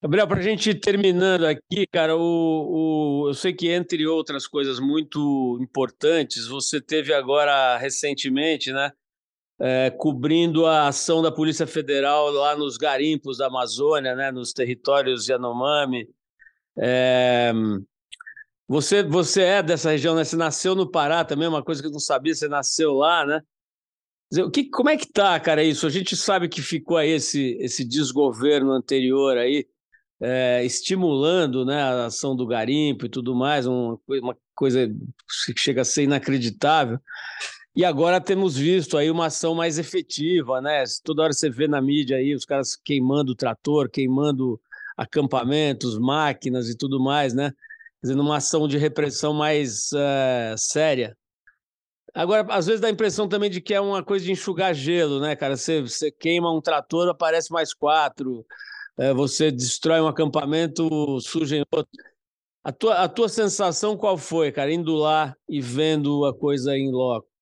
Gabriel, 0.00 0.28
para 0.28 0.38
a 0.38 0.42
gente 0.42 0.70
ir 0.70 0.78
terminando 0.78 1.44
aqui, 1.46 1.86
cara, 1.90 2.14
o, 2.14 2.20
o, 2.20 3.28
eu 3.28 3.34
sei 3.34 3.52
que 3.52 3.70
entre 3.70 4.06
outras 4.06 4.46
coisas 4.46 4.78
muito 4.78 5.58
importantes, 5.60 6.46
você 6.46 6.80
teve 6.80 7.12
agora 7.12 7.76
recentemente, 7.78 8.70
né, 8.70 8.92
é, 9.60 9.90
cobrindo 9.90 10.66
a 10.66 10.88
ação 10.88 11.22
da 11.22 11.30
Polícia 11.30 11.66
Federal 11.66 12.30
lá 12.30 12.56
nos 12.56 12.76
garimpos 12.76 13.38
da 13.38 13.46
Amazônia, 13.46 14.14
né, 14.14 14.30
nos 14.30 14.52
territórios 14.52 15.28
Yanomami. 15.28 16.08
É, 16.76 17.52
você, 18.66 19.02
você 19.02 19.42
é 19.42 19.62
dessa 19.62 19.90
região, 19.90 20.14
né? 20.14 20.24
Você 20.24 20.36
nasceu 20.36 20.74
no 20.74 20.90
Pará 20.90 21.24
também, 21.24 21.46
uma 21.46 21.62
coisa 21.62 21.82
que 21.82 21.88
eu 21.88 21.92
não 21.92 22.00
sabia, 22.00 22.34
você 22.34 22.48
nasceu 22.48 22.94
lá, 22.94 23.26
né? 23.26 23.40
O 24.42 24.50
que, 24.50 24.64
como 24.64 24.88
é 24.88 24.96
que 24.96 25.06
tá, 25.06 25.38
cara, 25.38 25.62
isso? 25.62 25.86
A 25.86 25.90
gente 25.90 26.16
sabe 26.16 26.48
que 26.48 26.62
ficou 26.62 26.96
aí 26.96 27.10
esse, 27.10 27.56
esse 27.60 27.84
desgoverno 27.84 28.72
anterior 28.72 29.36
aí, 29.36 29.66
é, 30.20 30.64
estimulando 30.64 31.64
né, 31.64 31.80
a 31.80 32.06
ação 32.06 32.34
do 32.34 32.46
garimpo 32.46 33.06
e 33.06 33.08
tudo 33.08 33.34
mais, 33.34 33.66
uma, 33.66 33.98
uma 34.08 34.36
coisa 34.54 34.88
que 34.88 35.60
chega 35.60 35.82
a 35.82 35.84
ser 35.84 36.04
inacreditável. 36.04 36.98
E 37.76 37.84
agora 37.84 38.20
temos 38.20 38.56
visto 38.56 38.96
aí 38.96 39.10
uma 39.10 39.26
ação 39.26 39.54
mais 39.54 39.78
efetiva, 39.78 40.60
né? 40.60 40.84
Toda 41.02 41.22
hora 41.22 41.32
você 41.32 41.50
vê 41.50 41.66
na 41.66 41.80
mídia 41.80 42.16
aí 42.16 42.34
os 42.34 42.44
caras 42.44 42.76
queimando 42.76 43.32
o 43.32 43.34
trator, 43.34 43.90
queimando 43.90 44.60
acampamentos, 44.96 45.98
máquinas 45.98 46.68
e 46.68 46.76
tudo 46.76 47.00
mais, 47.00 47.34
né? 47.34 47.52
Fazendo 48.00 48.22
uma 48.22 48.36
ação 48.36 48.68
de 48.68 48.78
repressão 48.78 49.34
mais 49.34 49.90
uh, 49.92 50.56
séria. 50.56 51.16
Agora, 52.14 52.46
às 52.54 52.66
vezes 52.66 52.80
dá 52.80 52.86
a 52.86 52.92
impressão 52.92 53.28
também 53.28 53.50
de 53.50 53.60
que 53.60 53.74
é 53.74 53.80
uma 53.80 54.04
coisa 54.04 54.24
de 54.24 54.30
enxugar 54.30 54.72
gelo, 54.72 55.20
né, 55.20 55.34
cara? 55.34 55.56
Você, 55.56 55.82
você 55.82 56.12
queima 56.12 56.52
um 56.52 56.60
trator, 56.60 57.08
aparece 57.08 57.52
mais 57.52 57.74
quatro 57.74 58.46
é, 58.96 59.12
você 59.12 59.50
destrói 59.50 60.00
um 60.00 60.06
acampamento, 60.06 61.20
surgem 61.20 61.64
outros. 61.72 61.98
A 62.62 62.72
tua, 62.72 62.94
a 62.94 63.08
tua 63.08 63.28
sensação 63.28 63.96
qual 63.96 64.16
foi, 64.16 64.50
cara, 64.52 64.72
indo 64.72 64.94
lá 64.94 65.36
e 65.48 65.60
vendo 65.60 66.24
a 66.24 66.34
coisa 66.34 66.76
em 66.76 66.90
loco? 66.90 67.33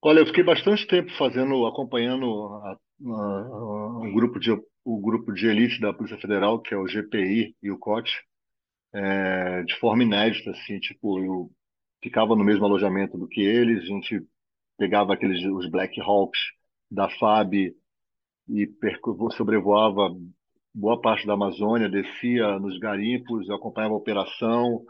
Olha, 0.00 0.20
eu 0.20 0.26
fiquei 0.26 0.44
bastante 0.44 0.86
tempo 0.86 1.10
fazendo, 1.16 1.66
acompanhando 1.66 2.46
a, 2.62 2.76
a, 3.04 3.98
o, 3.98 4.12
grupo 4.12 4.38
de, 4.38 4.52
o 4.84 5.00
grupo 5.00 5.32
de 5.32 5.46
elite 5.46 5.80
da 5.80 5.92
Polícia 5.92 6.18
Federal, 6.18 6.60
que 6.60 6.72
é 6.72 6.76
o 6.76 6.86
GPI 6.86 7.56
e 7.60 7.70
o 7.70 7.78
COT, 7.78 8.08
é, 8.94 9.62
de 9.64 9.74
forma 9.78 10.04
inédita, 10.04 10.52
assim, 10.52 10.78
tipo, 10.78 11.18
eu 11.18 11.50
ficava 12.02 12.36
no 12.36 12.44
mesmo 12.44 12.64
alojamento 12.64 13.18
do 13.18 13.28
que 13.28 13.40
eles, 13.40 13.82
a 13.82 13.86
gente 13.86 14.24
pegava 14.78 15.14
aqueles 15.14 15.44
os 15.44 15.68
Black 15.68 16.00
Hawks 16.00 16.38
da 16.88 17.10
FAB 17.10 17.74
e 18.48 18.70
sobrevoava 19.36 20.14
boa 20.72 21.00
parte 21.00 21.26
da 21.26 21.34
Amazônia, 21.34 21.88
descia 21.88 22.58
nos 22.60 22.78
garimpos, 22.78 23.48
eu 23.48 23.56
acompanhava 23.56 23.94
a 23.94 23.98
operação 23.98 24.84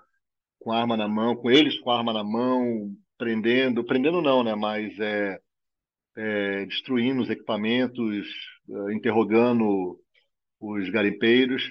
com 0.60 0.70
arma 0.70 0.96
na 0.96 1.08
mão, 1.08 1.34
com 1.34 1.50
eles 1.50 1.78
com 1.80 1.90
arma 1.90 2.12
na 2.12 2.22
mão, 2.22 2.94
prendendo, 3.18 3.84
prendendo 3.84 4.22
não, 4.22 4.42
né? 4.42 4.54
Mas 4.54 4.98
é, 4.98 5.38
é 6.16 6.66
destruindo 6.66 7.22
os 7.22 7.30
equipamentos, 7.30 8.26
é, 8.70 8.94
interrogando 8.94 10.00
os 10.60 10.88
garimpeiros. 10.88 11.62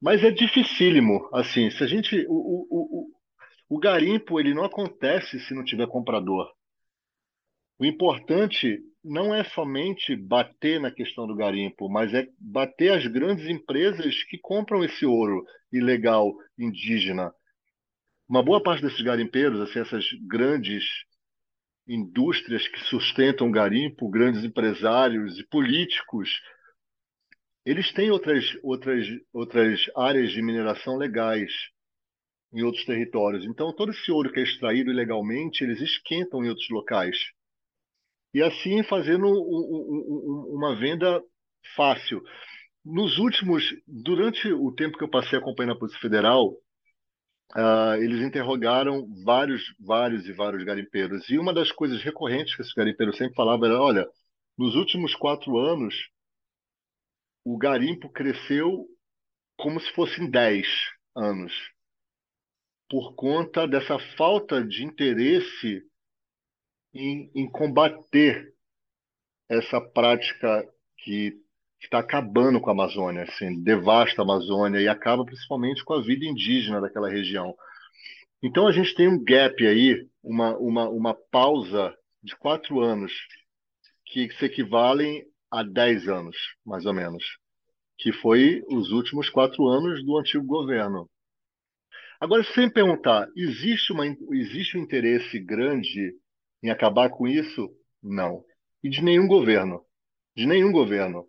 Mas 0.00 0.24
é 0.24 0.30
dificílimo, 0.30 1.28
assim, 1.32 1.70
se 1.70 1.84
a 1.84 1.86
gente 1.86 2.26
o, 2.28 2.34
o, 2.34 2.66
o, 2.70 3.76
o 3.76 3.78
garimpo 3.78 4.40
ele 4.40 4.54
não 4.54 4.64
acontece 4.64 5.38
se 5.40 5.54
não 5.54 5.64
tiver 5.64 5.86
comprador. 5.86 6.50
O 7.78 7.84
importante 7.84 8.80
não 9.04 9.34
é 9.34 9.42
somente 9.42 10.14
bater 10.14 10.80
na 10.80 10.90
questão 10.90 11.26
do 11.26 11.34
garimpo, 11.34 11.88
mas 11.88 12.14
é 12.14 12.28
bater 12.38 12.92
as 12.92 13.06
grandes 13.06 13.48
empresas 13.48 14.22
que 14.24 14.38
compram 14.38 14.84
esse 14.84 15.04
ouro 15.04 15.44
ilegal 15.72 16.32
indígena. 16.58 17.32
Uma 18.32 18.42
boa 18.42 18.62
parte 18.62 18.80
desses 18.80 19.02
garimpeiros, 19.02 19.60
assim, 19.60 19.78
essas 19.78 20.06
grandes 20.26 20.82
indústrias 21.86 22.66
que 22.66 22.80
sustentam 22.84 23.46
o 23.46 23.52
garimpo, 23.52 24.08
grandes 24.08 24.42
empresários 24.42 25.38
e 25.38 25.46
políticos, 25.48 26.30
eles 27.62 27.92
têm 27.92 28.10
outras, 28.10 28.42
outras, 28.62 29.06
outras 29.34 29.82
áreas 29.94 30.32
de 30.32 30.40
mineração 30.40 30.96
legais 30.96 31.52
em 32.54 32.62
outros 32.62 32.86
territórios. 32.86 33.44
Então, 33.44 33.70
todo 33.74 33.92
esse 33.92 34.10
ouro 34.10 34.32
que 34.32 34.40
é 34.40 34.44
extraído 34.44 34.90
ilegalmente, 34.90 35.62
eles 35.62 35.82
esquentam 35.82 36.42
em 36.42 36.48
outros 36.48 36.70
locais 36.70 37.18
e 38.32 38.42
assim 38.42 38.82
fazendo 38.82 39.26
um, 39.26 39.28
um, 39.28 40.56
uma 40.56 40.74
venda 40.74 41.22
fácil. 41.76 42.22
Nos 42.82 43.18
últimos, 43.18 43.62
durante 43.86 44.50
o 44.50 44.72
tempo 44.72 44.96
que 44.96 45.04
eu 45.04 45.10
passei 45.10 45.38
acompanhando 45.38 45.74
a 45.74 45.78
Polícia 45.78 46.00
Federal, 46.00 46.56
uh, 47.54 47.94
eles 48.02 48.20
interrogaram 48.20 49.06
vários, 49.24 49.62
vários 49.78 50.26
e 50.26 50.32
vários 50.32 50.64
garimpeiros. 50.64 51.28
E 51.28 51.38
uma 51.38 51.52
das 51.52 51.70
coisas 51.70 52.02
recorrentes 52.02 52.54
que 52.54 52.62
esses 52.62 52.74
garimpeiros 52.74 53.16
sempre 53.16 53.34
falavam 53.34 53.66
era: 53.66 53.80
olha, 53.80 54.08
nos 54.56 54.74
últimos 54.74 55.14
quatro 55.14 55.58
anos, 55.58 55.94
o 57.44 57.56
garimpo 57.56 58.08
cresceu 58.08 58.86
como 59.56 59.80
se 59.80 59.90
fossem 59.92 60.30
dez 60.30 60.66
anos, 61.14 61.52
por 62.88 63.14
conta 63.14 63.66
dessa 63.66 63.98
falta 64.16 64.64
de 64.64 64.84
interesse 64.84 65.82
em, 66.94 67.30
em 67.34 67.50
combater 67.50 68.54
essa 69.48 69.80
prática 69.80 70.66
que 70.98 71.40
está 71.86 71.98
acabando 71.98 72.60
com 72.60 72.70
a 72.70 72.72
Amazônia, 72.72 73.24
assim, 73.24 73.62
devasta 73.62 74.22
a 74.22 74.24
Amazônia 74.24 74.80
e 74.80 74.88
acaba 74.88 75.24
principalmente 75.24 75.84
com 75.84 75.94
a 75.94 76.02
vida 76.02 76.24
indígena 76.24 76.80
daquela 76.80 77.08
região. 77.08 77.54
Então 78.42 78.66
a 78.66 78.72
gente 78.72 78.94
tem 78.94 79.08
um 79.08 79.22
gap 79.22 79.66
aí, 79.66 80.06
uma, 80.22 80.56
uma, 80.58 80.88
uma 80.88 81.14
pausa 81.14 81.94
de 82.22 82.36
quatro 82.36 82.80
anos 82.80 83.12
que 84.06 84.30
se 84.32 84.44
equivalem 84.44 85.24
a 85.50 85.62
dez 85.62 86.08
anos, 86.08 86.36
mais 86.64 86.86
ou 86.86 86.92
menos, 86.92 87.24
que 87.98 88.12
foi 88.12 88.62
os 88.68 88.90
últimos 88.90 89.28
quatro 89.28 89.66
anos 89.66 90.04
do 90.04 90.18
antigo 90.18 90.44
governo. 90.44 91.08
Agora, 92.20 92.44
sem 92.44 92.70
perguntar, 92.70 93.28
existe, 93.36 93.92
uma, 93.92 94.06
existe 94.06 94.78
um 94.78 94.82
interesse 94.82 95.38
grande 95.40 96.14
em 96.62 96.70
acabar 96.70 97.10
com 97.10 97.26
isso? 97.26 97.68
Não. 98.02 98.44
E 98.82 98.88
de 98.88 99.02
nenhum 99.02 99.26
governo. 99.26 99.84
De 100.36 100.46
nenhum 100.46 100.70
governo. 100.70 101.26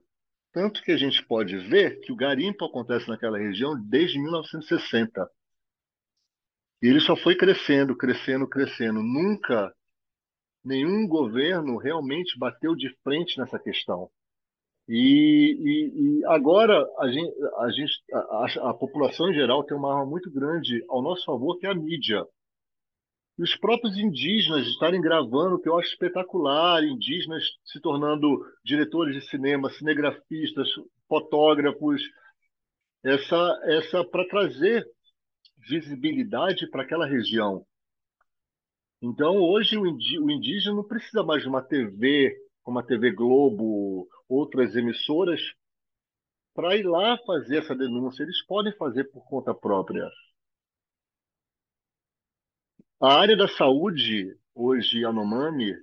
Tanto 0.53 0.83
que 0.83 0.91
a 0.91 0.97
gente 0.97 1.25
pode 1.25 1.57
ver 1.57 1.99
que 2.01 2.11
o 2.11 2.15
garimpo 2.15 2.63
acontece 2.63 3.09
naquela 3.09 3.39
região 3.39 3.75
desde 3.89 4.19
1960. 4.19 5.27
E 6.81 6.87
ele 6.87 6.99
só 6.99 7.15
foi 7.15 7.35
crescendo, 7.35 7.97
crescendo, 7.97 8.47
crescendo. 8.47 9.01
Nunca 9.01 9.73
nenhum 10.63 11.07
governo 11.07 11.77
realmente 11.77 12.37
bateu 12.37 12.75
de 12.75 12.89
frente 13.03 13.37
nessa 13.39 13.57
questão. 13.57 14.09
E, 14.87 15.57
e, 15.59 16.19
e 16.19 16.25
agora 16.25 16.85
a, 16.99 17.07
gente, 17.07 17.33
a, 17.57 17.71
gente, 17.71 18.03
a, 18.13 18.69
a, 18.69 18.73
população 18.73 19.29
em 19.31 19.33
geral 19.33 19.63
tem 19.63 19.75
uma 19.75 19.91
arma 19.91 20.05
muito 20.05 20.29
grande 20.29 20.83
ao 20.89 21.01
nosso 21.01 21.25
favor, 21.25 21.57
que 21.57 21.65
é 21.65 21.69
a 21.69 21.75
mídia. 21.75 22.25
E 23.37 23.43
os 23.43 23.55
próprios 23.55 23.97
indígenas 23.97 24.67
estarem 24.67 25.01
gravando, 25.01 25.59
que 25.59 25.67
eu 25.67 25.77
acho 25.77 25.89
espetacular, 25.89 26.83
indígenas 26.83 27.43
se 27.65 27.79
tornando 27.79 28.45
diretores 28.63 29.15
de 29.15 29.29
cinema, 29.29 29.71
cinegrafistas, 29.71 30.67
fotógrafos, 31.07 32.01
essa, 33.03 33.59
essa 33.63 34.03
para 34.05 34.27
trazer 34.27 34.85
visibilidade 35.67 36.69
para 36.69 36.83
aquela 36.83 37.05
região. 37.05 37.65
Então, 39.01 39.35
hoje, 39.35 39.77
o 39.77 40.31
indígena 40.31 40.75
não 40.75 40.83
precisa 40.83 41.23
mais 41.23 41.41
de 41.41 41.49
uma 41.49 41.61
TV, 41.61 42.33
como 42.61 42.79
a 42.79 42.83
TV 42.83 43.11
Globo, 43.11 44.07
outras 44.29 44.75
emissoras, 44.75 45.41
para 46.53 46.77
ir 46.77 46.83
lá 46.83 47.17
fazer 47.25 47.57
essa 47.57 47.75
denúncia. 47.75 48.23
Eles 48.23 48.45
podem 48.45 48.71
fazer 48.77 49.05
por 49.11 49.25
conta 49.27 49.53
própria. 49.53 50.09
A 53.03 53.19
área 53.19 53.35
da 53.35 53.49
saúde 53.49 54.33
hoje, 54.55 54.99
Yanomami, 55.01 55.73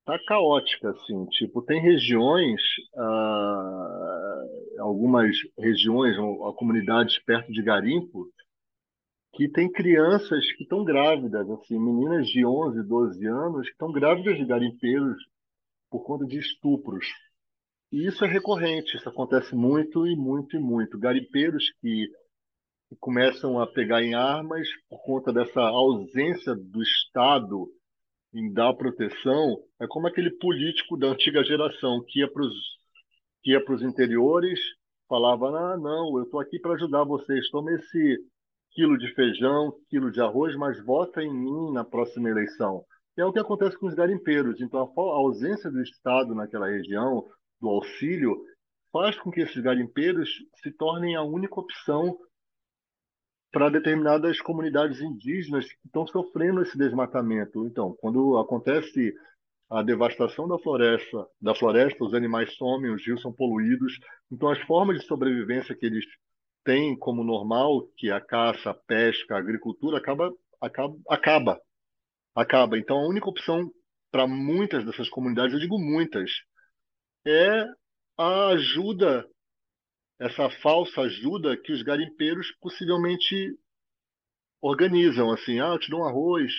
está 0.00 0.22
caótica, 0.26 0.90
assim. 0.90 1.24
Tipo, 1.30 1.62
tem 1.62 1.80
regiões, 1.80 2.60
ah, 2.94 4.44
algumas 4.80 5.34
regiões, 5.58 6.18
ou 6.18 6.52
comunidades 6.52 7.18
perto 7.20 7.50
de 7.50 7.62
garimpo, 7.62 8.30
que 9.36 9.48
tem 9.48 9.72
crianças 9.72 10.52
que 10.52 10.64
estão 10.64 10.84
grávidas, 10.84 11.48
assim, 11.48 11.78
meninas 11.78 12.28
de 12.28 12.44
11, 12.44 12.82
12 12.86 13.26
anos 13.26 13.66
que 13.68 13.72
estão 13.72 13.90
grávidas 13.90 14.36
de 14.36 14.44
garimpeiros 14.44 15.16
por 15.90 16.04
conta 16.04 16.26
de 16.26 16.38
estupros. 16.38 17.06
E 17.90 18.06
isso 18.06 18.22
é 18.22 18.28
recorrente, 18.28 18.98
isso 18.98 19.08
acontece 19.08 19.54
muito 19.54 20.06
e 20.06 20.14
muito 20.14 20.58
e 20.58 20.60
muito. 20.60 20.98
Garimpeiros 20.98 21.72
que, 21.80 22.06
que 22.88 22.96
começam 22.96 23.60
a 23.60 23.66
pegar 23.66 24.02
em 24.02 24.14
armas 24.14 24.66
por 24.88 25.02
conta 25.02 25.32
dessa 25.32 25.60
ausência 25.60 26.54
do 26.54 26.82
Estado 26.82 27.68
em 28.34 28.52
dar 28.52 28.74
proteção, 28.74 29.58
é 29.80 29.86
como 29.86 30.06
aquele 30.06 30.30
político 30.30 30.96
da 30.96 31.08
antiga 31.08 31.42
geração 31.44 32.02
que 32.06 32.20
ia 32.20 32.30
para 32.30 32.42
os 32.42 32.54
que 33.42 33.52
ia 33.52 33.64
para 33.64 33.74
os 33.74 33.82
interiores, 33.82 34.58
falava: 35.08 35.48
ah, 35.48 35.76
não, 35.76 36.18
eu 36.18 36.24
estou 36.24 36.40
aqui 36.40 36.58
para 36.58 36.74
ajudar 36.74 37.04
vocês, 37.04 37.48
tome 37.50 37.74
esse 37.74 38.18
quilo 38.72 38.98
de 38.98 39.12
feijão, 39.14 39.72
quilo 39.88 40.10
de 40.10 40.20
arroz, 40.20 40.54
mas 40.56 40.82
vota 40.84 41.22
em 41.22 41.32
mim 41.32 41.72
na 41.72 41.84
próxima 41.84 42.28
eleição. 42.28 42.84
E 43.16 43.20
é 43.20 43.24
o 43.24 43.32
que 43.32 43.38
acontece 43.38 43.76
com 43.78 43.86
os 43.86 43.94
garimpeiros. 43.94 44.60
Então, 44.60 44.80
a 44.80 45.00
ausência 45.00 45.70
do 45.70 45.82
Estado 45.82 46.34
naquela 46.34 46.68
região, 46.68 47.24
do 47.60 47.68
auxílio, 47.68 48.36
faz 48.92 49.18
com 49.18 49.30
que 49.30 49.40
esses 49.40 49.60
garimpeiros 49.60 50.30
se 50.62 50.70
tornem 50.72 51.16
a 51.16 51.22
única 51.22 51.58
opção 51.58 52.16
para 53.50 53.70
determinadas 53.70 54.40
comunidades 54.40 55.00
indígenas 55.00 55.66
que 55.66 55.86
estão 55.86 56.06
sofrendo 56.06 56.62
esse 56.62 56.76
desmatamento. 56.76 57.66
Então, 57.66 57.96
quando 58.00 58.38
acontece 58.38 59.14
a 59.70 59.82
devastação 59.82 60.48
da 60.48 60.58
floresta, 60.58 61.26
da 61.40 61.54
floresta, 61.54 62.04
os 62.04 62.14
animais 62.14 62.54
somem, 62.56 62.92
os 62.92 63.04
rios 63.06 63.20
são 63.20 63.32
poluídos. 63.32 63.98
Então, 64.30 64.50
as 64.50 64.60
formas 64.62 64.98
de 64.98 65.06
sobrevivência 65.06 65.74
que 65.74 65.86
eles 65.86 66.04
têm 66.64 66.96
como 66.98 67.24
normal, 67.24 67.86
que 67.96 68.10
é 68.10 68.12
a 68.12 68.20
caça, 68.20 68.70
a 68.70 68.74
pesca, 68.74 69.34
a 69.34 69.38
agricultura, 69.38 69.98
acaba, 69.98 70.30
acaba, 70.60 70.96
acaba, 71.08 71.60
acaba. 72.34 72.78
Então, 72.78 72.98
a 72.98 73.08
única 73.08 73.28
opção 73.28 73.70
para 74.10 74.26
muitas 74.26 74.84
dessas 74.84 75.08
comunidades, 75.08 75.52
eu 75.52 75.60
digo 75.60 75.78
muitas, 75.78 76.30
é 77.26 77.66
a 78.16 78.48
ajuda, 78.48 79.26
essa 80.18 80.50
falsa 80.62 81.02
ajuda 81.02 81.56
que 81.56 81.72
os 81.72 81.82
garimpeiros 81.82 82.50
possivelmente 82.60 83.56
organizam, 84.60 85.30
assim, 85.30 85.60
ah, 85.60 85.74
eu 85.74 85.78
te 85.78 85.90
dou 85.90 86.00
um 86.00 86.04
arroz, 86.04 86.52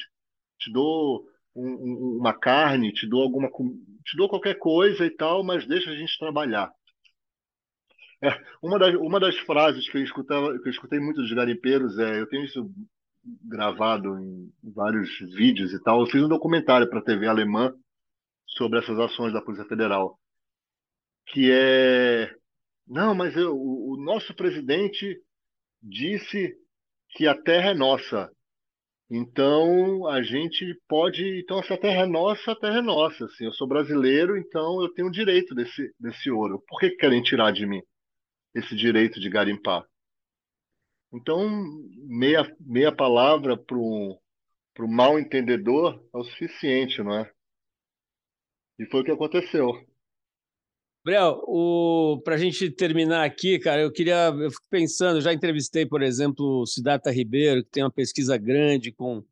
te 0.57 0.71
dou 0.71 1.25
um, 1.55 2.17
uma 2.19 2.33
carne, 2.33 2.93
te 2.93 3.05
dou 3.07 3.21
alguma, 3.21 3.49
te 3.49 4.15
dou 4.15 4.29
qualquer 4.29 4.57
coisa 4.57 5.05
e 5.05 5.09
tal, 5.09 5.43
mas 5.43 5.67
deixa 5.67 5.91
a 5.91 5.95
gente 5.95 6.17
trabalhar. 6.17 6.71
É, 8.21 8.29
uma, 8.61 8.77
das, 8.77 8.95
uma 8.95 9.19
das 9.19 9.37
frases 9.39 9.89
que 9.89 9.97
eu, 9.97 10.03
escutava, 10.03 10.57
que 10.59 10.67
eu 10.67 10.71
escutei 10.71 10.99
muito 10.99 11.21
dos 11.21 11.31
garimpeiros 11.31 11.97
é, 11.99 12.19
eu 12.19 12.27
tenho 12.27 12.43
isso 12.43 12.69
gravado 13.43 14.17
em 14.17 14.51
vários 14.63 15.09
vídeos 15.35 15.73
e 15.73 15.81
tal. 15.81 16.01
Eu 16.01 16.07
fiz 16.07 16.21
um 16.23 16.27
documentário 16.27 16.89
para 16.89 16.99
a 16.99 17.03
TV 17.03 17.27
alemã 17.27 17.73
sobre 18.45 18.79
essas 18.79 18.97
ações 18.99 19.33
da 19.33 19.41
Polícia 19.41 19.65
Federal, 19.65 20.17
que 21.27 21.49
é 21.51 22.33
não, 22.89 23.13
mas 23.13 23.35
eu, 23.37 23.55
o, 23.55 23.93
o 23.93 23.97
nosso 23.97 24.33
presidente 24.33 25.21
disse 25.81 26.57
que 27.11 27.27
a 27.27 27.39
terra 27.39 27.69
é 27.71 27.73
nossa. 27.75 28.31
Então 29.11 30.07
a 30.07 30.21
gente 30.21 30.75
pode, 30.87 31.39
então 31.39 31.59
essa 31.59 31.77
terra 31.77 32.03
é 32.03 32.05
nossa, 32.07 32.51
a 32.51 32.55
terra 32.55 32.79
é 32.79 32.81
nossa. 32.81 33.25
Assim, 33.25 33.45
eu 33.45 33.53
sou 33.53 33.67
brasileiro, 33.67 34.37
então 34.37 34.81
eu 34.81 34.89
tenho 34.93 35.11
direito 35.11 35.53
desse 35.55 35.93
desse 35.99 36.31
ouro. 36.31 36.63
Por 36.67 36.79
que 36.79 36.91
querem 36.91 37.21
tirar 37.21 37.51
de 37.51 37.65
mim 37.65 37.81
esse 38.55 38.75
direito 38.75 39.19
de 39.19 39.29
garimpar? 39.29 39.85
Então, 41.11 41.49
meia, 42.07 42.55
meia 42.59 42.95
palavra 42.95 43.57
para 43.57 43.75
o 43.77 44.19
mal 44.87 45.19
entendedor 45.19 46.03
é 46.13 46.17
o 46.17 46.23
suficiente, 46.23 47.01
não 47.01 47.15
é? 47.15 47.31
E 48.79 48.85
foi 48.85 49.01
o 49.01 49.03
que 49.03 49.11
aconteceu. 49.11 49.88
Gabriel, 51.09 52.21
para 52.23 52.35
a 52.35 52.37
gente 52.37 52.69
terminar 52.69 53.25
aqui, 53.25 53.57
cara, 53.57 53.81
eu 53.81 53.91
queria. 53.91 54.27
Eu 54.27 54.51
fico 54.51 54.63
pensando, 54.69 55.19
já 55.19 55.33
entrevistei, 55.33 55.83
por 55.85 56.03
exemplo, 56.03 56.61
o 56.61 56.65
Siddhartha 56.67 57.09
Ribeiro, 57.09 57.63
que 57.63 57.71
tem 57.71 57.83
uma 57.83 57.91
pesquisa 57.91 58.37
grande 58.37 58.91
com, 58.91 59.23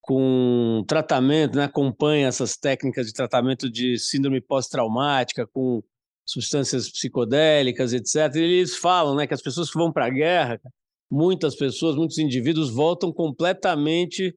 com 0.00 0.84
tratamento, 0.88 1.56
né, 1.56 1.64
acompanha 1.64 2.26
essas 2.26 2.56
técnicas 2.56 3.06
de 3.06 3.12
tratamento 3.12 3.70
de 3.70 3.96
síndrome 3.96 4.40
pós-traumática, 4.40 5.46
com 5.46 5.84
substâncias 6.26 6.90
psicodélicas, 6.90 7.92
etc. 7.92 8.34
E 8.34 8.40
eles 8.40 8.76
falam 8.76 9.14
né, 9.14 9.24
que 9.24 9.34
as 9.34 9.42
pessoas 9.42 9.70
que 9.70 9.78
vão 9.78 9.92
para 9.92 10.06
a 10.06 10.10
guerra, 10.10 10.60
muitas 11.08 11.54
pessoas, 11.54 11.94
muitos 11.94 12.18
indivíduos 12.18 12.70
voltam 12.70 13.12
completamente 13.12 14.34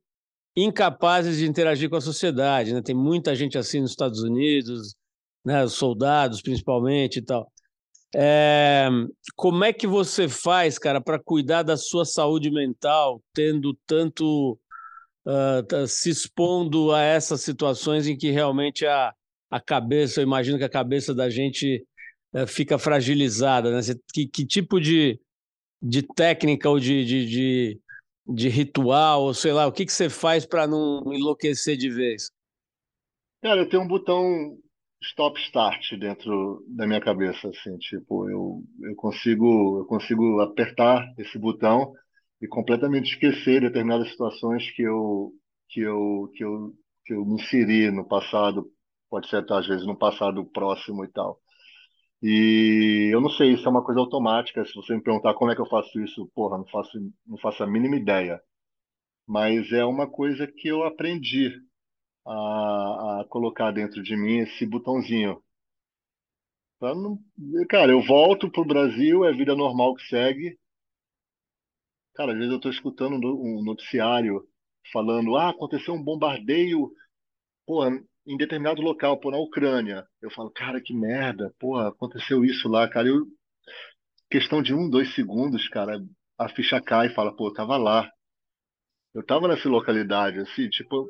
incapazes 0.55 1.38
de 1.38 1.47
interagir 1.47 1.89
com 1.89 1.95
a 1.95 2.01
sociedade. 2.01 2.71
Né? 2.71 2.84
Tem 2.84 2.95
muita 2.95 3.36
gente 3.36 3.57
assim 3.57 3.82
nos 3.82 3.91
Estados 3.91 4.21
Unidos, 4.21 4.95
né? 5.48 5.68
soldados 5.68 6.41
principalmente 6.41 7.20
e 7.20 7.22
tal. 7.22 7.50
É, 8.16 8.89
como 9.36 9.64
é 9.64 9.72
que 9.72 9.88
você 9.88 10.28
faz, 10.28 10.78
cara, 10.78 11.00
para 11.02 11.20
cuidar 11.20 11.64
da 11.64 11.78
sua 11.78 12.06
saúde 12.06 12.52
mental, 12.52 13.22
tendo 13.34 13.78
tanto 13.86 14.60
uh, 15.26 15.88
se 15.88 16.10
expondo 16.10 16.91
a 16.91 17.02
essas 17.02 17.41
situações 17.41 18.08
em 18.08 18.18
que 18.18 18.30
realmente 18.30 18.86
a, 18.86 19.14
a 19.50 19.60
cabeça, 19.60 20.20
eu 20.20 20.24
imagino 20.24 20.58
que 20.58 20.64
a 20.64 20.70
cabeça 20.70 21.14
da 21.14 21.30
gente 21.30 21.86
uh, 22.34 22.48
fica 22.48 22.78
fragilizada, 22.78 23.72
né? 23.72 23.80
Que, 24.14 24.28
que 24.28 24.45
tipo 24.45 24.80
de, 24.80 25.20
de 25.82 26.02
técnica 26.02 26.70
ou 26.70 26.80
de, 26.80 27.06
de, 27.06 27.26
de, 27.26 27.80
de 28.26 28.50
ritual, 28.50 29.24
ou 29.24 29.34
sei 29.34 29.52
lá, 29.54 29.68
o 29.68 29.72
que, 29.72 29.86
que 29.86 29.93
você 29.93 30.10
faz 30.10 30.45
para 30.45 30.66
não 30.66 31.04
enlouquecer 31.14 31.78
de 31.78 31.89
vez? 31.89 32.32
Cara, 33.41 33.62
eu 33.62 33.70
tenho 33.70 33.84
um 33.84 33.88
botão 33.88 34.58
stop 35.08 35.39
start 35.41 35.93
dentro 35.99 36.64
da 36.68 36.88
minha 36.88 37.01
cabeça, 37.01 37.49
assim, 37.49 37.78
tipo, 37.80 38.30
eu, 38.30 38.64
eu 38.84 38.95
consigo 38.95 39.80
eu 39.80 39.86
consigo 39.86 40.39
apertar 40.41 41.05
esse 41.18 41.38
botão 41.39 41.93
e 42.41 42.47
completamente 42.47 43.12
esquecer 43.14 43.62
determinadas 43.62 44.10
situações 44.12 44.70
que 44.72 44.84
eu 44.84 45.32
que 45.70 45.82
eu 45.82 46.32
que 46.36 46.43
eu 46.43 46.74
que 47.05 47.14
eu 47.14 47.26
me 47.26 47.36
inseri 47.36 47.89
no 47.91 48.08
passado, 48.08 48.70
pode 49.10 49.30
ser 49.30 49.38
até 49.38 49.53
às 49.55 49.68
vezes 49.68 49.86
no 49.88 49.97
passado 49.97 50.45
próximo 50.45 51.05
e 51.05 51.08
tal. 51.10 51.39
E 52.22 53.10
eu 53.14 53.22
não 53.22 53.30
sei, 53.30 53.53
isso 53.53 53.68
é 53.68 53.72
uma 53.72 53.84
coisa 53.84 53.99
automática. 54.01 54.66
Se 54.66 54.74
você 54.76 54.95
me 54.95 55.01
perguntar 55.03 55.34
como 55.36 55.51
é 55.51 55.55
que 55.55 55.62
eu 55.62 55.68
faço 55.68 55.99
isso, 56.01 56.30
porra, 56.36 56.58
não 56.58 56.66
faço, 56.68 56.97
não 57.26 57.38
faço 57.38 57.64
a 57.64 57.68
mínima 57.68 57.95
ideia. 57.95 58.41
Mas 59.28 59.72
é 59.72 59.86
uma 59.86 60.08
coisa 60.10 60.47
que 60.47 60.68
eu 60.68 60.84
aprendi 60.84 61.51
a, 62.28 63.21
a 63.21 63.25
colocar 63.30 63.71
dentro 63.71 64.03
de 64.03 64.15
mim 64.15 64.39
esse 64.39 64.65
botãozinho. 64.65 65.41
Não... 66.82 67.17
Cara, 67.69 67.91
eu 67.91 68.01
volto 68.01 68.51
pro 68.51 68.65
Brasil, 68.65 69.25
é 69.25 69.32
vida 69.32 69.55
normal 69.55 69.95
que 69.95 70.07
segue. 70.07 70.57
Cara, 72.13 72.32
às 72.32 72.38
vezes 72.38 72.51
eu 72.51 72.57
estou 72.57 72.71
escutando 72.71 73.15
um 73.15 73.63
noticiário 73.63 74.47
falando, 74.91 75.36
ah, 75.36 75.49
aconteceu 75.49 75.93
um 75.93 76.03
bombardeio, 76.03 76.91
porra, 77.65 77.91
em 78.25 78.38
determinado 78.38 78.82
local, 78.82 79.19
pô, 79.19 79.32
na 79.32 79.38
Ucrânia. 79.38 80.05
Eu 80.21 80.30
falo, 80.32 80.51
cara, 80.51 80.82
que 80.82 80.93
merda, 80.93 81.53
porra, 81.59 81.89
aconteceu 81.89 82.43
isso 82.43 82.67
lá, 82.67 82.89
cara. 82.89 83.07
Eu, 83.07 83.25
questão 84.30 84.61
de 84.61 84.73
um, 84.73 84.89
dois 84.89 85.13
segundos, 85.15 85.67
cara, 85.69 85.99
a 86.38 86.49
ficha 86.49 86.82
cai 86.82 87.07
e 87.07 87.13
fala, 87.13 87.36
pô, 87.36 87.47
eu 87.49 87.53
tava 87.53 87.78
lá. 87.78 88.09
Eu 89.13 89.25
tava 89.25 89.47
nessa 89.47 89.67
localidade, 89.69 90.39
assim, 90.39 90.69
tipo, 90.69 91.09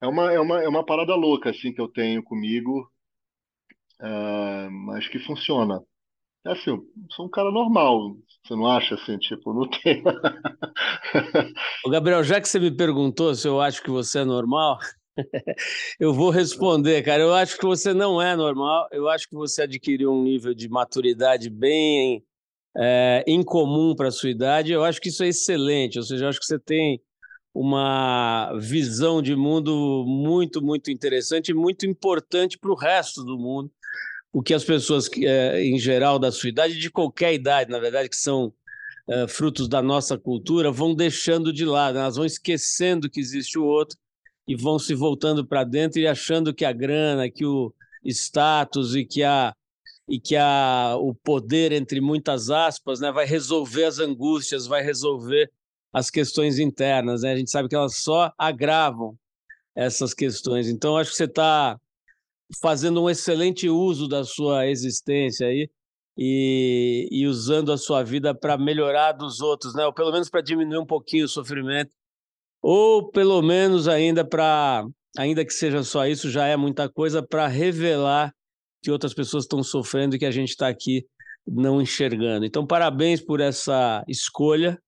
é 0.00 0.06
uma, 0.06 0.32
é 0.32 0.40
uma, 0.40 0.62
é 0.62 0.68
uma 0.68 0.84
parada 0.84 1.14
louca, 1.14 1.50
assim, 1.50 1.72
que 1.72 1.80
eu 1.80 1.88
tenho 1.88 2.22
comigo, 2.22 2.90
é, 4.00 4.68
mas 4.68 5.08
que 5.08 5.18
funciona. 5.20 5.82
É 6.46 6.52
assim, 6.52 6.70
eu 6.70 6.86
sou 7.10 7.26
um 7.26 7.30
cara 7.30 7.50
normal, 7.50 8.16
você 8.44 8.54
não 8.54 8.66
acha, 8.66 8.94
assim, 8.94 9.18
tipo, 9.18 9.52
não 9.52 9.68
tem... 9.82 10.02
Ô 11.84 11.90
Gabriel, 11.90 12.22
já 12.22 12.40
que 12.40 12.48
você 12.48 12.60
me 12.60 12.70
perguntou 12.70 13.34
se 13.34 13.48
eu 13.48 13.60
acho 13.60 13.82
que 13.82 13.90
você 13.90 14.20
é 14.20 14.24
normal, 14.24 14.78
eu 15.98 16.12
vou 16.12 16.30
responder, 16.30 17.02
cara. 17.02 17.22
Eu 17.22 17.34
acho 17.34 17.56
que 17.56 17.64
você 17.64 17.92
não 17.92 18.20
é 18.20 18.36
normal. 18.36 18.86
Eu 18.92 19.08
acho 19.08 19.28
que 19.28 19.34
você 19.34 19.62
adquiriu 19.62 20.12
um 20.12 20.22
nível 20.22 20.54
de 20.54 20.68
maturidade 20.68 21.50
bem 21.50 22.22
é, 22.76 23.24
incomum 23.26 23.94
para 23.94 24.08
a 24.08 24.12
sua 24.12 24.30
idade. 24.30 24.72
Eu 24.72 24.84
acho 24.84 25.00
que 25.00 25.08
isso 25.08 25.24
é 25.24 25.28
excelente. 25.28 25.98
Ou 25.98 26.04
seja, 26.04 26.24
eu 26.24 26.28
acho 26.28 26.38
que 26.38 26.46
você 26.46 26.58
tem 26.58 27.00
uma 27.58 28.52
visão 28.60 29.22
de 29.22 29.34
mundo 29.34 30.04
muito, 30.06 30.60
muito 30.62 30.90
interessante 30.90 31.48
e 31.48 31.54
muito 31.54 31.86
importante 31.86 32.58
para 32.58 32.70
o 32.70 32.76
resto 32.76 33.24
do 33.24 33.38
mundo. 33.38 33.70
O 34.30 34.42
que 34.42 34.52
as 34.52 34.62
pessoas, 34.62 35.08
é, 35.16 35.64
em 35.64 35.78
geral, 35.78 36.18
da 36.18 36.30
sua 36.30 36.50
idade, 36.50 36.78
de 36.78 36.90
qualquer 36.90 37.32
idade, 37.32 37.70
na 37.70 37.78
verdade, 37.78 38.10
que 38.10 38.16
são 38.16 38.52
é, 39.08 39.26
frutos 39.26 39.68
da 39.68 39.80
nossa 39.80 40.18
cultura, 40.18 40.70
vão 40.70 40.94
deixando 40.94 41.50
de 41.50 41.64
lado, 41.64 41.96
elas 41.96 42.16
vão 42.16 42.26
esquecendo 42.26 43.08
que 43.08 43.20
existe 43.20 43.58
o 43.58 43.64
outro 43.64 43.96
e 44.46 44.54
vão 44.54 44.78
se 44.78 44.94
voltando 44.94 45.46
para 45.46 45.64
dentro 45.64 45.98
e 45.98 46.06
achando 46.06 46.52
que 46.52 46.64
a 46.64 46.72
grana, 46.72 47.30
que 47.30 47.46
o 47.46 47.72
status 48.04 48.94
e 48.94 49.06
que 49.06 49.22
a, 49.22 49.54
e 50.06 50.20
que 50.20 50.36
a, 50.36 50.94
o 50.98 51.14
poder, 51.14 51.72
entre 51.72 52.02
muitas 52.02 52.50
aspas, 52.50 53.00
né, 53.00 53.10
vai 53.10 53.24
resolver 53.24 53.84
as 53.84 53.98
angústias, 53.98 54.66
vai 54.66 54.82
resolver 54.82 55.50
as 55.96 56.10
questões 56.10 56.58
internas. 56.58 57.22
Né? 57.22 57.32
A 57.32 57.36
gente 57.36 57.50
sabe 57.50 57.70
que 57.70 57.74
elas 57.74 57.96
só 57.96 58.30
agravam 58.36 59.16
essas 59.74 60.12
questões. 60.12 60.68
Então, 60.68 60.98
acho 60.98 61.10
que 61.10 61.16
você 61.16 61.24
está 61.24 61.80
fazendo 62.60 63.02
um 63.02 63.08
excelente 63.08 63.66
uso 63.70 64.06
da 64.06 64.22
sua 64.22 64.66
existência 64.66 65.46
aí 65.46 65.70
e, 66.14 67.08
e 67.10 67.26
usando 67.26 67.72
a 67.72 67.78
sua 67.78 68.02
vida 68.02 68.34
para 68.34 68.58
melhorar 68.58 69.12
dos 69.12 69.40
outros, 69.40 69.74
né? 69.74 69.86
ou 69.86 69.92
pelo 69.92 70.12
menos 70.12 70.28
para 70.28 70.42
diminuir 70.42 70.78
um 70.78 70.84
pouquinho 70.84 71.24
o 71.24 71.28
sofrimento, 71.28 71.90
ou 72.60 73.10
pelo 73.10 73.40
menos 73.40 73.88
ainda 73.88 74.22
para, 74.22 74.84
ainda 75.16 75.46
que 75.46 75.52
seja 75.52 75.82
só 75.82 76.06
isso, 76.06 76.30
já 76.30 76.46
é 76.46 76.58
muita 76.58 76.90
coisa, 76.90 77.26
para 77.26 77.46
revelar 77.46 78.34
que 78.82 78.90
outras 78.90 79.14
pessoas 79.14 79.44
estão 79.44 79.62
sofrendo 79.62 80.14
e 80.14 80.18
que 80.18 80.26
a 80.26 80.30
gente 80.30 80.50
está 80.50 80.68
aqui 80.68 81.06
não 81.46 81.80
enxergando. 81.80 82.44
Então, 82.44 82.66
parabéns 82.66 83.22
por 83.22 83.40
essa 83.40 84.04
escolha. 84.06 84.78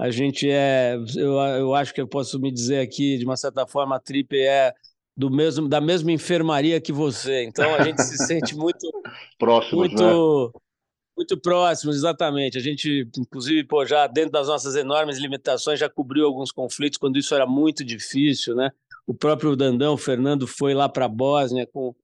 A 0.00 0.10
gente 0.10 0.48
é, 0.50 0.96
eu, 1.14 1.34
eu 1.34 1.74
acho 1.74 1.92
que 1.92 2.00
eu 2.00 2.08
posso 2.08 2.40
me 2.40 2.50
dizer 2.50 2.80
aqui, 2.80 3.18
de 3.18 3.24
uma 3.26 3.36
certa 3.36 3.66
forma, 3.66 3.96
a 3.96 4.00
Trip 4.00 4.34
é 4.34 4.72
do 5.14 5.30
mesmo, 5.30 5.68
da 5.68 5.78
mesma 5.78 6.10
enfermaria 6.10 6.80
que 6.80 6.90
você. 6.90 7.44
Então 7.44 7.74
a 7.74 7.82
gente 7.82 8.02
se 8.02 8.16
sente 8.26 8.56
muito 8.56 8.90
próximos, 9.38 9.88
muito, 9.88 10.02
né? 10.02 10.60
muito 11.14 11.38
próximos, 11.38 11.96
exatamente. 11.96 12.56
A 12.56 12.62
gente, 12.62 13.06
inclusive, 13.18 13.62
pô, 13.64 13.84
já 13.84 14.06
dentro 14.06 14.30
das 14.30 14.48
nossas 14.48 14.74
enormes 14.74 15.18
limitações, 15.18 15.78
já 15.78 15.88
cobriu 15.88 16.24
alguns 16.24 16.50
conflitos 16.50 16.96
quando 16.96 17.18
isso 17.18 17.34
era 17.34 17.46
muito 17.46 17.84
difícil, 17.84 18.54
né? 18.54 18.70
O 19.06 19.12
próprio 19.12 19.54
Dandão, 19.54 19.94
o 19.94 19.98
Fernando, 19.98 20.46
foi 20.46 20.72
lá 20.72 20.88
para 20.88 21.04
a 21.04 21.08
Bósnia 21.08 21.66
com 21.66 21.94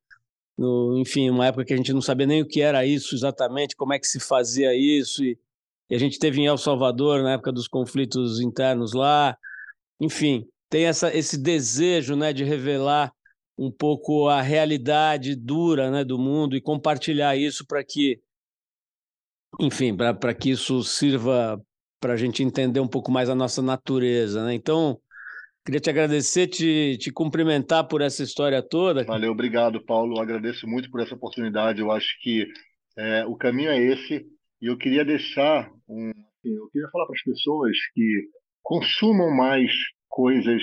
no, 0.58 0.98
enfim, 0.98 1.30
uma 1.30 1.46
época 1.46 1.64
que 1.64 1.72
a 1.72 1.76
gente 1.76 1.92
não 1.92 2.02
sabia 2.02 2.26
nem 2.26 2.42
o 2.42 2.46
que 2.46 2.60
era 2.60 2.84
isso 2.84 3.14
exatamente, 3.14 3.76
como 3.76 3.92
é 3.92 3.98
que 3.98 4.06
se 4.06 4.18
fazia 4.18 4.74
isso, 4.74 5.22
e, 5.22 5.38
e 5.90 5.94
a 5.94 5.98
gente 5.98 6.18
teve 6.18 6.40
em 6.40 6.46
El 6.46 6.58
Salvador 6.58 7.22
na 7.22 7.32
época 7.32 7.52
dos 7.52 7.68
conflitos 7.68 8.40
internos 8.40 8.92
lá, 8.92 9.36
enfim, 10.00 10.46
tem 10.68 10.84
essa, 10.84 11.14
esse 11.16 11.38
desejo 11.38 12.16
né, 12.16 12.32
de 12.32 12.44
revelar 12.44 13.12
um 13.58 13.70
pouco 13.70 14.28
a 14.28 14.42
realidade 14.42 15.34
dura 15.34 15.90
né, 15.90 16.04
do 16.04 16.18
mundo 16.18 16.56
e 16.56 16.60
compartilhar 16.60 17.36
isso 17.36 17.66
para 17.66 17.82
que, 17.82 18.20
enfim, 19.60 19.96
para 19.96 20.34
que 20.34 20.50
isso 20.50 20.82
sirva 20.82 21.60
para 22.00 22.12
a 22.12 22.16
gente 22.16 22.42
entender 22.42 22.80
um 22.80 22.88
pouco 22.88 23.10
mais 23.10 23.30
a 23.30 23.34
nossa 23.34 23.62
natureza. 23.62 24.44
Né? 24.44 24.54
Então, 24.54 25.00
Queria 25.66 25.80
te 25.80 25.90
agradecer, 25.90 26.46
te, 26.46 26.96
te 26.96 27.10
cumprimentar 27.10 27.88
por 27.88 28.00
essa 28.00 28.22
história 28.22 28.62
toda. 28.62 29.02
Valeu, 29.02 29.32
obrigado, 29.32 29.84
Paulo. 29.84 30.20
agradeço 30.20 30.64
muito 30.64 30.88
por 30.88 31.00
essa 31.00 31.16
oportunidade. 31.16 31.80
Eu 31.80 31.90
acho 31.90 32.16
que 32.22 32.46
é, 32.96 33.26
o 33.26 33.34
caminho 33.34 33.70
é 33.70 33.76
esse. 33.76 34.24
E 34.60 34.66
eu 34.66 34.76
queria 34.76 35.04
deixar 35.04 35.70
um. 35.88 36.10
Assim, 36.10 36.54
eu 36.54 36.68
queria 36.70 36.88
falar 36.90 37.06
para 37.06 37.14
as 37.14 37.22
pessoas 37.22 37.76
que 37.94 38.28
consumam 38.62 39.30
mais 39.30 39.70
coisas 40.08 40.62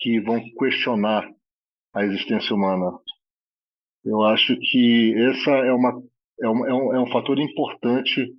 que 0.00 0.20
vão 0.20 0.40
questionar 0.58 1.28
a 1.94 2.04
existência 2.04 2.54
humana. 2.54 2.98
Eu 4.04 4.22
acho 4.22 4.56
que 4.70 5.14
essa 5.16 5.50
é, 5.50 5.72
uma, 5.72 6.02
é, 6.40 6.48
um, 6.48 6.66
é 6.66 6.74
um, 6.74 6.94
é 6.94 7.00
um 7.00 7.10
fator 7.10 7.38
importante 7.38 8.32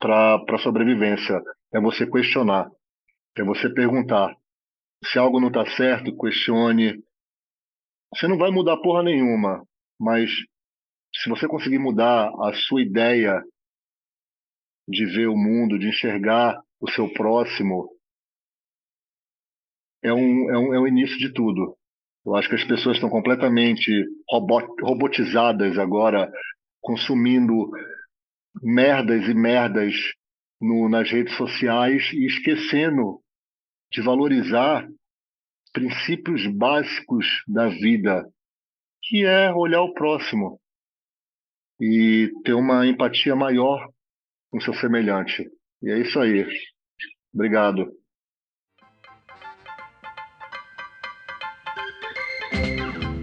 para 0.00 0.36
a 0.36 0.58
sobrevivência. 0.58 1.40
É 1.72 1.80
você 1.80 2.10
questionar, 2.10 2.70
é 3.36 3.42
você 3.44 3.72
perguntar 3.72 4.34
se 5.04 5.18
algo 5.18 5.40
não 5.40 5.48
está 5.48 5.66
certo, 5.76 6.16
questione. 6.16 7.02
Você 8.14 8.26
não 8.26 8.38
vai 8.38 8.50
mudar 8.50 8.76
porra 8.78 9.02
nenhuma, 9.02 9.66
mas 9.98 10.30
se 11.16 11.28
você 11.28 11.46
conseguir 11.46 11.78
mudar 11.78 12.28
a 12.40 12.52
sua 12.54 12.82
ideia 12.82 13.42
de 14.88 15.06
ver 15.06 15.28
o 15.28 15.36
mundo, 15.36 15.78
de 15.78 15.88
enxergar 15.88 16.60
o 16.80 16.90
seu 16.90 17.10
próximo, 17.12 17.88
é 20.02 20.12
um, 20.12 20.50
é 20.50 20.58
um, 20.58 20.74
é 20.74 20.80
um 20.80 20.86
início 20.86 21.16
de 21.18 21.32
tudo. 21.32 21.76
Eu 22.26 22.34
acho 22.34 22.48
que 22.48 22.56
as 22.56 22.64
pessoas 22.64 22.96
estão 22.96 23.08
completamente 23.08 23.90
robot, 24.30 24.66
robotizadas 24.82 25.78
agora, 25.78 26.30
consumindo 26.80 27.70
merdas 28.62 29.26
e 29.28 29.34
merdas 29.34 29.94
no, 30.60 30.88
nas 30.88 31.10
redes 31.10 31.34
sociais 31.36 32.10
e 32.12 32.26
esquecendo 32.26 33.20
de 33.90 34.02
valorizar 34.02 34.86
princípios 35.72 36.46
básicos 36.46 37.26
da 37.46 37.68
vida, 37.68 38.26
que 39.02 39.24
é 39.24 39.52
olhar 39.52 39.82
o 39.82 39.94
próximo 39.94 40.60
e 41.80 42.30
ter 42.44 42.54
uma 42.54 42.86
empatia 42.86 43.34
maior 43.34 43.88
com 44.50 44.60
seu 44.60 44.74
semelhante. 44.74 45.48
E 45.82 45.90
é 45.90 45.98
isso 45.98 46.18
aí. 46.20 46.46
Obrigado. 47.32 47.92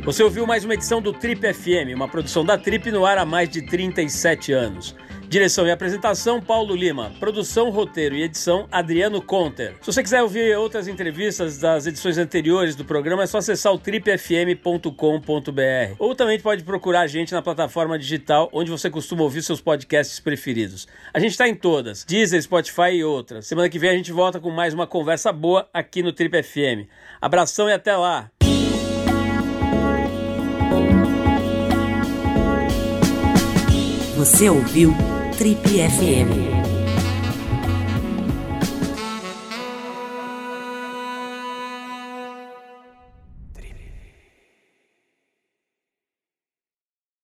Você 0.03 0.23
ouviu 0.23 0.47
mais 0.47 0.65
uma 0.65 0.73
edição 0.73 0.99
do 0.99 1.13
Trip 1.13 1.41
FM, 1.53 1.95
uma 1.95 2.07
produção 2.07 2.43
da 2.43 2.57
Trip 2.57 2.91
no 2.91 3.05
ar 3.05 3.19
há 3.19 3.25
mais 3.25 3.47
de 3.47 3.63
37 3.63 4.51
anos. 4.51 4.95
Direção 5.31 5.65
e 5.65 5.71
apresentação, 5.71 6.41
Paulo 6.41 6.75
Lima. 6.75 7.13
Produção, 7.17 7.69
roteiro 7.69 8.13
e 8.15 8.21
edição, 8.21 8.67
Adriano 8.69 9.21
Conter. 9.21 9.75
Se 9.79 9.85
você 9.85 10.03
quiser 10.03 10.21
ouvir 10.21 10.57
outras 10.57 10.89
entrevistas 10.89 11.57
das 11.57 11.87
edições 11.87 12.17
anteriores 12.17 12.75
do 12.75 12.83
programa, 12.83 13.23
é 13.23 13.25
só 13.25 13.37
acessar 13.37 13.71
o 13.71 13.77
tripfm.com.br. 13.77 14.91
Ou 15.97 16.13
também 16.13 16.37
pode 16.37 16.65
procurar 16.65 17.03
a 17.03 17.07
gente 17.07 17.31
na 17.31 17.41
plataforma 17.41 17.97
digital 17.97 18.49
onde 18.51 18.69
você 18.69 18.89
costuma 18.89 19.23
ouvir 19.23 19.41
seus 19.41 19.61
podcasts 19.61 20.19
preferidos. 20.19 20.85
A 21.13 21.19
gente 21.21 21.31
está 21.31 21.47
em 21.47 21.55
todas, 21.55 22.03
Deezer, 22.03 22.43
Spotify 22.43 22.95
e 22.95 23.03
outras. 23.05 23.47
Semana 23.47 23.69
que 23.69 23.79
vem 23.79 23.89
a 23.89 23.95
gente 23.95 24.11
volta 24.11 24.37
com 24.37 24.49
mais 24.49 24.73
uma 24.73 24.85
conversa 24.85 25.31
boa 25.31 25.65
aqui 25.73 26.03
no 26.03 26.11
Trip 26.11 26.43
FM. 26.43 26.89
Abração 27.21 27.69
e 27.69 27.73
até 27.73 27.95
lá! 27.95 28.29
Você 34.17 34.49
ouviu 34.49 34.93
Trip 35.41 35.57
FM. 35.65 36.60